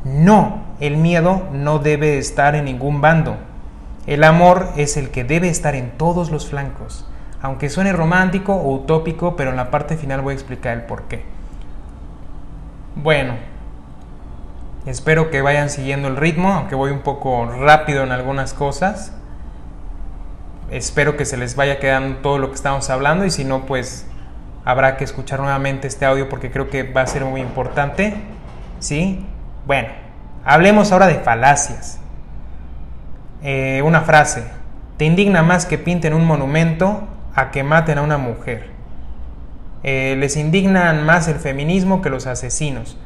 No, 0.04 0.64
el 0.80 0.98
miedo 0.98 1.48
no 1.52 1.80
debe 1.80 2.18
estar 2.18 2.56
en 2.56 2.66
ningún 2.66 3.02
bando. 3.02 3.38
El 4.06 4.24
amor 4.24 4.70
es 4.76 4.98
el 4.98 5.10
que 5.10 5.24
debe 5.24 5.50
estar 5.50 5.76
en 5.76 5.92
todos 5.98 6.30
los 6.30 6.48
flancos. 6.48 7.08
Aunque 7.46 7.70
suene 7.70 7.94
romántico 7.94 8.54
o 8.54 8.74
utópico, 8.74 9.36
pero 9.36 9.52
en 9.52 9.56
la 9.56 9.72
parte 9.72 9.98
final 9.98 10.22
voy 10.22 10.32
a 10.32 10.36
explicar 10.36 10.74
el 10.74 10.84
por 10.84 11.04
qué. 11.04 11.24
Bueno, 12.96 13.36
espero 14.86 15.30
que 15.30 15.42
vayan 15.42 15.70
siguiendo 15.70 16.08
el 16.08 16.16
ritmo, 16.16 16.54
aunque 16.54 16.76
voy 16.76 16.92
un 16.92 17.02
poco 17.02 17.46
rápido 17.46 18.04
en 18.04 18.12
algunas 18.12 18.54
cosas 18.54 19.14
espero 20.72 21.18
que 21.18 21.26
se 21.26 21.38
les 21.38 21.56
vaya 21.56 21.80
quedando 21.80 22.18
todo 22.18 22.38
lo 22.38 22.50
que 22.50 22.56
estamos 22.56 22.90
hablando 22.90 23.26
y 23.26 23.32
si 23.32 23.44
no, 23.44 23.66
pues 23.66 24.08
habrá 24.64 24.98
que 24.98 25.04
escuchar 25.04 25.40
nuevamente 25.40 25.88
este 25.88 26.06
audio 26.06 26.28
porque 26.30 26.52
creo 26.52 26.70
que 26.70 26.84
va 26.84 27.02
a 27.02 27.08
ser 27.08 27.26
muy 27.26 27.42
importante. 27.42 28.16
¿Sí? 28.80 29.26
Bueno, 29.66 29.90
hablemos 30.44 30.92
ahora 30.92 31.08
de 31.08 31.16
falacias. 31.16 32.00
Eh, 33.44 33.82
una 33.84 34.02
frase. 34.02 34.44
Te 34.98 35.06
indigna 35.06 35.44
más 35.44 35.66
que 35.66 35.78
pinten 35.78 36.14
un 36.14 36.26
monumento 36.26 37.08
a 37.36 37.52
que 37.52 37.64
maten 37.64 37.98
a 37.98 38.02
una 38.02 38.18
mujer. 38.18 38.70
Eh, 39.84 40.16
les 40.18 40.38
indignan 40.38 41.06
más 41.06 41.28
el 41.28 41.36
feminismo 41.36 42.02
que 42.02 42.10
los 42.10 42.26
asesinos. 42.26 42.98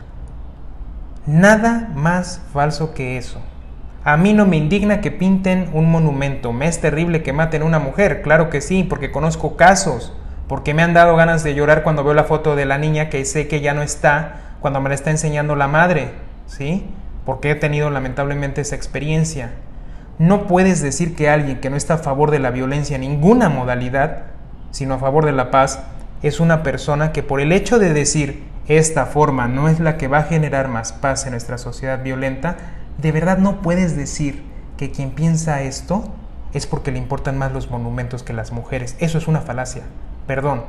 Nada 1.26 1.90
más 1.94 2.42
falso 2.54 2.94
que 2.94 3.18
eso. 3.18 3.42
A 4.04 4.16
mí 4.16 4.34
no 4.34 4.46
me 4.46 4.56
indigna 4.56 5.02
que 5.02 5.12
pinten 5.12 5.70
un 5.74 5.92
monumento. 5.92 6.54
Me 6.54 6.68
es 6.68 6.80
terrible 6.80 7.22
que 7.22 7.34
maten 7.34 7.64
a 7.64 7.66
una 7.66 7.80
mujer. 7.80 8.22
Claro 8.22 8.50
que 8.50 8.62
sí, 8.62 8.84
porque 8.84 9.12
conozco 9.12 9.58
casos. 9.58 10.14
Porque 10.48 10.74
me 10.74 10.82
han 10.82 10.94
dado 10.94 11.16
ganas 11.16 11.44
de 11.44 11.54
llorar 11.54 11.84
cuando 11.84 12.04
veo 12.04 12.14
la 12.14 12.24
foto 12.24 12.56
de 12.56 12.66
la 12.66 12.78
niña 12.78 13.10
que 13.10 13.26
sé 13.26 13.48
que 13.48 13.62
ya 13.62 13.74
no 13.74 13.82
está, 13.82 14.56
cuando 14.62 14.80
me 14.82 14.90
la 14.90 14.96
está 14.96 15.12
enseñando 15.12 15.56
la 15.56 15.68
madre. 15.68 16.12
¿Sí? 16.48 16.88
Porque 17.26 17.52
he 17.52 17.56
tenido 17.56 17.90
lamentablemente 17.90 18.62
esa 18.62 18.76
experiencia. 18.76 19.52
No 20.20 20.48
puedes 20.48 20.82
decir 20.82 21.16
que 21.16 21.30
alguien 21.30 21.62
que 21.62 21.70
no 21.70 21.78
está 21.78 21.94
a 21.94 22.00
favor 22.00 22.30
de 22.30 22.40
la 22.40 22.52
violencia 22.52 22.96
en 22.96 23.02
ninguna 23.02 23.48
modalidad, 23.48 24.24
sino 24.70 24.96
a 24.96 25.00
favor 25.00 25.26
de 25.26 25.32
la 25.32 25.50
paz, 25.50 25.80
es 26.22 26.42
una 26.42 26.62
persona 26.62 27.14
que 27.14 27.24
por 27.24 27.40
el 27.40 27.54
hecho 27.54 27.80
de 27.80 27.94
decir 27.94 28.44
esta 28.68 29.06
forma 29.06 29.48
no 29.48 29.70
es 29.70 29.80
la 29.80 29.96
que 29.96 30.10
va 30.10 30.18
a 30.18 30.24
generar 30.24 30.68
más 30.68 30.92
paz 30.92 31.26
en 31.26 31.32
nuestra 31.32 31.58
sociedad 31.58 32.04
violenta, 32.04 32.58
de 32.98 33.14
verdad 33.14 33.38
no 33.38 33.62
puedes 33.62 33.96
decir 33.96 34.44
que 34.76 34.92
quien 34.92 35.12
piensa 35.12 35.62
esto 35.62 36.04
es 36.54 36.68
porque 36.68 36.92
le 36.92 37.00
importan 37.00 37.38
más 37.38 37.54
los 37.54 37.72
monumentos 37.72 38.22
que 38.22 38.34
las 38.34 38.52
mujeres. 38.52 38.98
Eso 39.00 39.18
es 39.18 39.30
una 39.30 39.40
falacia. 39.40 39.84
Perdón, 40.28 40.64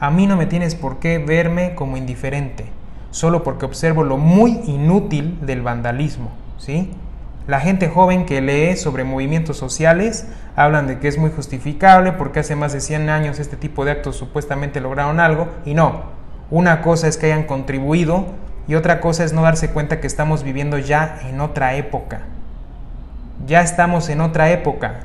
a 0.00 0.10
mí 0.10 0.26
no 0.26 0.38
me 0.38 0.46
tienes 0.46 0.74
por 0.74 0.98
qué 0.98 1.18
verme 1.18 1.74
como 1.74 1.98
indiferente, 1.98 2.64
solo 3.10 3.44
porque 3.44 3.66
observo 3.66 4.02
lo 4.02 4.16
muy 4.16 4.62
inútil 4.64 5.38
del 5.42 5.60
vandalismo, 5.60 6.30
¿sí? 6.56 6.90
La 7.46 7.60
gente 7.60 7.88
joven 7.88 8.24
que 8.24 8.40
lee 8.40 8.76
sobre 8.76 9.04
movimientos 9.04 9.58
sociales 9.58 10.26
hablan 10.56 10.86
de 10.86 10.98
que 10.98 11.08
es 11.08 11.18
muy 11.18 11.30
justificable 11.30 12.12
porque 12.12 12.40
hace 12.40 12.56
más 12.56 12.72
de 12.72 12.80
100 12.80 13.10
años 13.10 13.38
este 13.38 13.56
tipo 13.56 13.84
de 13.84 13.90
actos 13.90 14.16
supuestamente 14.16 14.80
lograron 14.80 15.20
algo 15.20 15.48
y 15.66 15.74
no. 15.74 16.04
Una 16.50 16.80
cosa 16.80 17.06
es 17.06 17.18
que 17.18 17.26
hayan 17.26 17.44
contribuido 17.44 18.26
y 18.66 18.76
otra 18.76 19.00
cosa 19.00 19.24
es 19.24 19.34
no 19.34 19.42
darse 19.42 19.70
cuenta 19.70 20.00
que 20.00 20.06
estamos 20.06 20.42
viviendo 20.42 20.78
ya 20.78 21.18
en 21.28 21.40
otra 21.40 21.74
época. 21.74 22.22
Ya 23.46 23.60
estamos 23.60 24.08
en 24.08 24.22
otra 24.22 24.50
época. 24.50 25.00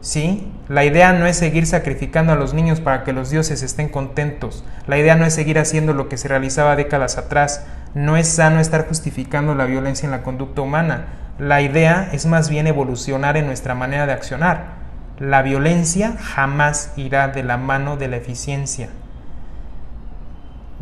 ¿Sí? 0.00 0.52
La 0.68 0.84
idea 0.84 1.12
no 1.12 1.26
es 1.26 1.36
seguir 1.36 1.66
sacrificando 1.66 2.32
a 2.32 2.36
los 2.36 2.54
niños 2.54 2.80
para 2.80 3.04
que 3.04 3.12
los 3.12 3.30
dioses 3.30 3.62
estén 3.62 3.88
contentos. 3.88 4.64
La 4.88 4.98
idea 4.98 5.14
no 5.14 5.24
es 5.24 5.34
seguir 5.34 5.60
haciendo 5.60 5.92
lo 5.92 6.08
que 6.08 6.16
se 6.16 6.26
realizaba 6.26 6.74
décadas 6.74 7.16
atrás. 7.16 7.64
No 7.94 8.16
es 8.16 8.28
sano 8.28 8.58
estar 8.58 8.86
justificando 8.88 9.54
la 9.54 9.66
violencia 9.66 10.06
en 10.06 10.12
la 10.12 10.22
conducta 10.22 10.62
humana. 10.62 11.06
La 11.38 11.60
idea 11.60 12.08
es 12.12 12.24
más 12.24 12.48
bien 12.48 12.66
evolucionar 12.66 13.36
en 13.36 13.46
nuestra 13.46 13.74
manera 13.74 14.06
de 14.06 14.12
accionar. 14.12 14.82
La 15.18 15.42
violencia 15.42 16.14
jamás 16.18 16.92
irá 16.96 17.28
de 17.28 17.42
la 17.42 17.58
mano 17.58 17.96
de 17.96 18.08
la 18.08 18.16
eficiencia. 18.16 18.88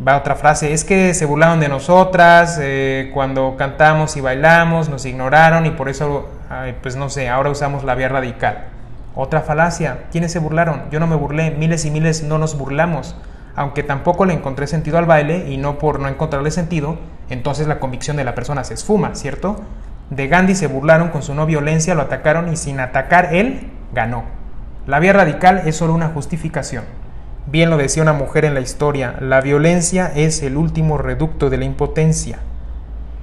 Va 0.06 0.16
otra 0.16 0.34
frase, 0.34 0.72
es 0.72 0.84
que 0.84 1.12
se 1.12 1.26
burlaron 1.26 1.60
de 1.60 1.68
nosotras 1.68 2.58
eh, 2.62 3.10
cuando 3.12 3.56
cantamos 3.58 4.16
y 4.16 4.22
bailamos, 4.22 4.88
nos 4.88 5.04
ignoraron 5.04 5.66
y 5.66 5.72
por 5.72 5.90
eso, 5.90 6.26
pues 6.80 6.96
no 6.96 7.10
sé, 7.10 7.28
ahora 7.28 7.50
usamos 7.50 7.84
la 7.84 7.94
vía 7.94 8.08
radical. 8.08 8.68
Otra 9.14 9.42
falacia, 9.42 10.04
¿quiénes 10.10 10.32
se 10.32 10.38
burlaron? 10.38 10.84
Yo 10.90 11.00
no 11.00 11.06
me 11.06 11.16
burlé, 11.16 11.50
miles 11.50 11.84
y 11.84 11.90
miles 11.90 12.22
no 12.22 12.38
nos 12.38 12.56
burlamos. 12.56 13.14
Aunque 13.56 13.82
tampoco 13.82 14.24
le 14.24 14.34
encontré 14.34 14.66
sentido 14.66 14.98
al 14.98 15.06
baile 15.06 15.50
y 15.50 15.56
no 15.56 15.78
por 15.78 16.00
no 16.00 16.08
encontrarle 16.08 16.50
sentido, 16.50 16.98
entonces 17.28 17.66
la 17.66 17.78
convicción 17.80 18.16
de 18.16 18.24
la 18.24 18.34
persona 18.34 18.64
se 18.64 18.74
esfuma, 18.74 19.14
¿cierto? 19.14 19.60
De 20.10 20.28
Gandhi 20.28 20.54
se 20.54 20.66
burlaron 20.66 21.10
con 21.10 21.22
su 21.22 21.34
no 21.34 21.46
violencia, 21.46 21.94
lo 21.94 22.02
atacaron 22.02 22.52
y 22.52 22.56
sin 22.56 22.80
atacar 22.80 23.34
él 23.34 23.70
ganó. 23.92 24.24
La 24.86 24.98
vía 24.98 25.12
radical 25.12 25.62
es 25.66 25.76
solo 25.76 25.94
una 25.94 26.08
justificación. 26.08 26.84
Bien 27.46 27.70
lo 27.70 27.76
decía 27.76 28.02
una 28.02 28.12
mujer 28.12 28.44
en 28.44 28.54
la 28.54 28.60
historia, 28.60 29.16
la 29.20 29.40
violencia 29.40 30.10
es 30.14 30.42
el 30.42 30.56
último 30.56 30.98
reducto 30.98 31.50
de 31.50 31.58
la 31.58 31.64
impotencia. 31.64 32.38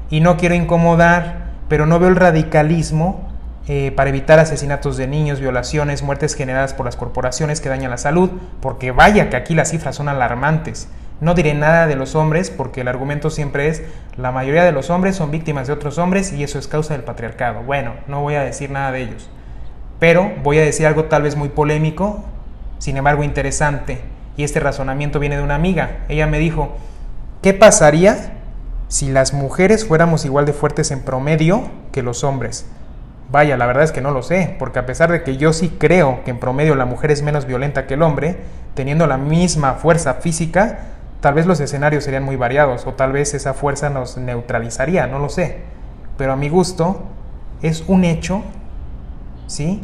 Y 0.10 0.22
no 0.22 0.38
quiero 0.38 0.56
incomodar, 0.56 1.48
pero 1.68 1.86
no 1.86 2.00
veo 2.00 2.10
el 2.10 2.16
radicalismo 2.16 3.27
eh, 3.68 3.92
para 3.96 4.10
evitar 4.10 4.40
asesinatos 4.40 4.98
de 4.98 5.08
niños, 5.08 5.40
violaciones, 5.40 6.02
muertes 6.02 6.36
generadas 6.36 6.74
por 6.74 6.86
las 6.86 6.96
corporaciones 6.96 7.62
que 7.62 7.70
dañan 7.70 7.92
la 7.92 7.98
salud, 7.98 8.30
porque 8.62 8.92
vaya 8.92 9.30
que 9.30 9.36
aquí 9.36 9.56
las 9.56 9.72
cifras 9.72 9.96
son 9.96 10.08
alarmantes. 10.08 10.88
No 11.20 11.34
diré 11.34 11.54
nada 11.54 11.88
de 11.88 11.96
los 11.96 12.16
hombres 12.16 12.52
porque 12.52 12.82
el 12.82 12.88
argumento 12.88 13.30
siempre 13.30 13.70
es 13.70 13.82
la 14.18 14.32
mayoría 14.32 14.64
de 14.64 14.72
los 14.72 14.90
hombres 14.90 15.16
son 15.16 15.32
víctimas 15.32 15.68
de 15.68 15.74
otros 15.74 15.98
hombres 15.98 16.32
y 16.34 16.44
eso 16.44 16.58
es 16.58 16.68
causa 16.68 16.94
del 16.94 17.04
patriarcado. 17.04 17.62
Bueno, 17.62 17.94
no 18.08 18.22
voy 18.22 18.36
a 18.36 18.44
decir 18.44 18.72
nada 18.72 18.92
de 18.92 19.02
ellos. 19.02 19.30
Pero 20.00 20.32
voy 20.44 20.60
a 20.60 20.64
decir 20.64 20.88
algo 20.88 21.06
tal 21.06 21.24
vez 21.24 21.36
muy 21.36 21.50
polémico, 21.50 22.24
sin 22.80 22.98
embargo 22.98 23.24
interesante 23.24 24.02
y 24.38 24.44
este 24.44 24.60
razonamiento 24.60 25.20
viene 25.20 25.38
de 25.38 25.44
una 25.44 25.56
amiga. 25.56 26.06
Ella 26.08 26.28
me 26.28 26.40
dijo, 26.40 26.78
¿qué 27.42 27.54
pasaría 27.54 28.34
si 28.88 29.12
las 29.12 29.34
mujeres 29.34 29.86
fuéramos 29.86 30.24
igual 30.24 30.46
de 30.46 30.54
fuertes 30.54 30.92
en 30.92 31.02
promedio 31.02 31.70
que 31.92 32.04
los 32.04 32.24
hombres? 32.24 32.68
Vaya, 33.30 33.58
la 33.58 33.66
verdad 33.66 33.84
es 33.84 33.92
que 33.92 34.00
no 34.00 34.12
lo 34.12 34.24
sé, 34.24 34.56
porque 34.58 34.80
a 34.80 34.86
pesar 34.86 35.12
de 35.12 35.22
que 35.24 35.36
yo 35.36 35.52
sí 35.52 35.76
creo 35.78 36.24
que 36.24 36.32
en 36.32 36.40
promedio 36.40 36.76
la 36.76 36.86
mujer 36.86 37.12
es 37.12 37.24
menos 37.24 37.46
violenta 37.46 37.86
que 37.86 37.96
el 37.96 38.02
hombre, 38.02 38.38
teniendo 38.74 39.06
la 39.06 39.18
misma 39.18 39.74
fuerza 39.74 40.16
física, 40.16 40.80
tal 41.20 41.34
vez 41.34 41.46
los 41.46 41.60
escenarios 41.60 42.06
serían 42.06 42.24
muy 42.24 42.38
variados 42.38 42.88
o 42.88 42.94
tal 42.94 43.12
vez 43.12 43.34
esa 43.34 43.54
fuerza 43.54 43.90
nos 43.90 44.18
neutralizaría, 44.18 45.08
no 45.08 45.20
lo 45.20 45.28
sé. 45.28 45.58
Pero 46.18 46.32
a 46.32 46.36
mi 46.38 46.48
gusto 46.48 47.04
es 47.62 47.84
un 47.88 48.06
hecho, 48.06 48.44
¿sí? 49.48 49.82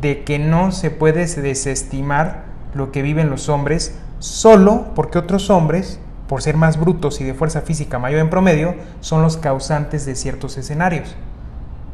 De 0.00 0.22
que 0.22 0.38
no 0.38 0.70
se 0.70 0.92
puede 0.92 1.26
desestimar 1.26 2.44
lo 2.74 2.92
que 2.92 3.02
viven 3.02 3.28
los 3.28 3.48
hombres 3.48 3.98
solo 4.20 4.88
porque 4.94 5.18
otros 5.18 5.50
hombres, 5.50 5.98
por 6.28 6.42
ser 6.42 6.56
más 6.56 6.78
brutos 6.78 7.20
y 7.20 7.24
de 7.24 7.34
fuerza 7.34 7.62
física 7.62 7.98
mayor 7.98 8.20
en 8.20 8.30
promedio, 8.30 8.76
son 9.00 9.22
los 9.22 9.36
causantes 9.36 10.06
de 10.06 10.14
ciertos 10.14 10.58
escenarios. 10.58 11.16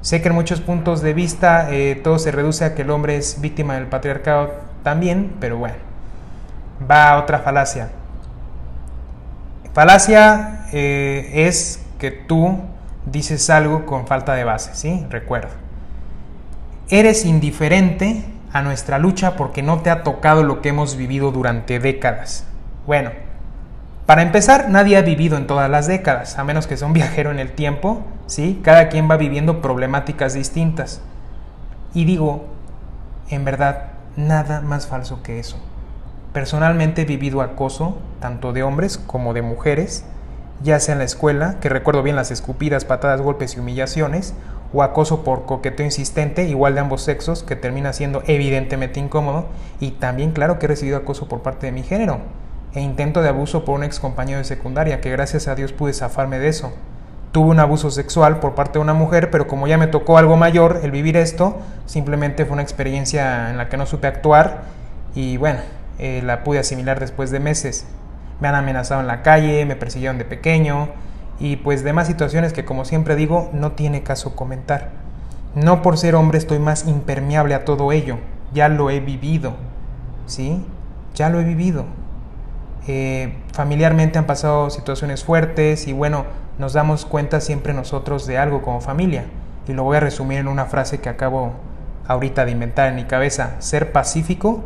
Sé 0.05 0.21
que 0.21 0.29
en 0.29 0.35
muchos 0.35 0.61
puntos 0.61 1.01
de 1.01 1.15
vista 1.15 1.71
eh, 1.71 1.95
todo 1.95 2.19
se 2.19 2.31
reduce 2.31 2.67
a 2.67 2.75
que 2.75 2.83
el 2.83 2.91
hombre 2.91 3.17
es 3.17 3.41
víctima 3.41 3.77
del 3.77 3.87
patriarcado 3.87 4.53
también, 4.83 5.33
pero 5.41 5.57
bueno, 5.57 5.77
va 6.89 7.09
a 7.09 7.19
otra 7.19 7.39
falacia. 7.39 7.89
Falacia 9.73 10.67
eh, 10.75 11.47
es 11.47 11.83
que 11.99 12.11
tú 12.11 12.61
dices 13.07 13.49
algo 13.49 13.87
con 13.87 14.07
falta 14.07 14.35
de 14.35 14.45
base, 14.45 14.75
¿sí? 14.75 15.07
Recuerda. 15.09 15.53
Eres 16.91 17.25
indiferente 17.25 18.27
a 18.53 18.61
nuestra 18.61 18.99
lucha 18.99 19.37
porque 19.37 19.63
no 19.63 19.81
te 19.81 19.89
ha 19.89 20.03
tocado 20.03 20.43
lo 20.43 20.61
que 20.61 20.69
hemos 20.69 20.97
vivido 20.99 21.33
durante 21.33 21.79
décadas. 21.79 22.45
Bueno, 22.87 23.11
para 24.07 24.23
empezar, 24.23 24.69
nadie 24.69 24.97
ha 24.99 25.03
vivido 25.03 25.39
en 25.39 25.47
todas 25.47 25.71
las 25.71 25.87
décadas, 25.87 26.39
a 26.39 26.45
menos 26.45 26.67
que 26.67 26.77
sea 26.77 26.87
un 26.87 26.93
viajero 26.93 27.31
en 27.31 27.39
el 27.39 27.53
tiempo, 27.53 28.03
¿sí? 28.27 28.61
Cada 28.63 28.89
quien 28.89 29.11
va 29.11 29.17
viviendo 29.17 29.63
problemáticas 29.63 30.35
distintas. 30.35 31.01
Y 31.95 32.05
digo, 32.05 32.45
en 33.31 33.45
verdad, 33.47 33.93
nada 34.17 34.61
más 34.61 34.87
falso 34.87 35.23
que 35.23 35.39
eso. 35.39 35.57
Personalmente 36.35 37.03
he 37.03 37.05
vivido 37.07 37.41
acoso, 37.41 37.97
tanto 38.21 38.53
de 38.53 38.63
hombres 38.63 38.99
como 38.99 39.33
de 39.33 39.43
mujeres, 39.43 40.05
ya 40.63 40.81
sea 40.81 40.93
en 40.93 40.99
la 40.99 41.05
escuela, 41.05 41.57
que 41.61 41.69
recuerdo 41.69 42.03
bien 42.03 42.17
las 42.17 42.31
escupidas, 42.31 42.85
patadas, 42.85 43.23
golpes 43.23 43.57
y 43.57 43.61
humillaciones, 43.61 44.35
o 44.75 44.83
acoso 44.83 45.25
por 45.25 45.47
coqueteo 45.47 45.87
insistente, 45.87 46.45
igual 46.45 46.75
de 46.75 46.81
ambos 46.81 47.03
sexos, 47.03 47.43
que 47.43 47.57
termina 47.57 47.93
siendo 47.93 48.23
evidentemente 48.27 49.01
incómodo, 49.01 49.47
y 49.81 49.93
también 49.93 50.33
claro 50.33 50.59
que 50.59 50.67
he 50.67 50.69
recibido 50.69 50.99
acoso 50.99 51.29
por 51.29 51.43
parte 51.43 51.67
de 51.67 51.73
mi 51.73 51.85
género, 51.85 52.19
e 52.75 52.81
intento 52.81 53.23
de 53.23 53.29
abuso 53.29 53.65
por 53.65 53.77
un 53.77 53.85
ex 53.85 54.01
compañero 54.01 54.39
de 54.39 54.45
secundaria, 54.45 55.01
que 55.01 55.11
gracias 55.11 55.49
a 55.49 55.55
Dios 55.55 55.73
pude 55.73 55.93
zafarme 55.93 56.39
de 56.39 56.49
eso. 56.49 56.73
Tuve 57.33 57.51
un 57.51 57.61
abuso 57.61 57.91
sexual 57.91 58.41
por 58.41 58.55
parte 58.55 58.75
de 58.75 58.83
una 58.83 58.95
mujer, 58.95 59.31
pero 59.31 59.47
como 59.47 59.67
ya 59.67 59.79
me 59.79 59.87
tocó 59.87 60.19
algo 60.19 60.37
mayor 60.37 60.81
el 60.83 60.91
vivir 60.91 61.17
esto, 61.17 61.59
simplemente 61.87 62.45
fue 62.45 62.55
una 62.55 62.63
experiencia 62.63 63.51
en 63.51 63.57
la 63.57 63.69
que 63.69 63.77
no 63.77 63.87
supe 63.87 64.07
actuar 64.07 64.63
y 65.15 65.37
bueno, 65.37 65.61
eh, 65.99 66.23
la 66.25 66.45
pude 66.45 66.59
asimilar 66.59 67.01
después 67.01 67.31
de 67.31 67.41
meses. 67.41 67.87
Me 68.41 68.49
han 68.49 68.55
amenazado 68.55 69.01
en 69.01 69.07
la 69.07 69.23
calle, 69.23 69.65
me 69.65 69.77
persiguieron 69.77 70.19
de 70.19 70.25
pequeño, 70.25 70.89
y 71.39 71.57
pues 71.57 71.83
demás 71.83 72.07
situaciones 72.07 72.53
que 72.53 72.65
como 72.65 72.85
siempre 72.85 73.17
digo 73.17 73.51
no 73.53 73.73
tiene 73.73 74.03
caso 74.03 74.37
comentar. 74.37 74.91
No 75.55 75.83
por 75.83 75.99
ser 75.99 76.15
hombre 76.15 76.39
estoy 76.39 76.59
más 76.59 76.87
impermeable 76.87 77.55
a 77.55 77.65
todo 77.65 77.93
ello, 77.93 78.19
ya 78.53 78.69
lo 78.69 78.91
he 78.91 79.01
vivido, 79.01 79.55
¿sí? 80.27 80.65
Ya 81.15 81.29
lo 81.29 81.41
he 81.41 81.45
vivido. 81.45 81.85
Eh, 82.87 83.35
familiarmente 83.53 84.19
han 84.19 84.27
pasado 84.27 84.69
situaciones 84.71 85.25
fuertes 85.25 85.89
y 85.89 85.93
bueno, 85.93 86.27
nos 86.59 86.75
damos 86.75 87.07
cuenta 87.07 87.41
siempre 87.41 87.73
nosotros 87.73 88.27
de 88.27 88.39
algo 88.39 88.63
como 88.63 88.81
familia. 88.81 89.25
Y 89.67 89.73
lo 89.73 89.85
voy 89.85 89.97
a 89.97 90.01
resumir 90.01 90.39
en 90.39 90.49
una 90.49 90.67
frase 90.67 91.01
que 91.01 91.09
acabo 91.09 91.53
ahorita 92.07 92.45
de 92.45 92.51
inventar 92.53 92.89
en 92.89 92.97
mi 92.97 93.05
cabeza. 93.05 93.57
Ser 93.61 93.93
pacífico 93.93 94.63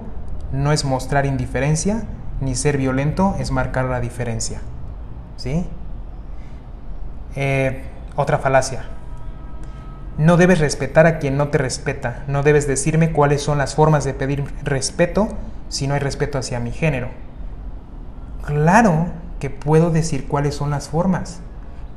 no 0.52 0.72
es 0.72 0.84
mostrar 0.84 1.26
indiferencia, 1.26 2.02
ni 2.40 2.54
ser 2.54 2.76
violento 2.76 3.36
es 3.38 3.50
marcar 3.50 3.84
la 3.84 4.00
diferencia. 4.00 4.60
¿Sí? 5.36 5.66
Eh, 7.36 7.82
otra 8.16 8.38
falacia. 8.38 8.82
No 10.16 10.36
debes 10.36 10.58
respetar 10.58 11.06
a 11.06 11.20
quien 11.20 11.36
no 11.36 11.48
te 11.48 11.58
respeta. 11.58 12.24
No 12.26 12.42
debes 12.42 12.66
decirme 12.66 13.12
cuáles 13.12 13.40
son 13.40 13.58
las 13.58 13.76
formas 13.76 14.02
de 14.02 14.14
pedir 14.14 14.44
respeto 14.64 15.28
si 15.68 15.86
no 15.86 15.94
hay 15.94 16.00
respeto 16.00 16.38
hacia 16.38 16.58
mi 16.58 16.72
género. 16.72 17.08
Claro 18.48 19.08
que 19.40 19.50
puedo 19.50 19.90
decir 19.90 20.26
cuáles 20.26 20.54
son 20.54 20.70
las 20.70 20.88
formas. 20.88 21.40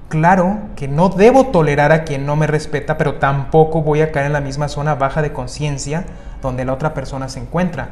Claro 0.09 0.59
que 0.75 0.89
no 0.89 1.07
debo 1.07 1.45
tolerar 1.45 1.93
a 1.93 2.03
quien 2.03 2.25
no 2.25 2.35
me 2.35 2.45
respeta, 2.45 2.97
pero 2.97 3.19
tampoco 3.19 3.83
voy 3.83 4.01
a 4.01 4.11
caer 4.11 4.25
en 4.25 4.33
la 4.33 4.41
misma 4.41 4.67
zona 4.67 4.95
baja 4.95 5.21
de 5.21 5.31
conciencia 5.31 6.03
donde 6.41 6.65
la 6.65 6.73
otra 6.73 6.93
persona 6.93 7.29
se 7.29 7.39
encuentra. 7.39 7.91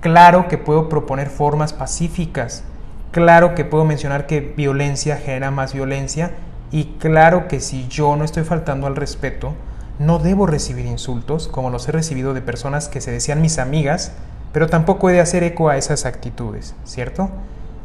Claro 0.00 0.48
que 0.48 0.56
puedo 0.56 0.88
proponer 0.88 1.28
formas 1.28 1.74
pacíficas. 1.74 2.64
Claro 3.10 3.54
que 3.54 3.66
puedo 3.66 3.84
mencionar 3.84 4.26
que 4.26 4.40
violencia 4.40 5.18
genera 5.18 5.50
más 5.50 5.74
violencia 5.74 6.30
y 6.70 6.96
claro 6.98 7.48
que 7.48 7.60
si 7.60 7.86
yo 7.88 8.16
no 8.16 8.24
estoy 8.24 8.44
faltando 8.44 8.86
al 8.86 8.96
respeto, 8.96 9.52
no 9.98 10.20
debo 10.20 10.46
recibir 10.46 10.86
insultos 10.86 11.48
como 11.48 11.68
los 11.68 11.86
he 11.86 11.92
recibido 11.92 12.32
de 12.32 12.40
personas 12.40 12.88
que 12.88 13.02
se 13.02 13.10
decían 13.10 13.42
mis 13.42 13.58
amigas, 13.58 14.12
pero 14.54 14.68
tampoco 14.68 15.10
he 15.10 15.12
de 15.12 15.20
hacer 15.20 15.42
eco 15.42 15.68
a 15.68 15.76
esas 15.76 16.06
actitudes, 16.06 16.74
¿cierto? 16.84 17.28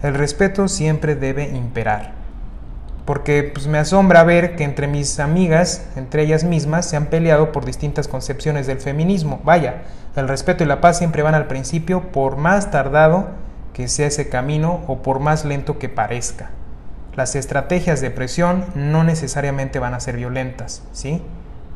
El 0.06 0.14
respeto 0.14 0.68
siempre 0.68 1.16
debe 1.16 1.50
imperar 1.50 2.26
porque 3.06 3.52
pues, 3.54 3.68
me 3.68 3.78
asombra 3.78 4.24
ver 4.24 4.56
que 4.56 4.64
entre 4.64 4.88
mis 4.88 5.20
amigas, 5.20 5.86
entre 5.96 6.24
ellas 6.24 6.44
mismas, 6.44 6.88
se 6.88 6.98
han 6.98 7.06
peleado 7.06 7.52
por 7.52 7.66
distintas 7.66 8.08
concepciones 8.08 8.68
del 8.68 8.80
feminismo. 8.80 9.40
Vaya, 9.44 9.84
el 10.16 10.28
respeto 10.28 10.64
y 10.64 10.68
la 10.68 10.82
paz 10.82 10.98
siempre 10.98 11.22
van 11.22 11.36
al 11.36 11.48
principio, 11.48 12.12
por 12.12 12.36
más 12.36 12.72
tardado 12.72 13.28
que 13.74 13.88
sea 13.88 14.08
ese 14.08 14.30
camino 14.30 14.84
o 14.88 15.04
por 15.04 15.20
más 15.20 15.46
lento 15.46 15.78
que 15.78 15.90
parezca. 15.90 16.50
Las 17.16 17.36
estrategias 17.36 18.02
de 18.02 18.12
presión 18.12 18.66
no 18.74 19.04
necesariamente 19.04 19.80
van 19.80 19.94
a 19.94 20.00
ser 20.00 20.18
violentas, 20.18 20.82
¿sí? 20.92 21.22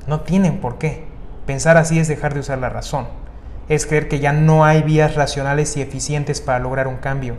No 0.08 0.22
tienen 0.22 0.60
por 0.60 0.78
qué. 0.78 1.06
Pensar 1.46 1.78
así 1.78 2.00
es 2.00 2.08
dejar 2.08 2.34
de 2.34 2.40
usar 2.42 2.58
la 2.58 2.70
razón. 2.70 3.08
Es 3.70 3.86
creer 3.86 4.08
que 4.08 4.20
ya 4.20 4.34
no 4.34 4.66
hay 4.66 4.82
vías 4.82 5.16
racionales 5.16 5.78
y 5.78 5.82
eficientes 5.82 6.42
para 6.42 6.60
lograr 6.60 6.88
un 6.88 6.98
cambio. 6.98 7.36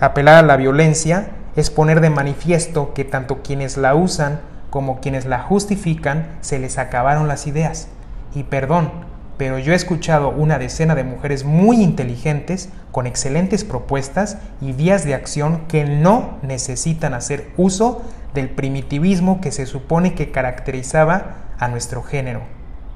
Apelar 0.00 0.36
a 0.36 0.46
la 0.46 0.56
violencia 0.56 1.28
es 1.56 1.68
poner 1.68 2.00
de 2.00 2.08
manifiesto 2.08 2.94
que 2.94 3.04
tanto 3.04 3.42
quienes 3.42 3.76
la 3.76 3.94
usan 3.94 4.40
como 4.70 5.00
quienes 5.00 5.26
la 5.26 5.40
justifican 5.40 6.38
se 6.40 6.58
les 6.58 6.78
acabaron 6.78 7.28
las 7.28 7.46
ideas. 7.46 7.88
Y 8.34 8.44
perdón, 8.44 8.90
pero 9.36 9.58
yo 9.58 9.72
he 9.72 9.76
escuchado 9.76 10.30
una 10.30 10.58
decena 10.58 10.94
de 10.94 11.04
mujeres 11.04 11.44
muy 11.44 11.82
inteligentes 11.82 12.70
con 12.92 13.06
excelentes 13.06 13.64
propuestas 13.64 14.38
y 14.62 14.72
vías 14.72 15.04
de 15.04 15.14
acción 15.14 15.66
que 15.68 15.84
no 15.84 16.38
necesitan 16.42 17.12
hacer 17.12 17.50
uso 17.58 18.02
del 18.32 18.48
primitivismo 18.48 19.40
que 19.40 19.52
se 19.52 19.66
supone 19.66 20.14
que 20.14 20.30
caracterizaba 20.30 21.36
a 21.58 21.68
nuestro 21.68 22.02
género. 22.02 22.40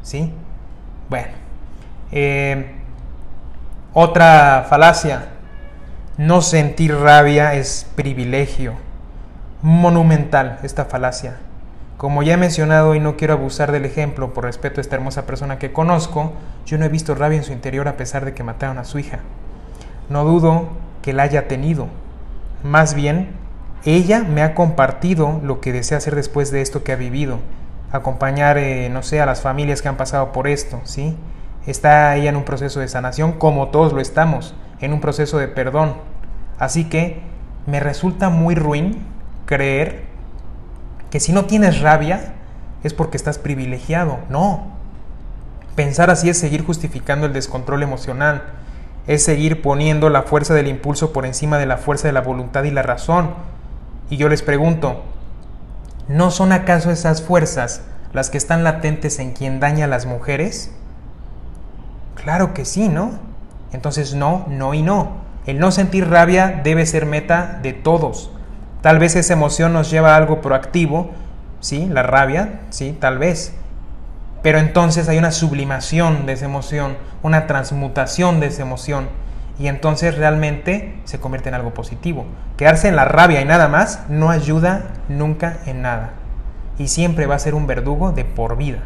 ¿Sí? 0.03 0.33
Bueno. 1.11 1.29
Eh, 2.13 2.77
otra 3.93 4.67
falacia 4.69 5.34
no 6.17 6.43
sentir 6.43 6.95
rabia 6.95 7.55
es 7.55 7.89
privilegio. 7.97 8.75
Monumental 9.63 10.61
esta 10.63 10.85
falacia. 10.85 11.39
Como 11.97 12.23
ya 12.23 12.35
he 12.35 12.37
mencionado 12.37 12.95
y 12.95 13.01
no 13.01 13.17
quiero 13.17 13.35
abusar 13.35 13.73
del 13.73 13.85
ejemplo 13.85 14.33
por 14.33 14.45
respeto 14.45 14.79
a 14.79 14.83
esta 14.83 14.95
hermosa 14.95 15.27
persona 15.27 15.59
que 15.59 15.73
conozco, 15.73 16.33
yo 16.67 16.79
no 16.79 16.85
he 16.85 16.89
visto 16.89 17.17
rabia 17.17 17.39
en 17.39 17.45
su 17.45 17.53
interior 17.53 17.89
a 17.89 17.97
pesar 17.97 18.25
de 18.25 18.33
que 18.33 18.45
mataron 18.45 18.79
a 18.79 18.85
su 18.85 19.01
hija. 19.01 19.21
No 20.09 20.25
dudo 20.25 20.69
que 21.03 21.13
la 21.13 21.25
haya 21.25 21.49
tenido. 21.49 21.89
Más 22.63 22.95
bien, 22.95 23.31
ella 23.85 24.23
me 24.23 24.43
ha 24.43 24.55
compartido 24.55 25.41
lo 25.43 25.61
que 25.61 25.73
desea 25.73 25.99
hacer 25.99 26.15
después 26.15 26.53
de 26.53 26.61
esto 26.61 26.85
que 26.85 26.93
ha 26.93 26.97
vivido. 26.97 27.41
Acompañar, 27.91 28.57
eh, 28.59 28.89
no 28.89 29.03
sé, 29.03 29.21
a 29.21 29.27
las 29.27 29.41
familias 29.41 29.83
que 29.83 29.89
han 29.89 29.97
pasado 29.97 30.31
por 30.31 30.47
esto, 30.47 30.81
¿sí? 30.85 31.17
Está 31.67 32.15
ella 32.15 32.29
en 32.29 32.37
un 32.37 32.45
proceso 32.45 32.79
de 32.79 32.87
sanación 32.87 33.33
como 33.33 33.69
todos 33.69 33.93
lo 33.93 34.01
estamos 34.01 34.55
en 34.85 34.93
un 34.93 35.01
proceso 35.01 35.39
de 35.39 35.49
perdón. 35.49 35.95
Así 36.59 36.85
que 36.85 37.23
me 37.67 37.81
resulta 37.81 38.29
muy 38.29 38.55
ruin 38.55 38.99
creer 39.47 40.05
que 41.11 41.21
si 41.21 41.33
no 41.33 41.45
tienes 41.45 41.81
rabia 41.81 42.35
es 42.83 42.95
porque 42.95 43.17
estás 43.17 43.39
privilegiado. 43.39 44.19
No. 44.29 44.75
Pensar 45.75 46.11
así 46.11 46.29
es 46.29 46.39
seguir 46.39 46.65
justificando 46.65 47.27
el 47.27 47.33
descontrol 47.33 47.83
emocional, 47.83 48.43
es 49.07 49.25
seguir 49.25 49.63
poniendo 49.63 50.09
la 50.09 50.23
fuerza 50.23 50.55
del 50.55 50.69
impulso 50.69 51.13
por 51.13 51.27
encima 51.27 51.59
de 51.59 51.67
la 51.67 51.79
fuerza 51.79 52.07
de 52.07 52.13
la 52.13 52.21
voluntad 52.21 52.65
y 52.65 52.71
la 52.71 52.83
razón. 52.83 53.31
Y 54.11 54.17
yo 54.17 54.29
les 54.29 54.43
pregunto, 54.43 55.03
¿no 56.09 56.31
son 56.31 56.53
acaso 56.53 56.91
esas 56.91 57.23
fuerzas 57.23 57.83
las 58.13 58.31
que 58.31 58.39
están 58.39 58.63
latentes 58.63 59.19
en 59.19 59.33
quien 59.33 59.59
daña 59.61 59.87
a 59.87 59.89
las 59.89 60.07
mujeres? 60.07 60.71
Claro 62.15 62.55
que 62.55 62.65
sí, 62.65 62.89
¿no? 62.89 63.13
Entonces 63.75 64.15
no, 64.15 64.47
no 64.49 64.73
y 64.73 64.83
no. 64.83 65.25
El 65.47 65.59
no 65.59 65.73
sentir 65.73 66.09
rabia 66.09 66.61
debe 66.63 66.87
ser 66.87 67.07
meta 67.07 67.59
de 67.61 67.73
todos. 67.73 68.31
Tal 68.83 69.01
vez 69.01 69.17
esa 69.17 69.33
emoción 69.33 69.73
nos 69.73 69.91
lleva 69.91 70.15
a 70.15 70.17
algo 70.17 70.41
proactivo, 70.41 71.11
¿sí? 71.59 71.87
La 71.91 72.05
rabia, 72.05 72.61
sí, 72.71 72.97
tal 72.99 73.19
vez. 73.19 73.53
Pero 74.43 74.59
entonces 74.59 75.09
hay 75.09 75.19
una 75.19 75.33
sublimación 75.33 76.25
de 76.25 76.35
esa 76.35 76.45
emoción, 76.45 76.97
una 77.23 77.49
transmutación 77.49 78.39
de 78.39 78.47
esa 78.47 78.63
emoción. 78.63 79.09
Y 79.59 79.67
entonces 79.67 80.17
realmente 80.17 81.01
se 81.05 81.19
convierte 81.19 81.49
en 81.49 81.57
algo 81.57 81.75
positivo. 81.75 82.27
Quedarse 82.57 82.89
en 82.89 82.95
la 82.95 83.05
rabia 83.05 83.41
y 83.41 83.45
nada 83.45 83.67
más 83.69 84.05
no 84.09 84.31
ayuda 84.31 84.93
nunca 85.09 85.59
en 85.67 85.83
nada. 85.83 86.13
Y 86.79 86.89
siempre 86.89 87.27
va 87.27 87.35
a 87.35 87.41
ser 87.41 87.55
un 87.55 87.67
verdugo 87.67 88.13
de 88.13 88.25
por 88.25 88.57
vida. 88.57 88.79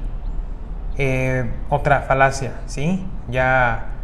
Eh, 0.97 1.45
otra 1.69 2.01
falacia, 2.03 2.53
¿sí? 2.67 3.07
Ya 3.29 3.98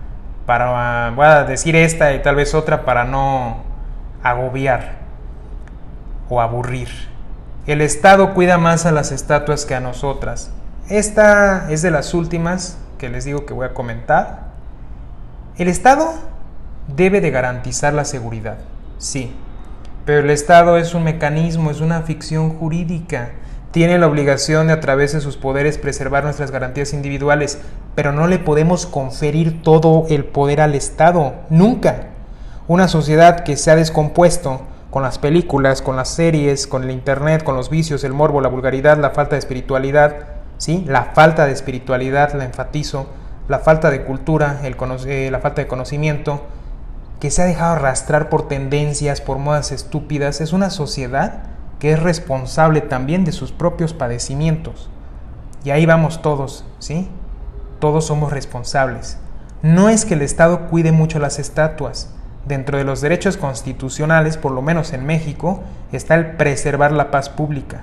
para, 0.46 1.10
voy 1.10 1.26
a 1.26 1.44
decir 1.44 1.76
esta 1.76 2.12
y 2.12 2.22
tal 2.22 2.36
vez 2.36 2.54
otra 2.54 2.84
para 2.84 3.04
no 3.04 3.62
agobiar 4.22 4.96
o 6.28 6.40
aburrir. 6.40 6.88
El 7.66 7.80
Estado 7.80 8.34
cuida 8.34 8.58
más 8.58 8.86
a 8.86 8.92
las 8.92 9.10
estatuas 9.10 9.64
que 9.64 9.74
a 9.74 9.80
nosotras. 9.80 10.50
Esta 10.88 11.70
es 11.70 11.80
de 11.80 11.90
las 11.90 12.12
últimas 12.12 12.78
que 12.98 13.08
les 13.08 13.24
digo 13.24 13.46
que 13.46 13.54
voy 13.54 13.66
a 13.66 13.74
comentar. 13.74 14.48
El 15.56 15.68
Estado 15.68 16.12
debe 16.88 17.20
de 17.20 17.30
garantizar 17.30 17.94
la 17.94 18.04
seguridad, 18.04 18.58
sí, 18.98 19.34
pero 20.04 20.20
el 20.20 20.30
Estado 20.30 20.76
es 20.76 20.94
un 20.94 21.04
mecanismo, 21.04 21.70
es 21.70 21.80
una 21.80 22.02
ficción 22.02 22.50
jurídica 22.50 23.30
tiene 23.74 23.98
la 23.98 24.06
obligación 24.06 24.68
de 24.68 24.72
a 24.72 24.78
través 24.78 25.14
de 25.14 25.20
sus 25.20 25.36
poderes 25.36 25.78
preservar 25.78 26.22
nuestras 26.22 26.52
garantías 26.52 26.92
individuales, 26.92 27.58
pero 27.96 28.12
no 28.12 28.28
le 28.28 28.38
podemos 28.38 28.86
conferir 28.86 29.62
todo 29.64 30.06
el 30.10 30.24
poder 30.24 30.60
al 30.60 30.76
Estado, 30.76 31.34
nunca. 31.50 32.10
Una 32.68 32.86
sociedad 32.86 33.40
que 33.40 33.56
se 33.56 33.72
ha 33.72 33.74
descompuesto 33.76 34.60
con 34.92 35.02
las 35.02 35.18
películas, 35.18 35.82
con 35.82 35.96
las 35.96 36.08
series, 36.08 36.68
con 36.68 36.84
el 36.84 36.92
Internet, 36.92 37.42
con 37.42 37.56
los 37.56 37.68
vicios, 37.68 38.04
el 38.04 38.12
morbo, 38.12 38.40
la 38.40 38.48
vulgaridad, 38.48 38.96
la 38.96 39.10
falta 39.10 39.34
de 39.34 39.40
espiritualidad, 39.40 40.18
¿sí? 40.56 40.84
La 40.86 41.06
falta 41.06 41.44
de 41.44 41.52
espiritualidad, 41.52 42.32
la 42.34 42.44
enfatizo, 42.44 43.08
la 43.48 43.58
falta 43.58 43.90
de 43.90 44.04
cultura, 44.04 44.60
eh, 44.62 45.30
la 45.32 45.40
falta 45.40 45.62
de 45.62 45.66
conocimiento, 45.66 46.42
que 47.18 47.32
se 47.32 47.42
ha 47.42 47.46
dejado 47.46 47.72
arrastrar 47.72 48.28
por 48.28 48.46
tendencias, 48.46 49.20
por 49.20 49.38
modas 49.38 49.72
estúpidas, 49.72 50.40
es 50.40 50.52
una 50.52 50.70
sociedad 50.70 51.53
es 51.90 52.02
responsable 52.02 52.80
también 52.80 53.24
de 53.24 53.32
sus 53.32 53.52
propios 53.52 53.92
padecimientos. 53.92 54.88
Y 55.64 55.70
ahí 55.70 55.86
vamos 55.86 56.22
todos, 56.22 56.64
¿sí? 56.78 57.08
Todos 57.78 58.06
somos 58.06 58.32
responsables. 58.32 59.18
No 59.62 59.88
es 59.88 60.04
que 60.04 60.14
el 60.14 60.22
Estado 60.22 60.68
cuide 60.68 60.92
mucho 60.92 61.18
las 61.18 61.38
estatuas. 61.38 62.14
Dentro 62.46 62.76
de 62.76 62.84
los 62.84 63.00
derechos 63.00 63.36
constitucionales, 63.36 64.36
por 64.36 64.52
lo 64.52 64.60
menos 64.60 64.92
en 64.92 65.06
México, 65.06 65.62
está 65.90 66.14
el 66.14 66.32
preservar 66.36 66.92
la 66.92 67.10
paz 67.10 67.30
pública, 67.30 67.82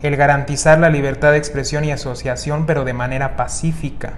el 0.00 0.16
garantizar 0.16 0.78
la 0.78 0.88
libertad 0.88 1.32
de 1.32 1.38
expresión 1.38 1.84
y 1.84 1.92
asociación, 1.92 2.64
pero 2.64 2.84
de 2.84 2.94
manera 2.94 3.36
pacífica. 3.36 4.14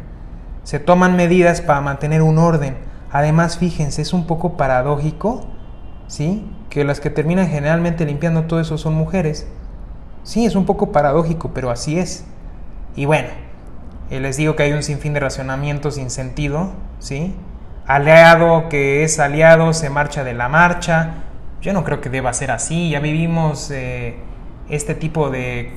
Se 0.62 0.78
toman 0.78 1.16
medidas 1.16 1.60
para 1.60 1.80
mantener 1.80 2.22
un 2.22 2.38
orden. 2.38 2.76
Además, 3.10 3.58
fíjense, 3.58 4.02
es 4.02 4.12
un 4.12 4.26
poco 4.26 4.56
paradójico 4.56 5.46
¿sí? 6.10 6.44
Que 6.68 6.84
las 6.84 7.00
que 7.00 7.08
terminan 7.08 7.48
generalmente 7.48 8.04
limpiando 8.04 8.42
todo 8.42 8.60
eso 8.60 8.76
son 8.76 8.94
mujeres. 8.94 9.46
Sí, 10.24 10.44
es 10.44 10.56
un 10.56 10.66
poco 10.66 10.90
paradójico, 10.90 11.52
pero 11.54 11.70
así 11.70 11.98
es. 11.98 12.26
Y 12.96 13.04
bueno, 13.06 13.28
eh, 14.10 14.18
les 14.18 14.36
digo 14.36 14.56
que 14.56 14.64
hay 14.64 14.72
un 14.72 14.82
sinfín 14.82 15.14
de 15.14 15.20
racionamientos 15.20 15.94
sin 15.94 16.10
sentido, 16.10 16.72
¿sí? 16.98 17.34
Aliado 17.86 18.68
que 18.68 19.04
es 19.04 19.20
aliado 19.20 19.72
se 19.72 19.88
marcha 19.88 20.24
de 20.24 20.34
la 20.34 20.48
marcha. 20.48 21.14
Yo 21.62 21.72
no 21.72 21.84
creo 21.84 22.00
que 22.00 22.10
deba 22.10 22.32
ser 22.32 22.50
así. 22.50 22.90
Ya 22.90 22.98
vivimos 22.98 23.70
eh, 23.70 24.16
este 24.68 24.96
tipo 24.96 25.30
de 25.30 25.72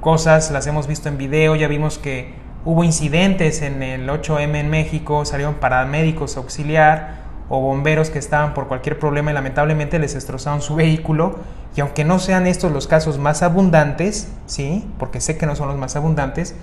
cosas, 0.00 0.50
las 0.50 0.66
hemos 0.66 0.88
visto 0.88 1.08
en 1.08 1.16
video, 1.16 1.54
ya 1.54 1.68
vimos 1.68 1.98
que 1.98 2.34
hubo 2.64 2.82
incidentes 2.82 3.62
en 3.62 3.84
el 3.84 4.08
8M 4.08 4.56
en 4.56 4.68
México, 4.68 5.24
salieron 5.24 5.54
paramédicos 5.54 6.36
a 6.36 6.40
auxiliar 6.40 7.25
o 7.48 7.60
bomberos 7.60 8.10
que 8.10 8.18
estaban 8.18 8.54
por 8.54 8.66
cualquier 8.68 8.98
problema 8.98 9.30
y 9.30 9.34
lamentablemente 9.34 9.98
les 9.98 10.14
destrozaron 10.14 10.60
su 10.60 10.74
vehículo. 10.74 11.36
Y 11.76 11.80
aunque 11.80 12.04
no 12.04 12.18
sean 12.18 12.46
estos 12.46 12.72
los 12.72 12.86
casos 12.86 13.18
más 13.18 13.42
abundantes, 13.42 14.28
¿sí? 14.46 14.88
Porque 14.98 15.20
sé 15.20 15.36
que 15.36 15.46
no 15.46 15.56
son 15.56 15.68
los 15.68 15.76
más 15.76 15.94
abundantes, 15.94 16.54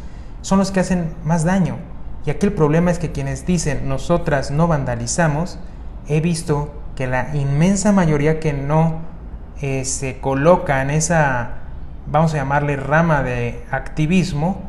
son 0.42 0.60
los 0.60 0.72
que 0.72 0.80
hacen 0.80 1.14
más 1.24 1.44
daño. 1.44 1.78
Y 2.26 2.30
aquí 2.30 2.46
el 2.46 2.54
problema 2.54 2.92
es 2.92 3.00
que 3.00 3.12
quienes 3.12 3.46
dicen 3.46 3.88
nosotras 3.88 4.52
no 4.52 4.68
vandalizamos, 4.68 5.60
he 6.08 6.22
visto 6.22 6.74
que 6.96 7.08
la 7.08 7.36
inmensa 7.36 7.92
mayoría 7.92 8.40
que 8.40 8.54
no 8.54 9.02
eh, 9.62 9.86
se 9.86 10.20
coloca 10.20 10.82
en 10.82 10.90
esa, 10.90 11.52
vamos 12.08 12.34
a 12.34 12.38
llamarle 12.38 12.76
rama 12.76 13.24
de 13.24 13.64
activismo, 13.72 14.62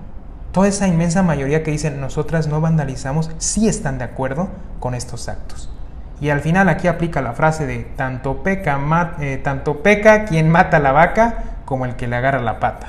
toda 0.53 0.69
esa 0.69 0.87
inmensa 0.87 1.23
mayoría 1.23 1.63
que 1.63 1.71
dicen 1.71 2.01
nosotras 2.01 2.47
no 2.47 2.61
vandalizamos, 2.61 3.31
sí 3.39 3.69
están 3.69 3.99
de 3.99 4.05
acuerdo 4.05 4.49
con 4.81 4.95
estos 4.95 5.29
actos. 5.29 5.74
Y 6.21 6.31
al 6.31 6.41
final 6.41 6.69
aquí 6.69 6.89
aplica 6.89 7.21
la 7.21 7.33
frase 7.33 7.67
de 7.67 7.79
tanto 7.79 8.43
peca, 8.43 8.79
eh, 9.21 9.39
tanto 9.43 9.83
peca 9.83 10.25
quien 10.25 10.49
mata 10.49 10.79
la 10.79 10.93
vaca 10.93 11.57
como 11.65 11.87
el 11.87 11.97
que 11.97 12.07
le 12.07 12.17
agarra 12.17 12.41
la 12.41 12.61
pata. 12.61 12.89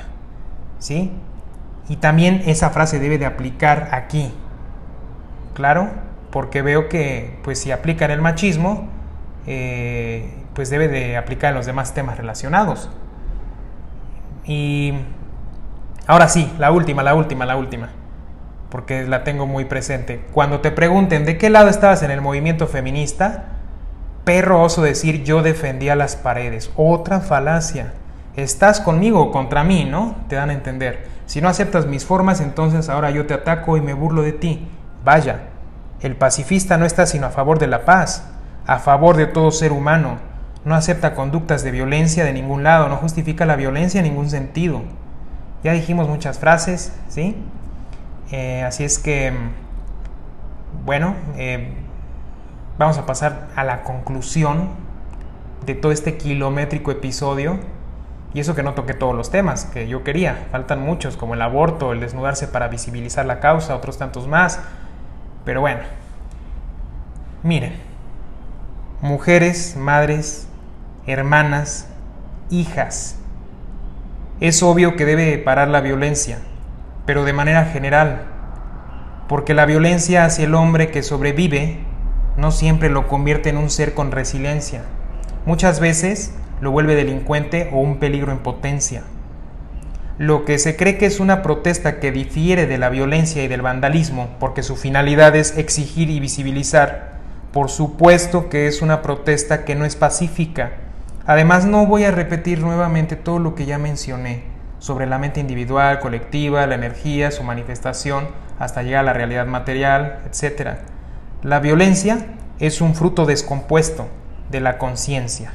¿Sí? 0.78 1.12
Y 1.88 1.96
también 1.96 2.42
esa 2.46 2.70
frase 2.70 2.98
debe 2.98 3.18
de 3.18 3.26
aplicar 3.26 3.88
aquí. 3.92 4.32
¿Claro? 5.54 5.88
Porque 6.30 6.62
veo 6.62 6.88
que, 6.88 7.38
pues 7.42 7.60
si 7.60 7.72
aplica 7.72 8.04
en 8.04 8.10
el 8.10 8.22
machismo, 8.22 8.88
eh, 9.46 10.32
pues 10.54 10.70
debe 10.70 10.88
de 10.88 11.16
aplicar 11.16 11.50
en 11.50 11.56
los 11.56 11.66
demás 11.66 11.94
temas 11.94 12.16
relacionados. 12.16 12.90
Y 14.44 14.94
ahora 16.06 16.28
sí, 16.28 16.52
la 16.58 16.70
última, 16.70 17.02
la 17.02 17.14
última, 17.14 17.46
la 17.46 17.56
última, 17.56 17.88
porque 18.70 19.04
la 19.04 19.24
tengo 19.24 19.46
muy 19.46 19.64
presente. 19.64 20.24
Cuando 20.32 20.60
te 20.60 20.70
pregunten 20.70 21.24
de 21.24 21.38
qué 21.38 21.50
lado 21.50 21.68
estabas 21.68 22.02
en 22.02 22.10
el 22.10 22.20
movimiento 22.20 22.66
feminista, 22.66 23.44
perro 24.24 24.62
oso 24.62 24.82
decir 24.82 25.22
yo 25.22 25.42
defendía 25.42 25.96
las 25.96 26.16
paredes. 26.16 26.70
Otra 26.76 27.20
falacia. 27.20 27.92
Estás 28.34 28.80
conmigo 28.80 29.22
o 29.22 29.30
contra 29.30 29.64
mí, 29.64 29.84
¿no? 29.84 30.16
Te 30.28 30.36
dan 30.36 30.50
a 30.50 30.54
entender. 30.54 31.06
Si 31.26 31.40
no 31.40 31.48
aceptas 31.48 31.86
mis 31.86 32.04
formas, 32.04 32.40
entonces 32.40 32.88
ahora 32.88 33.10
yo 33.10 33.26
te 33.26 33.34
ataco 33.34 33.76
y 33.76 33.80
me 33.80 33.94
burlo 33.94 34.22
de 34.22 34.32
ti. 34.32 34.68
Vaya, 35.04 35.48
el 36.00 36.16
pacifista 36.16 36.76
no 36.76 36.84
está 36.84 37.06
sino 37.06 37.26
a 37.26 37.30
favor 37.30 37.58
de 37.58 37.66
la 37.66 37.84
paz, 37.84 38.28
a 38.66 38.78
favor 38.78 39.16
de 39.16 39.26
todo 39.26 39.50
ser 39.50 39.72
humano. 39.72 40.18
No 40.64 40.74
acepta 40.74 41.14
conductas 41.14 41.62
de 41.62 41.70
violencia 41.70 42.24
de 42.24 42.32
ningún 42.32 42.64
lado, 42.64 42.88
no 42.88 42.96
justifica 42.96 43.46
la 43.46 43.56
violencia 43.56 44.00
en 44.00 44.06
ningún 44.06 44.28
sentido. 44.28 44.82
Ya 45.62 45.72
dijimos 45.72 46.08
muchas 46.08 46.38
frases, 46.38 46.92
¿sí? 47.08 47.36
Eh, 48.30 48.62
así 48.62 48.84
es 48.84 48.98
que, 48.98 49.32
bueno, 50.84 51.14
eh, 51.36 51.72
vamos 52.78 52.98
a 52.98 53.06
pasar 53.06 53.48
a 53.56 53.64
la 53.64 53.82
conclusión 53.82 54.70
de 55.64 55.74
todo 55.74 55.92
este 55.92 56.16
kilométrico 56.16 56.90
episodio. 56.90 57.58
Y 58.34 58.40
eso 58.40 58.54
que 58.54 58.62
no 58.62 58.74
toqué 58.74 58.92
todos 58.92 59.14
los 59.14 59.30
temas 59.30 59.64
que 59.64 59.88
yo 59.88 60.04
quería. 60.04 60.48
Faltan 60.50 60.82
muchos, 60.82 61.16
como 61.16 61.34
el 61.34 61.42
aborto, 61.42 61.92
el 61.92 62.00
desnudarse 62.00 62.48
para 62.48 62.68
visibilizar 62.68 63.24
la 63.24 63.40
causa, 63.40 63.74
otros 63.74 63.96
tantos 63.96 64.28
más. 64.28 64.60
Pero 65.44 65.62
bueno, 65.62 65.80
miren, 67.42 67.74
mujeres, 69.00 69.76
madres, 69.76 70.48
hermanas, 71.06 71.88
hijas. 72.50 73.16
Es 74.40 74.62
obvio 74.62 74.96
que 74.96 75.06
debe 75.06 75.38
parar 75.38 75.68
la 75.68 75.80
violencia, 75.80 76.40
pero 77.06 77.24
de 77.24 77.32
manera 77.32 77.64
general, 77.64 78.22
porque 79.28 79.54
la 79.54 79.64
violencia 79.64 80.24
hacia 80.24 80.44
el 80.44 80.54
hombre 80.54 80.90
que 80.90 81.02
sobrevive 81.02 81.78
no 82.36 82.50
siempre 82.50 82.90
lo 82.90 83.08
convierte 83.08 83.48
en 83.48 83.56
un 83.56 83.70
ser 83.70 83.94
con 83.94 84.10
resiliencia. 84.10 84.82
Muchas 85.46 85.80
veces 85.80 86.34
lo 86.60 86.72
vuelve 86.72 86.96
delincuente 86.96 87.70
o 87.72 87.78
un 87.78 87.98
peligro 87.98 88.32
en 88.32 88.38
potencia. 88.38 89.04
Lo 90.18 90.44
que 90.44 90.58
se 90.58 90.76
cree 90.76 90.98
que 90.98 91.06
es 91.06 91.20
una 91.20 91.42
protesta 91.42 92.00
que 92.00 92.10
difiere 92.10 92.66
de 92.66 92.78
la 92.78 92.88
violencia 92.88 93.44
y 93.44 93.48
del 93.48 93.62
vandalismo, 93.62 94.30
porque 94.40 94.62
su 94.62 94.76
finalidad 94.76 95.36
es 95.36 95.56
exigir 95.58 96.10
y 96.10 96.20
visibilizar, 96.20 97.16
por 97.52 97.68
supuesto 97.68 98.48
que 98.48 98.66
es 98.66 98.82
una 98.82 99.02
protesta 99.02 99.64
que 99.64 99.74
no 99.74 99.84
es 99.84 99.94
pacífica. 99.94 100.72
Además, 101.26 101.66
no 101.66 101.86
voy 101.86 102.04
a 102.04 102.10
repetir 102.10 102.60
nuevamente 102.60 103.16
todo 103.16 103.38
lo 103.38 103.54
que 103.54 103.66
ya 103.66 103.78
mencioné 103.78 104.55
sobre 104.86 105.06
la 105.06 105.18
mente 105.18 105.40
individual, 105.40 105.98
colectiva, 105.98 106.64
la 106.64 106.76
energía, 106.76 107.32
su 107.32 107.42
manifestación, 107.42 108.28
hasta 108.60 108.84
llegar 108.84 109.00
a 109.00 109.06
la 109.06 109.12
realidad 109.14 109.44
material, 109.44 110.20
etc. 110.26 110.76
La 111.42 111.58
violencia 111.58 112.24
es 112.60 112.80
un 112.80 112.94
fruto 112.94 113.26
descompuesto 113.26 114.06
de 114.48 114.60
la 114.60 114.78
conciencia. 114.78 115.50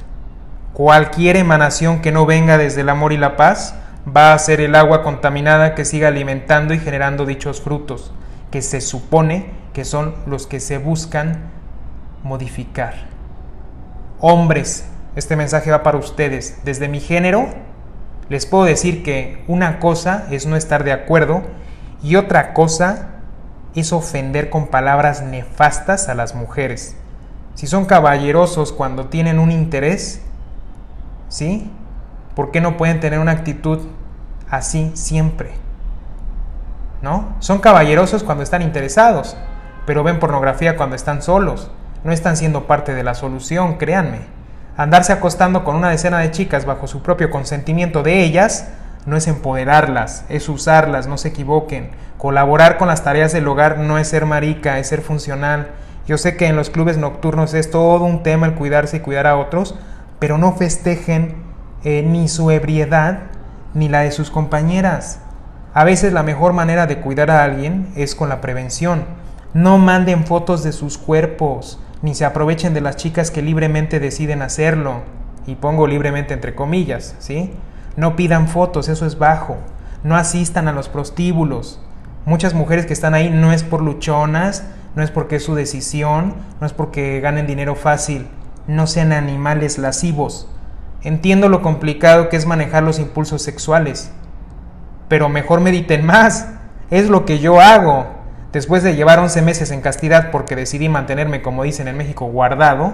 Cualquier 0.73 1.37
emanación 1.37 2.01
que 2.01 2.11
no 2.11 2.25
venga 2.25 2.57
desde 2.57 2.81
el 2.81 2.89
amor 2.89 3.13
y 3.13 3.17
la 3.17 3.37
paz 3.37 3.75
va 4.05 4.33
a 4.33 4.39
ser 4.39 4.59
el 4.59 4.75
agua 4.75 5.01
contaminada 5.01 5.75
que 5.75 5.85
siga 5.85 6.09
alimentando 6.09 6.73
y 6.73 6.79
generando 6.79 7.25
dichos 7.25 7.61
frutos, 7.61 8.13
que 8.51 8.61
se 8.61 8.81
supone 8.81 9.51
que 9.71 9.85
son 9.85 10.13
los 10.25 10.45
que 10.45 10.59
se 10.59 10.77
buscan 10.77 11.51
modificar. 12.21 12.95
Hombres, 14.19 14.89
este 15.15 15.37
mensaje 15.37 15.71
va 15.71 15.83
para 15.83 15.99
ustedes. 15.99 16.59
Desde 16.65 16.89
mi 16.89 16.99
género, 16.99 17.47
les 18.31 18.45
puedo 18.45 18.63
decir 18.63 19.03
que 19.03 19.43
una 19.49 19.81
cosa 19.81 20.25
es 20.31 20.45
no 20.45 20.55
estar 20.55 20.85
de 20.85 20.93
acuerdo 20.93 21.41
y 22.01 22.15
otra 22.15 22.53
cosa 22.53 23.09
es 23.75 23.91
ofender 23.91 24.49
con 24.49 24.67
palabras 24.67 25.21
nefastas 25.21 26.07
a 26.07 26.15
las 26.15 26.33
mujeres. 26.33 26.95
Si 27.55 27.67
son 27.67 27.83
caballerosos 27.83 28.71
cuando 28.71 29.07
tienen 29.07 29.37
un 29.37 29.51
interés, 29.51 30.21
¿sí? 31.27 31.69
¿Por 32.33 32.51
qué 32.51 32.61
no 32.61 32.77
pueden 32.77 33.01
tener 33.01 33.19
una 33.19 33.33
actitud 33.33 33.79
así 34.49 34.91
siempre? 34.93 35.49
¿No? 37.01 37.35
Son 37.39 37.59
caballerosos 37.59 38.23
cuando 38.23 38.45
están 38.45 38.61
interesados, 38.61 39.35
pero 39.85 40.05
ven 40.05 40.19
pornografía 40.19 40.77
cuando 40.77 40.95
están 40.95 41.21
solos. 41.21 41.69
No 42.05 42.13
están 42.13 42.37
siendo 42.37 42.65
parte 42.65 42.93
de 42.93 43.03
la 43.03 43.13
solución, 43.13 43.77
créanme. 43.77 44.19
Andarse 44.77 45.11
acostando 45.11 45.63
con 45.63 45.75
una 45.75 45.89
decena 45.89 46.19
de 46.19 46.31
chicas 46.31 46.65
bajo 46.65 46.87
su 46.87 47.01
propio 47.01 47.29
consentimiento 47.29 48.03
de 48.03 48.23
ellas 48.23 48.69
no 49.05 49.17
es 49.17 49.27
empoderarlas, 49.27 50.25
es 50.29 50.47
usarlas, 50.47 51.07
no 51.07 51.17
se 51.17 51.29
equivoquen. 51.29 51.91
Colaborar 52.17 52.77
con 52.77 52.87
las 52.87 53.03
tareas 53.03 53.33
del 53.33 53.47
hogar 53.47 53.79
no 53.79 53.97
es 53.97 54.07
ser 54.07 54.25
marica, 54.25 54.79
es 54.79 54.87
ser 54.87 55.01
funcional. 55.01 55.67
Yo 56.07 56.17
sé 56.17 56.37
que 56.37 56.47
en 56.47 56.55
los 56.55 56.69
clubes 56.69 56.97
nocturnos 56.97 57.53
es 57.53 57.71
todo 57.71 58.03
un 58.03 58.23
tema 58.23 58.45
el 58.45 58.53
cuidarse 58.53 58.97
y 58.97 58.99
cuidar 59.01 59.27
a 59.27 59.37
otros, 59.37 59.75
pero 60.19 60.37
no 60.37 60.53
festejen 60.53 61.35
eh, 61.83 62.03
ni 62.03 62.27
su 62.27 62.51
ebriedad 62.51 63.19
ni 63.73 63.89
la 63.89 64.01
de 64.01 64.11
sus 64.11 64.29
compañeras. 64.29 65.19
A 65.73 65.83
veces 65.83 66.13
la 66.13 66.23
mejor 66.23 66.53
manera 66.53 66.85
de 66.85 66.99
cuidar 66.99 67.31
a 67.31 67.43
alguien 67.43 67.91
es 67.95 68.13
con 68.13 68.29
la 68.29 68.41
prevención. 68.41 69.05
No 69.53 69.77
manden 69.77 70.25
fotos 70.25 70.63
de 70.63 70.73
sus 70.73 70.97
cuerpos, 70.97 71.79
ni 72.01 72.15
se 72.15 72.25
aprovechen 72.25 72.73
de 72.73 72.81
las 72.81 72.95
chicas 72.95 73.31
que 73.31 73.41
libremente 73.41 73.99
deciden 73.99 74.41
hacerlo. 74.41 75.01
Y 75.47 75.55
pongo 75.55 75.87
libremente 75.87 76.33
entre 76.33 76.55
comillas, 76.55 77.15
¿sí? 77.19 77.51
No 77.95 78.15
pidan 78.15 78.47
fotos, 78.47 78.89
eso 78.89 79.05
es 79.05 79.17
bajo. 79.17 79.57
No 80.03 80.15
asistan 80.15 80.67
a 80.67 80.71
los 80.71 80.89
prostíbulos. 80.89 81.79
Muchas 82.25 82.53
mujeres 82.53 82.85
que 82.85 82.93
están 82.93 83.13
ahí 83.13 83.29
no 83.29 83.51
es 83.51 83.63
por 83.63 83.81
luchonas, 83.81 84.63
no 84.95 85.03
es 85.03 85.11
porque 85.11 85.37
es 85.37 85.43
su 85.43 85.55
decisión, 85.55 86.35
no 86.59 86.67
es 86.67 86.73
porque 86.73 87.19
ganen 87.21 87.47
dinero 87.47 87.75
fácil 87.75 88.27
no 88.67 88.87
sean 88.87 89.11
animales 89.11 89.77
lascivos. 89.77 90.47
Entiendo 91.03 91.49
lo 91.49 91.61
complicado 91.61 92.29
que 92.29 92.37
es 92.37 92.45
manejar 92.45 92.83
los 92.83 92.99
impulsos 92.99 93.41
sexuales, 93.41 94.11
pero 95.07 95.29
mejor 95.29 95.61
mediten 95.61 96.05
más. 96.05 96.47
Es 96.89 97.09
lo 97.09 97.25
que 97.25 97.39
yo 97.39 97.59
hago. 97.59 98.20
Después 98.53 98.83
de 98.83 98.95
llevar 98.95 99.19
11 99.19 99.41
meses 99.41 99.71
en 99.71 99.81
castidad 99.81 100.29
porque 100.31 100.55
decidí 100.55 100.89
mantenerme, 100.89 101.41
como 101.41 101.63
dicen 101.63 101.87
en 101.87 101.97
México, 101.97 102.25
guardado, 102.25 102.93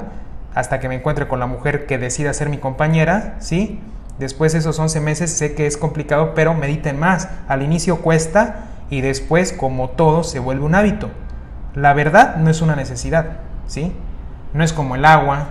hasta 0.54 0.80
que 0.80 0.88
me 0.88 0.96
encuentre 0.96 1.28
con 1.28 1.40
la 1.40 1.48
mujer 1.48 1.86
que 1.86 1.98
decida 1.98 2.34
ser 2.34 2.50
mi 2.50 2.58
compañera, 2.58 3.36
¿sí? 3.40 3.80
Después 4.20 4.54
de 4.54 4.60
esos 4.60 4.78
11 4.78 5.00
meses 5.02 5.32
sé 5.32 5.56
que 5.56 5.68
es 5.68 5.78
complicado, 5.78 6.34
pero 6.36 6.54
mediten 6.54 7.00
más. 7.00 7.30
Al 7.48 7.62
inicio 7.62 8.02
cuesta 8.02 8.66
y 8.90 9.02
después, 9.02 9.54
como 9.54 9.90
todo, 9.90 10.24
se 10.24 10.40
vuelve 10.40 10.66
un 10.66 10.76
hábito. 10.76 11.10
La 11.76 11.94
verdad 11.94 12.38
no 12.38 12.50
es 12.50 12.62
una 12.62 12.76
necesidad, 12.76 13.38
¿sí? 13.68 13.96
No 14.54 14.64
es 14.64 14.74
como 14.74 14.96
el 14.96 15.06
agua, 15.06 15.50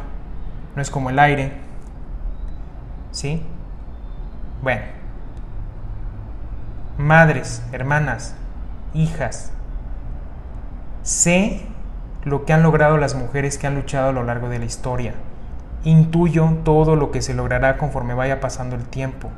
no 0.75 0.83
es 0.83 0.91
como 0.91 1.11
el 1.11 1.19
aire. 1.19 1.53
¿Sí? 3.13 3.43
Bueno. 4.63 4.83
Madres, 6.99 7.63
hermanas, 7.73 8.35
hijas. 8.95 9.53
Sé 11.07 11.61
lo 12.25 12.45
que 12.45 12.53
han 12.53 12.65
logrado 12.65 12.97
las 12.97 13.15
mujeres 13.15 13.59
que 13.59 13.69
han 13.69 13.77
luchado 13.77 14.09
a 14.09 14.13
lo 14.13 14.25
largo 14.25 14.49
de 14.49 14.59
la 14.59 14.65
historia. 14.65 15.15
Intuyo 15.85 16.49
todo 16.65 16.97
lo 16.97 17.13
que 17.13 17.23
se 17.23 17.33
logrará 17.33 17.77
conforme 17.77 18.13
vaya 18.13 18.41
pasando 18.41 18.75
el 18.75 18.83
tiempo. 18.83 19.31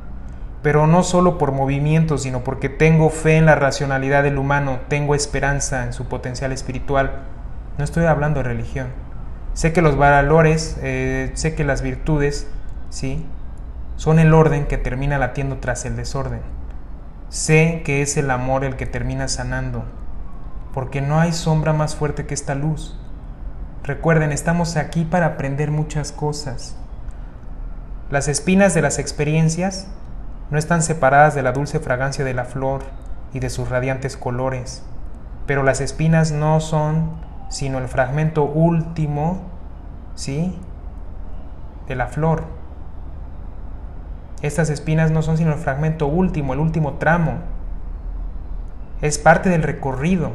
Pero 0.63 0.87
no 0.87 1.03
solo 1.03 1.37
por 1.37 1.51
movimiento, 1.51 2.17
sino 2.17 2.43
porque 2.43 2.69
tengo 2.69 3.11
fe 3.11 3.37
en 3.37 3.45
la 3.45 3.53
racionalidad 3.53 4.23
del 4.23 4.39
humano, 4.39 4.79
tengo 4.87 5.13
esperanza 5.13 5.83
en 5.83 5.93
su 5.93 6.05
potencial 6.07 6.51
espiritual. 6.51 7.19
No 7.77 7.83
estoy 7.83 8.05
hablando 8.05 8.39
de 8.39 8.49
religión. 8.49 8.87
Sé 9.53 9.71
que 9.71 9.83
los 9.83 9.95
valores, 9.95 10.79
eh, 10.81 11.29
sé 11.35 11.53
que 11.53 11.63
las 11.63 11.83
virtudes, 11.83 12.47
¿sí? 12.89 13.27
Son 13.95 14.17
el 14.17 14.33
orden 14.33 14.65
que 14.65 14.79
termina 14.79 15.19
latiendo 15.19 15.57
tras 15.57 15.85
el 15.85 15.95
desorden. 15.95 16.41
Sé 17.29 17.83
que 17.85 18.01
es 18.01 18.17
el 18.17 18.31
amor 18.31 18.63
el 18.63 18.75
que 18.75 18.87
termina 18.87 19.27
sanando, 19.27 19.83
porque 20.73 21.01
no 21.01 21.19
hay 21.19 21.33
sombra 21.33 21.73
más 21.73 21.95
fuerte 21.95 22.25
que 22.25 22.33
esta 22.33 22.55
luz. 22.55 22.97
Recuerden, 23.83 24.31
estamos 24.31 24.77
aquí 24.77 25.05
para 25.05 25.25
aprender 25.25 25.71
muchas 25.71 26.11
cosas. 26.11 26.75
Las 28.09 28.27
espinas 28.27 28.73
de 28.73 28.81
las 28.81 28.99
experiencias 28.99 29.87
no 30.51 30.57
están 30.57 30.81
separadas 30.81 31.35
de 31.35 31.43
la 31.43 31.51
dulce 31.51 31.79
fragancia 31.79 32.25
de 32.25 32.33
la 32.33 32.45
flor 32.45 32.83
y 33.33 33.39
de 33.39 33.49
sus 33.49 33.69
radiantes 33.69 34.17
colores, 34.17 34.83
pero 35.45 35.63
las 35.63 35.81
espinas 35.81 36.31
no 36.31 36.59
son 36.59 37.11
sino 37.49 37.79
el 37.79 37.87
fragmento 37.87 38.43
último, 38.43 39.41
¿sí? 40.15 40.57
De 41.87 41.95
la 41.95 42.07
flor. 42.07 42.43
Estas 44.41 44.69
espinas 44.69 45.11
no 45.11 45.21
son 45.21 45.37
sino 45.37 45.51
el 45.53 45.59
fragmento 45.59 46.07
último, 46.07 46.53
el 46.53 46.59
último 46.59 46.93
tramo. 46.93 47.39
es 49.01 49.17
parte 49.17 49.49
del 49.49 49.63
recorrido, 49.63 50.31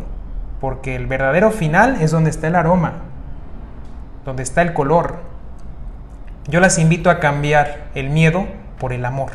porque 0.64 0.96
el 0.96 1.06
verdadero 1.06 1.50
final 1.50 2.00
es 2.00 2.10
donde 2.10 2.30
está 2.30 2.46
el 2.46 2.54
aroma, 2.54 2.94
donde 4.24 4.42
está 4.42 4.62
el 4.62 4.72
color. 4.72 5.18
Yo 6.48 6.58
las 6.58 6.78
invito 6.78 7.10
a 7.10 7.20
cambiar 7.20 7.88
el 7.94 8.08
miedo 8.08 8.46
por 8.78 8.94
el 8.94 9.04
amor, 9.04 9.32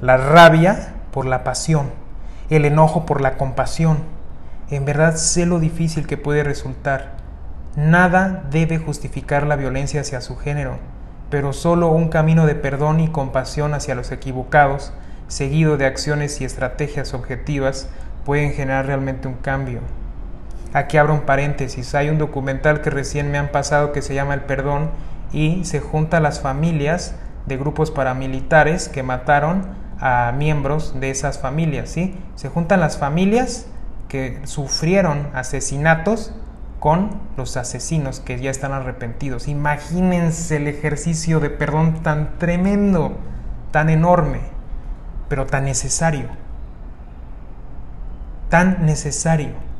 la 0.00 0.16
rabia 0.16 0.94
por 1.10 1.26
la 1.26 1.44
pasión, 1.44 1.90
el 2.48 2.64
enojo 2.64 3.04
por 3.04 3.20
la 3.20 3.36
compasión. 3.36 3.98
En 4.70 4.86
verdad 4.86 5.16
sé 5.16 5.44
lo 5.44 5.60
difícil 5.60 6.06
que 6.06 6.16
puede 6.16 6.42
resultar. 6.42 7.10
Nada 7.76 8.44
debe 8.50 8.78
justificar 8.78 9.46
la 9.46 9.56
violencia 9.56 10.00
hacia 10.00 10.22
su 10.22 10.38
género, 10.38 10.78
pero 11.28 11.52
solo 11.52 11.90
un 11.90 12.08
camino 12.08 12.46
de 12.46 12.54
perdón 12.54 13.00
y 13.00 13.08
compasión 13.08 13.74
hacia 13.74 13.94
los 13.94 14.10
equivocados, 14.12 14.94
seguido 15.28 15.76
de 15.76 15.84
acciones 15.84 16.40
y 16.40 16.46
estrategias 16.46 17.12
objetivas, 17.12 17.90
pueden 18.24 18.54
generar 18.54 18.86
realmente 18.86 19.28
un 19.28 19.34
cambio. 19.34 19.80
Aquí 20.74 20.96
abro 20.96 21.12
un 21.14 21.20
paréntesis, 21.22 21.94
hay 21.94 22.08
un 22.08 22.18
documental 22.18 22.80
que 22.80 22.90
recién 22.90 23.30
me 23.30 23.38
han 23.38 23.48
pasado 23.48 23.92
que 23.92 24.00
se 24.00 24.14
llama 24.14 24.34
El 24.34 24.40
Perdón 24.42 24.90
y 25.32 25.64
se 25.64 25.80
junta 25.80 26.18
las 26.20 26.40
familias 26.40 27.14
de 27.46 27.58
grupos 27.58 27.90
paramilitares 27.90 28.88
que 28.88 29.02
mataron 29.02 29.66
a 30.00 30.32
miembros 30.32 30.98
de 30.98 31.10
esas 31.10 31.38
familias, 31.38 31.90
¿sí? 31.90 32.18
Se 32.34 32.48
juntan 32.48 32.80
las 32.80 32.96
familias 32.96 33.66
que 34.08 34.40
sufrieron 34.44 35.28
asesinatos 35.34 36.34
con 36.80 37.20
los 37.36 37.56
asesinos 37.56 38.20
que 38.20 38.40
ya 38.40 38.50
están 38.50 38.72
arrepentidos. 38.72 39.48
Imagínense 39.48 40.56
el 40.56 40.68
ejercicio 40.68 41.38
de 41.38 41.50
perdón 41.50 42.02
tan 42.02 42.38
tremendo, 42.38 43.16
tan 43.70 43.88
enorme, 43.90 44.40
pero 45.28 45.46
tan 45.46 45.64
necesario. 45.64 46.26
Tan 48.48 48.84
necesario. 48.84 49.71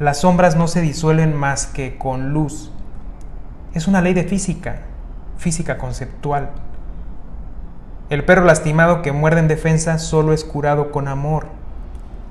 Las 0.00 0.22
sombras 0.22 0.56
no 0.56 0.66
se 0.66 0.80
disuelven 0.80 1.36
más 1.36 1.68
que 1.68 1.96
con 1.96 2.32
luz. 2.32 2.72
Es 3.74 3.86
una 3.86 4.00
ley 4.00 4.12
de 4.12 4.24
física, 4.24 4.80
física 5.36 5.78
conceptual. 5.78 6.50
El 8.10 8.24
perro 8.24 8.44
lastimado 8.44 9.02
que 9.02 9.12
muerde 9.12 9.38
en 9.38 9.46
defensa 9.46 9.98
solo 9.98 10.32
es 10.32 10.44
curado 10.44 10.90
con 10.90 11.06
amor. 11.06 11.46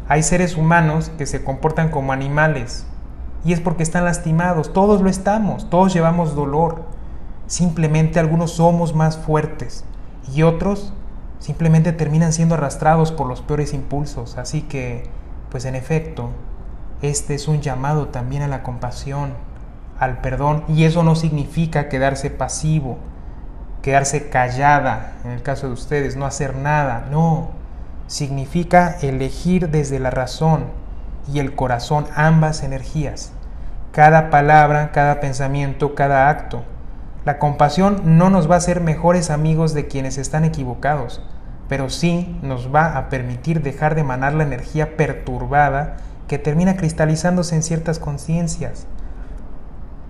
Hay 0.10 0.24
seres 0.24 0.58
humanos 0.58 1.10
que 1.18 1.26
se 1.26 1.46
comportan 1.46 1.88
como 1.88 2.12
animales 2.12 2.86
y 3.46 3.54
es 3.54 3.62
porque 3.62 3.84
están 3.84 4.04
lastimados. 4.04 4.74
Todos 4.74 5.02
lo 5.02 5.10
estamos, 5.10 5.70
todos 5.70 5.94
llevamos 5.94 6.36
dolor. 6.36 6.84
Simplemente 7.48 8.20
algunos 8.20 8.52
somos 8.52 8.94
más 8.94 9.18
fuertes 9.18 9.86
y 10.34 10.44
otros 10.44 10.94
simplemente 11.40 11.94
terminan 11.94 12.34
siendo 12.34 12.56
arrastrados 12.56 13.14
por 13.14 13.28
los 13.28 13.42
peores 13.42 13.74
impulsos. 13.74 14.38
Así 14.38 14.64
que, 14.64 15.10
pues 15.50 15.64
en 15.64 15.76
efecto, 15.76 16.30
este 17.04 17.36
es 17.36 17.50
un 17.50 17.60
llamado 17.60 18.08
también 18.08 18.44
a 18.44 18.48
la 18.48 18.64
compasión, 18.64 19.34
al 20.00 20.22
perdón, 20.22 20.64
y 20.70 20.86
eso 20.86 21.04
no 21.04 21.16
significa 21.16 21.90
quedarse 21.90 22.30
pasivo, 22.30 22.98
quedarse 23.82 24.30
callada, 24.30 25.12
en 25.26 25.32
el 25.32 25.44
caso 25.44 25.68
de 25.68 25.74
ustedes, 25.74 26.16
no 26.16 26.26
hacer 26.26 26.56
nada, 26.56 27.06
no, 27.12 27.50
significa 28.08 28.96
elegir 29.02 29.70
desde 29.70 30.00
la 30.00 30.12
razón 30.12 30.68
y 31.32 31.40
el 31.40 31.56
corazón 31.56 32.06
ambas 32.16 32.64
energías, 32.64 33.34
cada 33.92 34.30
palabra, 34.30 34.92
cada 34.94 35.20
pensamiento, 35.20 35.96
cada 35.96 36.30
acto. 36.30 36.64
La 37.26 37.38
compasión 37.38 38.18
no 38.18 38.30
nos 38.30 38.50
va 38.50 38.56
a 38.56 38.60
hacer 38.60 38.80
mejores 38.80 39.30
amigos 39.30 39.74
de 39.74 39.88
quienes 39.88 40.18
están 40.18 40.46
equivocados, 40.46 41.22
pero 41.68 41.90
sí 41.90 42.40
nos 42.42 42.74
va 42.74 42.98
a 42.98 43.10
permitir 43.10 43.62
dejar 43.62 43.94
de 43.96 44.02
emanar 44.02 44.34
la 44.34 44.44
energía 44.44 44.96
perturbada 44.96 45.98
que 46.28 46.38
termina 46.38 46.76
cristalizándose 46.76 47.56
en 47.56 47.64
ciertas 47.64 48.00
conciencias. 48.00 48.88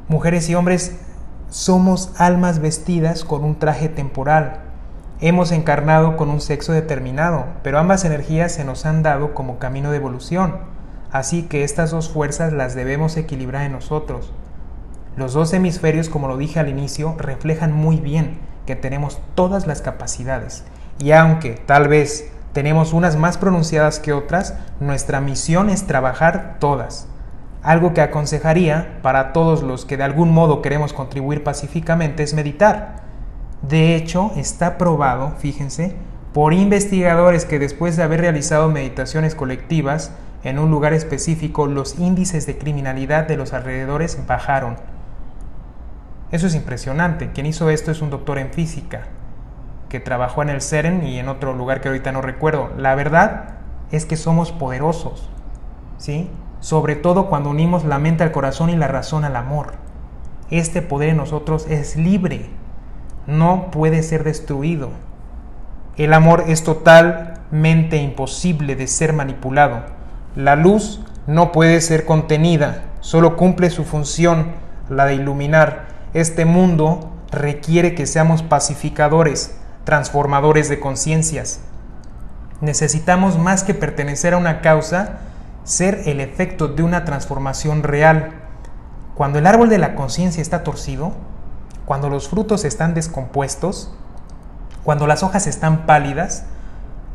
Mujeres 0.08 0.50
y 0.50 0.56
hombres 0.56 0.96
somos 1.50 2.12
almas 2.18 2.60
vestidas 2.60 3.24
con 3.24 3.44
un 3.44 3.60
traje 3.60 3.88
temporal. 3.88 4.62
Hemos 5.22 5.52
encarnado 5.52 6.18
con 6.18 6.30
un 6.30 6.42
sexo 6.42 6.74
determinado, 6.74 7.46
pero 7.64 7.80
ambas 7.80 8.04
energías 8.06 8.52
se 8.52 8.66
nos 8.66 8.86
han 8.86 9.04
dado 9.04 9.34
como 9.34 9.60
camino 9.60 9.92
de 9.92 9.98
evolución, 9.98 10.58
así 11.12 11.44
que 11.44 11.64
estas 11.64 11.92
dos 11.92 12.10
fuerzas 12.10 12.52
las 12.52 12.76
debemos 12.76 13.16
equilibrar 13.18 13.66
en 13.66 13.72
nosotros. 13.72 14.34
Los 15.16 15.34
dos 15.34 15.54
hemisferios, 15.54 16.10
como 16.10 16.28
lo 16.28 16.38
dije 16.38 16.60
al 16.60 16.70
inicio, 16.70 17.16
reflejan 17.20 17.72
muy 17.72 17.98
bien 17.98 18.40
que 18.66 18.76
tenemos 18.76 19.22
todas 19.36 19.68
las 19.68 19.82
capacidades, 19.82 20.64
y 20.98 21.12
aunque 21.12 21.52
tal 21.52 21.88
vez 21.88 22.33
tenemos 22.54 22.94
unas 22.94 23.16
más 23.16 23.40
pronunciadas 23.40 24.00
que 24.00 24.14
otras, 24.14 24.56
nuestra 24.80 25.20
misión 25.20 25.70
es 25.70 25.88
trabajar 25.88 26.58
todas. 26.60 27.08
Algo 27.64 27.94
que 27.94 28.02
aconsejaría 28.02 29.00
para 29.02 29.34
todos 29.34 29.64
los 29.64 29.86
que 29.86 29.98
de 29.98 30.04
algún 30.04 30.32
modo 30.32 30.62
queremos 30.62 30.94
contribuir 30.94 31.44
pacíficamente 31.44 32.22
es 32.22 32.36
meditar. 32.36 33.02
De 33.64 33.96
hecho, 33.96 34.32
está 34.36 34.78
probado, 34.78 35.34
fíjense, 35.40 35.96
por 36.32 36.54
investigadores 36.54 37.46
que 37.46 37.58
después 37.58 37.98
de 37.98 38.04
haber 38.04 38.22
realizado 38.22 38.70
meditaciones 38.70 39.34
colectivas 39.34 40.12
en 40.44 40.60
un 40.60 40.70
lugar 40.70 40.94
específico, 40.94 41.66
los 41.66 41.98
índices 41.98 42.46
de 42.46 42.58
criminalidad 42.58 43.28
de 43.28 43.38
los 43.38 43.54
alrededores 43.54 44.20
bajaron. 44.28 44.76
Eso 46.32 46.48
es 46.48 46.56
impresionante. 46.56 47.32
Quien 47.32 47.46
hizo 47.46 47.70
esto 47.70 47.92
es 47.92 48.02
un 48.02 48.10
doctor 48.10 48.38
en 48.38 48.52
física 48.52 49.08
que 49.94 50.00
trabajó 50.00 50.42
en 50.42 50.50
el 50.50 50.60
CERN 50.60 51.06
y 51.06 51.20
en 51.20 51.30
otro 51.30 51.54
lugar 51.54 51.80
que 51.80 51.88
ahorita 51.88 52.12
no 52.12 52.24
recuerdo. 52.24 52.72
La 52.80 52.96
verdad 52.96 53.58
es 53.92 54.08
que 54.08 54.18
somos 54.18 54.52
poderosos, 54.52 55.30
¿sí? 56.00 56.32
Sobre 56.62 56.96
todo 56.96 57.28
cuando 57.30 57.52
unimos 57.52 57.86
la 57.86 58.00
mente 58.00 58.24
al 58.24 58.32
corazón 58.32 58.72
y 58.72 58.76
la 58.76 58.88
razón 58.88 59.24
al 59.24 59.36
amor. 59.36 59.74
Este 60.50 60.82
poder 60.82 61.10
en 61.10 61.18
nosotros 61.18 61.68
es 61.70 61.96
libre, 61.96 62.50
no 63.28 63.70
puede 63.70 64.02
ser 64.02 64.24
destruido. 64.24 64.90
El 65.96 66.16
amor 66.16 66.46
es 66.48 66.64
totalmente 66.64 67.98
imposible 67.98 68.76
de 68.76 68.88
ser 68.88 69.14
manipulado. 69.14 69.84
La 70.36 70.56
luz 70.56 71.02
no 71.28 71.52
puede 71.52 71.82
ser 71.82 72.06
contenida, 72.06 72.86
solo 73.00 73.38
cumple 73.38 73.70
su 73.70 73.84
función, 73.84 74.54
la 74.90 75.06
de 75.06 75.14
iluminar. 75.14 75.86
Este 76.16 76.46
mundo 76.46 77.12
requiere 77.30 77.94
que 77.94 78.08
seamos 78.08 78.42
pacificadores, 78.42 79.60
transformadores 79.84 80.70
de 80.70 80.80
conciencias. 80.80 81.60
Necesitamos 82.62 83.38
más 83.38 83.64
que 83.64 83.74
pertenecer 83.74 84.34
a 84.34 84.38
una 84.38 84.62
causa, 84.62 85.20
ser 85.64 86.04
el 86.06 86.20
efecto 86.20 86.68
de 86.68 86.84
una 86.84 87.06
transformación 87.06 87.84
real. 87.84 88.32
Cuando 89.16 89.40
el 89.40 89.48
árbol 89.48 89.70
de 89.70 89.78
la 89.78 89.96
conciencia 89.96 90.42
está 90.42 90.64
torcido, 90.64 91.14
cuando 91.86 92.10
los 92.10 92.30
frutos 92.30 92.64
están 92.64 92.94
descompuestos, 92.94 93.94
cuando 94.84 95.08
las 95.08 95.24
hojas 95.24 95.48
están 95.48 95.86
pálidas, 95.86 96.46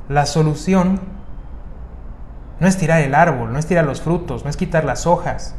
la 0.09 0.27
solución 0.27 1.01
no 2.61 2.67
es 2.67 2.77
tirar 2.77 3.01
el 3.01 3.15
árbol, 3.15 3.53
no 3.53 3.59
es 3.59 3.67
tirar 3.67 3.85
los 3.85 4.01
frutos, 4.01 4.45
no 4.45 4.51
es 4.51 4.57
quitar 4.57 4.85
las 4.85 5.07
hojas, 5.07 5.55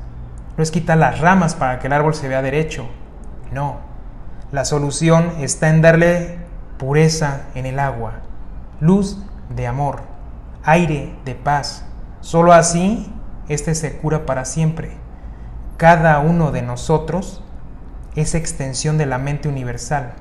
no 0.57 0.63
es 0.63 0.71
quitar 0.71 0.97
las 0.97 1.19
ramas 1.19 1.55
para 1.55 1.79
que 1.79 1.87
el 1.87 1.93
árbol 1.93 2.13
se 2.13 2.27
vea 2.27 2.41
derecho. 2.41 2.87
No, 3.51 3.77
la 4.51 4.65
solución 4.65 5.33
está 5.39 5.69
en 5.69 5.81
darle 5.81 6.48
pureza 6.79 7.41
en 7.53 7.67
el 7.67 7.77
agua, 7.77 8.13
luz 8.79 9.21
de 9.49 9.67
amor, 9.67 9.99
aire 10.63 11.13
de 11.25 11.35
paz. 11.35 11.85
Solo 12.21 12.53
así 12.53 13.13
éste 13.49 13.75
se 13.75 13.97
cura 13.97 14.25
para 14.25 14.45
siempre. 14.45 14.97
Cada 15.77 16.19
uno 16.19 16.51
de 16.51 16.61
nosotros 16.61 17.43
es 18.15 18.33
extensión 18.33 18.97
de 18.97 19.05
la 19.05 19.17
mente 19.17 19.49
universal. 19.49 20.13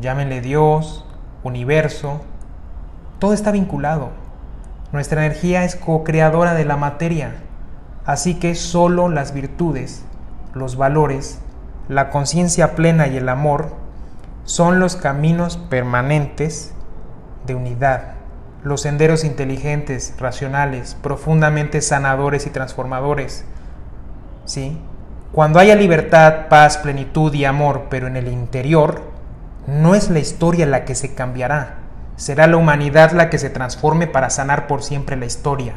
Llámenle 0.00 0.40
Dios, 0.40 1.06
universo, 1.42 2.22
todo 3.18 3.34
está 3.34 3.50
vinculado. 3.52 4.10
Nuestra 4.92 5.24
energía 5.24 5.64
es 5.64 5.76
co-creadora 5.76 6.54
de 6.54 6.64
la 6.64 6.76
materia, 6.76 7.36
así 8.06 8.34
que 8.36 8.54
solo 8.54 9.10
las 9.10 9.34
virtudes, 9.34 10.04
los 10.54 10.76
valores, 10.76 11.38
la 11.88 12.08
conciencia 12.08 12.74
plena 12.74 13.08
y 13.08 13.18
el 13.18 13.28
amor 13.28 13.85
son 14.46 14.78
los 14.78 14.94
caminos 14.94 15.56
permanentes 15.56 16.72
de 17.46 17.56
unidad, 17.56 18.14
los 18.62 18.82
senderos 18.82 19.24
inteligentes, 19.24 20.14
racionales, 20.18 20.96
profundamente 21.02 21.82
sanadores 21.82 22.46
y 22.46 22.50
transformadores. 22.50 23.44
¿Sí? 24.44 24.80
Cuando 25.32 25.58
haya 25.58 25.74
libertad, 25.74 26.46
paz, 26.48 26.78
plenitud 26.78 27.34
y 27.34 27.44
amor, 27.44 27.86
pero 27.90 28.06
en 28.06 28.16
el 28.16 28.28
interior, 28.28 29.02
no 29.66 29.96
es 29.96 30.10
la 30.10 30.20
historia 30.20 30.64
la 30.64 30.84
que 30.84 30.94
se 30.94 31.14
cambiará, 31.14 31.78
será 32.14 32.46
la 32.46 32.56
humanidad 32.56 33.10
la 33.12 33.30
que 33.30 33.38
se 33.38 33.50
transforme 33.50 34.06
para 34.06 34.30
sanar 34.30 34.68
por 34.68 34.84
siempre 34.84 35.16
la 35.16 35.26
historia. 35.26 35.74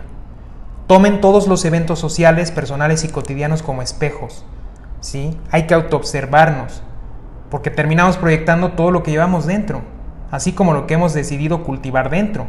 Tomen 0.85 1.21
todos 1.21 1.47
los 1.47 1.65
eventos 1.65 1.97
sociales, 1.97 2.51
personales 2.51 3.03
y 3.03 3.09
cotidianos 3.09 3.63
como 3.63 3.81
espejos. 3.81 4.45
¿sí? 5.01 5.39
Hay 5.49 5.65
que 5.65 5.73
autoobservarnos, 5.73 6.83
porque 7.49 7.71
terminamos 7.71 8.17
proyectando 8.17 8.73
todo 8.73 8.91
lo 8.91 9.03
que 9.03 9.11
llevamos 9.11 9.45
dentro, 9.45 9.81
así 10.31 10.53
como 10.53 10.73
lo 10.73 10.87
que 10.87 10.93
hemos 10.93 11.13
decidido 11.13 11.63
cultivar 11.63 12.09
dentro. 12.09 12.45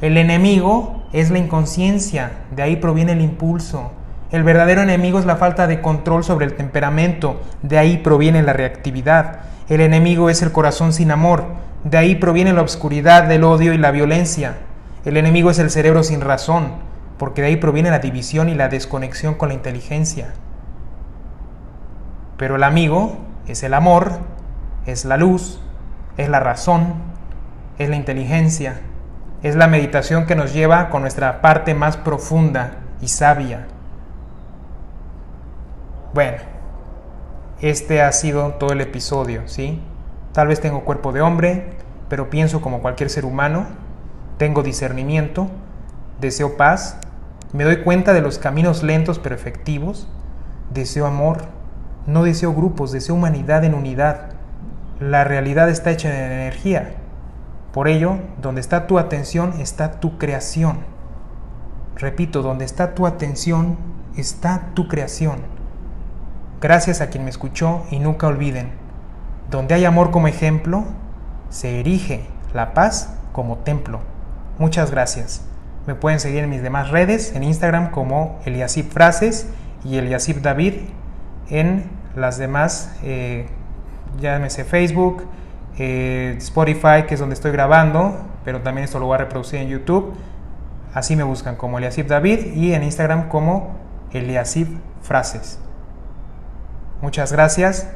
El 0.00 0.16
enemigo 0.16 1.02
es 1.12 1.30
la 1.30 1.38
inconsciencia, 1.38 2.30
de 2.54 2.62
ahí 2.62 2.76
proviene 2.76 3.12
el 3.12 3.20
impulso. 3.20 3.90
El 4.30 4.44
verdadero 4.44 4.82
enemigo 4.82 5.18
es 5.18 5.26
la 5.26 5.36
falta 5.36 5.66
de 5.66 5.80
control 5.80 6.22
sobre 6.22 6.46
el 6.46 6.54
temperamento, 6.54 7.40
de 7.62 7.78
ahí 7.78 7.96
proviene 7.98 8.42
la 8.42 8.52
reactividad. 8.52 9.40
El 9.68 9.80
enemigo 9.80 10.30
es 10.30 10.42
el 10.42 10.52
corazón 10.52 10.92
sin 10.92 11.10
amor, 11.10 11.46
de 11.82 11.98
ahí 11.98 12.14
proviene 12.14 12.52
la 12.52 12.62
obscuridad 12.62 13.24
del 13.24 13.44
odio 13.44 13.72
y 13.72 13.78
la 13.78 13.90
violencia. 13.90 14.58
El 15.04 15.16
enemigo 15.16 15.50
es 15.50 15.58
el 15.58 15.70
cerebro 15.70 16.02
sin 16.02 16.20
razón, 16.20 16.72
porque 17.18 17.42
de 17.42 17.48
ahí 17.48 17.56
proviene 17.56 17.90
la 17.90 17.98
división 17.98 18.48
y 18.48 18.54
la 18.54 18.68
desconexión 18.68 19.34
con 19.34 19.48
la 19.48 19.54
inteligencia. 19.54 20.34
Pero 22.36 22.56
el 22.56 22.62
amigo 22.62 23.16
es 23.48 23.62
el 23.62 23.74
amor, 23.74 24.12
es 24.86 25.04
la 25.04 25.16
luz, 25.16 25.60
es 26.16 26.28
la 26.28 26.40
razón, 26.40 26.94
es 27.78 27.88
la 27.88 27.96
inteligencia, 27.96 28.80
es 29.42 29.56
la 29.56 29.68
meditación 29.68 30.26
que 30.26 30.36
nos 30.36 30.52
lleva 30.52 30.90
con 30.90 31.02
nuestra 31.02 31.40
parte 31.40 31.74
más 31.74 31.96
profunda 31.96 32.76
y 33.00 33.08
sabia. 33.08 33.66
Bueno, 36.14 36.38
este 37.60 38.02
ha 38.02 38.12
sido 38.12 38.54
todo 38.54 38.72
el 38.72 38.80
episodio, 38.80 39.42
¿sí? 39.46 39.80
Tal 40.32 40.48
vez 40.48 40.60
tengo 40.60 40.84
cuerpo 40.84 41.12
de 41.12 41.20
hombre, 41.20 41.70
pero 42.08 42.30
pienso 42.30 42.60
como 42.60 42.80
cualquier 42.80 43.10
ser 43.10 43.24
humano, 43.24 43.66
tengo 44.38 44.62
discernimiento, 44.62 45.48
deseo 46.20 46.56
paz, 46.56 46.98
me 47.52 47.64
doy 47.64 47.78
cuenta 47.78 48.12
de 48.12 48.20
los 48.20 48.38
caminos 48.38 48.82
lentos 48.82 49.18
pero 49.18 49.34
efectivos, 49.34 50.08
deseo 50.72 51.06
amor, 51.06 51.57
no 52.08 52.24
deseo 52.24 52.54
grupos, 52.54 52.90
deseo 52.90 53.14
humanidad 53.14 53.64
en 53.64 53.74
unidad. 53.74 54.30
La 54.98 55.24
realidad 55.24 55.68
está 55.68 55.90
hecha 55.90 56.08
de 56.08 56.24
energía. 56.24 56.94
Por 57.72 57.86
ello, 57.86 58.16
donde 58.40 58.62
está 58.62 58.86
tu 58.86 58.98
atención 58.98 59.52
está 59.60 60.00
tu 60.00 60.16
creación. 60.16 60.78
Repito, 61.96 62.40
donde 62.40 62.64
está 62.64 62.94
tu 62.94 63.06
atención 63.06 63.76
está 64.16 64.70
tu 64.72 64.88
creación. 64.88 65.40
Gracias 66.62 67.02
a 67.02 67.08
quien 67.08 67.24
me 67.24 67.30
escuchó 67.30 67.84
y 67.90 67.98
nunca 67.98 68.26
olviden, 68.26 68.70
donde 69.50 69.74
hay 69.74 69.84
amor 69.84 70.10
como 70.10 70.28
ejemplo, 70.28 70.84
se 71.50 71.78
erige 71.78 72.26
la 72.54 72.72
paz 72.72 73.14
como 73.32 73.58
templo. 73.58 74.00
Muchas 74.58 74.90
gracias. 74.90 75.44
Me 75.86 75.94
pueden 75.94 76.20
seguir 76.20 76.42
en 76.42 76.50
mis 76.50 76.62
demás 76.62 76.90
redes, 76.90 77.34
en 77.36 77.44
Instagram 77.44 77.90
como 77.90 78.40
Eliasip 78.46 78.90
Frases 78.90 79.46
y 79.84 79.98
Eliasip 79.98 80.38
David, 80.38 80.74
en 81.50 81.97
las 82.20 82.38
demás, 82.38 82.92
eh, 83.02 83.46
llámese 84.20 84.64
Facebook, 84.64 85.24
eh, 85.78 86.34
Spotify, 86.38 87.04
que 87.06 87.14
es 87.14 87.20
donde 87.20 87.34
estoy 87.34 87.52
grabando, 87.52 88.18
pero 88.44 88.62
también 88.62 88.84
esto 88.84 88.98
lo 88.98 89.06
voy 89.06 89.14
a 89.14 89.18
reproducir 89.18 89.60
en 89.60 89.68
YouTube. 89.68 90.14
Así 90.94 91.16
me 91.16 91.22
buscan 91.22 91.56
como 91.56 91.78
Eliasip 91.78 92.08
David 92.08 92.54
y 92.54 92.74
en 92.74 92.82
Instagram 92.82 93.28
como 93.28 93.76
Eliasip 94.12 94.68
Frases. 95.02 95.60
Muchas 97.00 97.32
gracias 97.32 97.88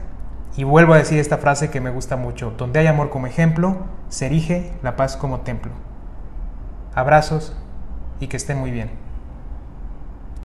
y 0.56 0.64
vuelvo 0.64 0.94
a 0.94 0.98
decir 0.98 1.18
esta 1.18 1.38
frase 1.38 1.70
que 1.70 1.80
me 1.80 1.90
gusta 1.90 2.16
mucho. 2.16 2.52
Donde 2.56 2.80
hay 2.80 2.86
amor 2.86 3.10
como 3.10 3.26
ejemplo, 3.26 3.78
se 4.08 4.26
erige 4.26 4.72
la 4.82 4.96
paz 4.96 5.16
como 5.16 5.40
templo. 5.40 5.72
Abrazos 6.94 7.56
y 8.20 8.28
que 8.28 8.36
estén 8.36 8.58
muy 8.58 8.70
bien. 8.70 9.01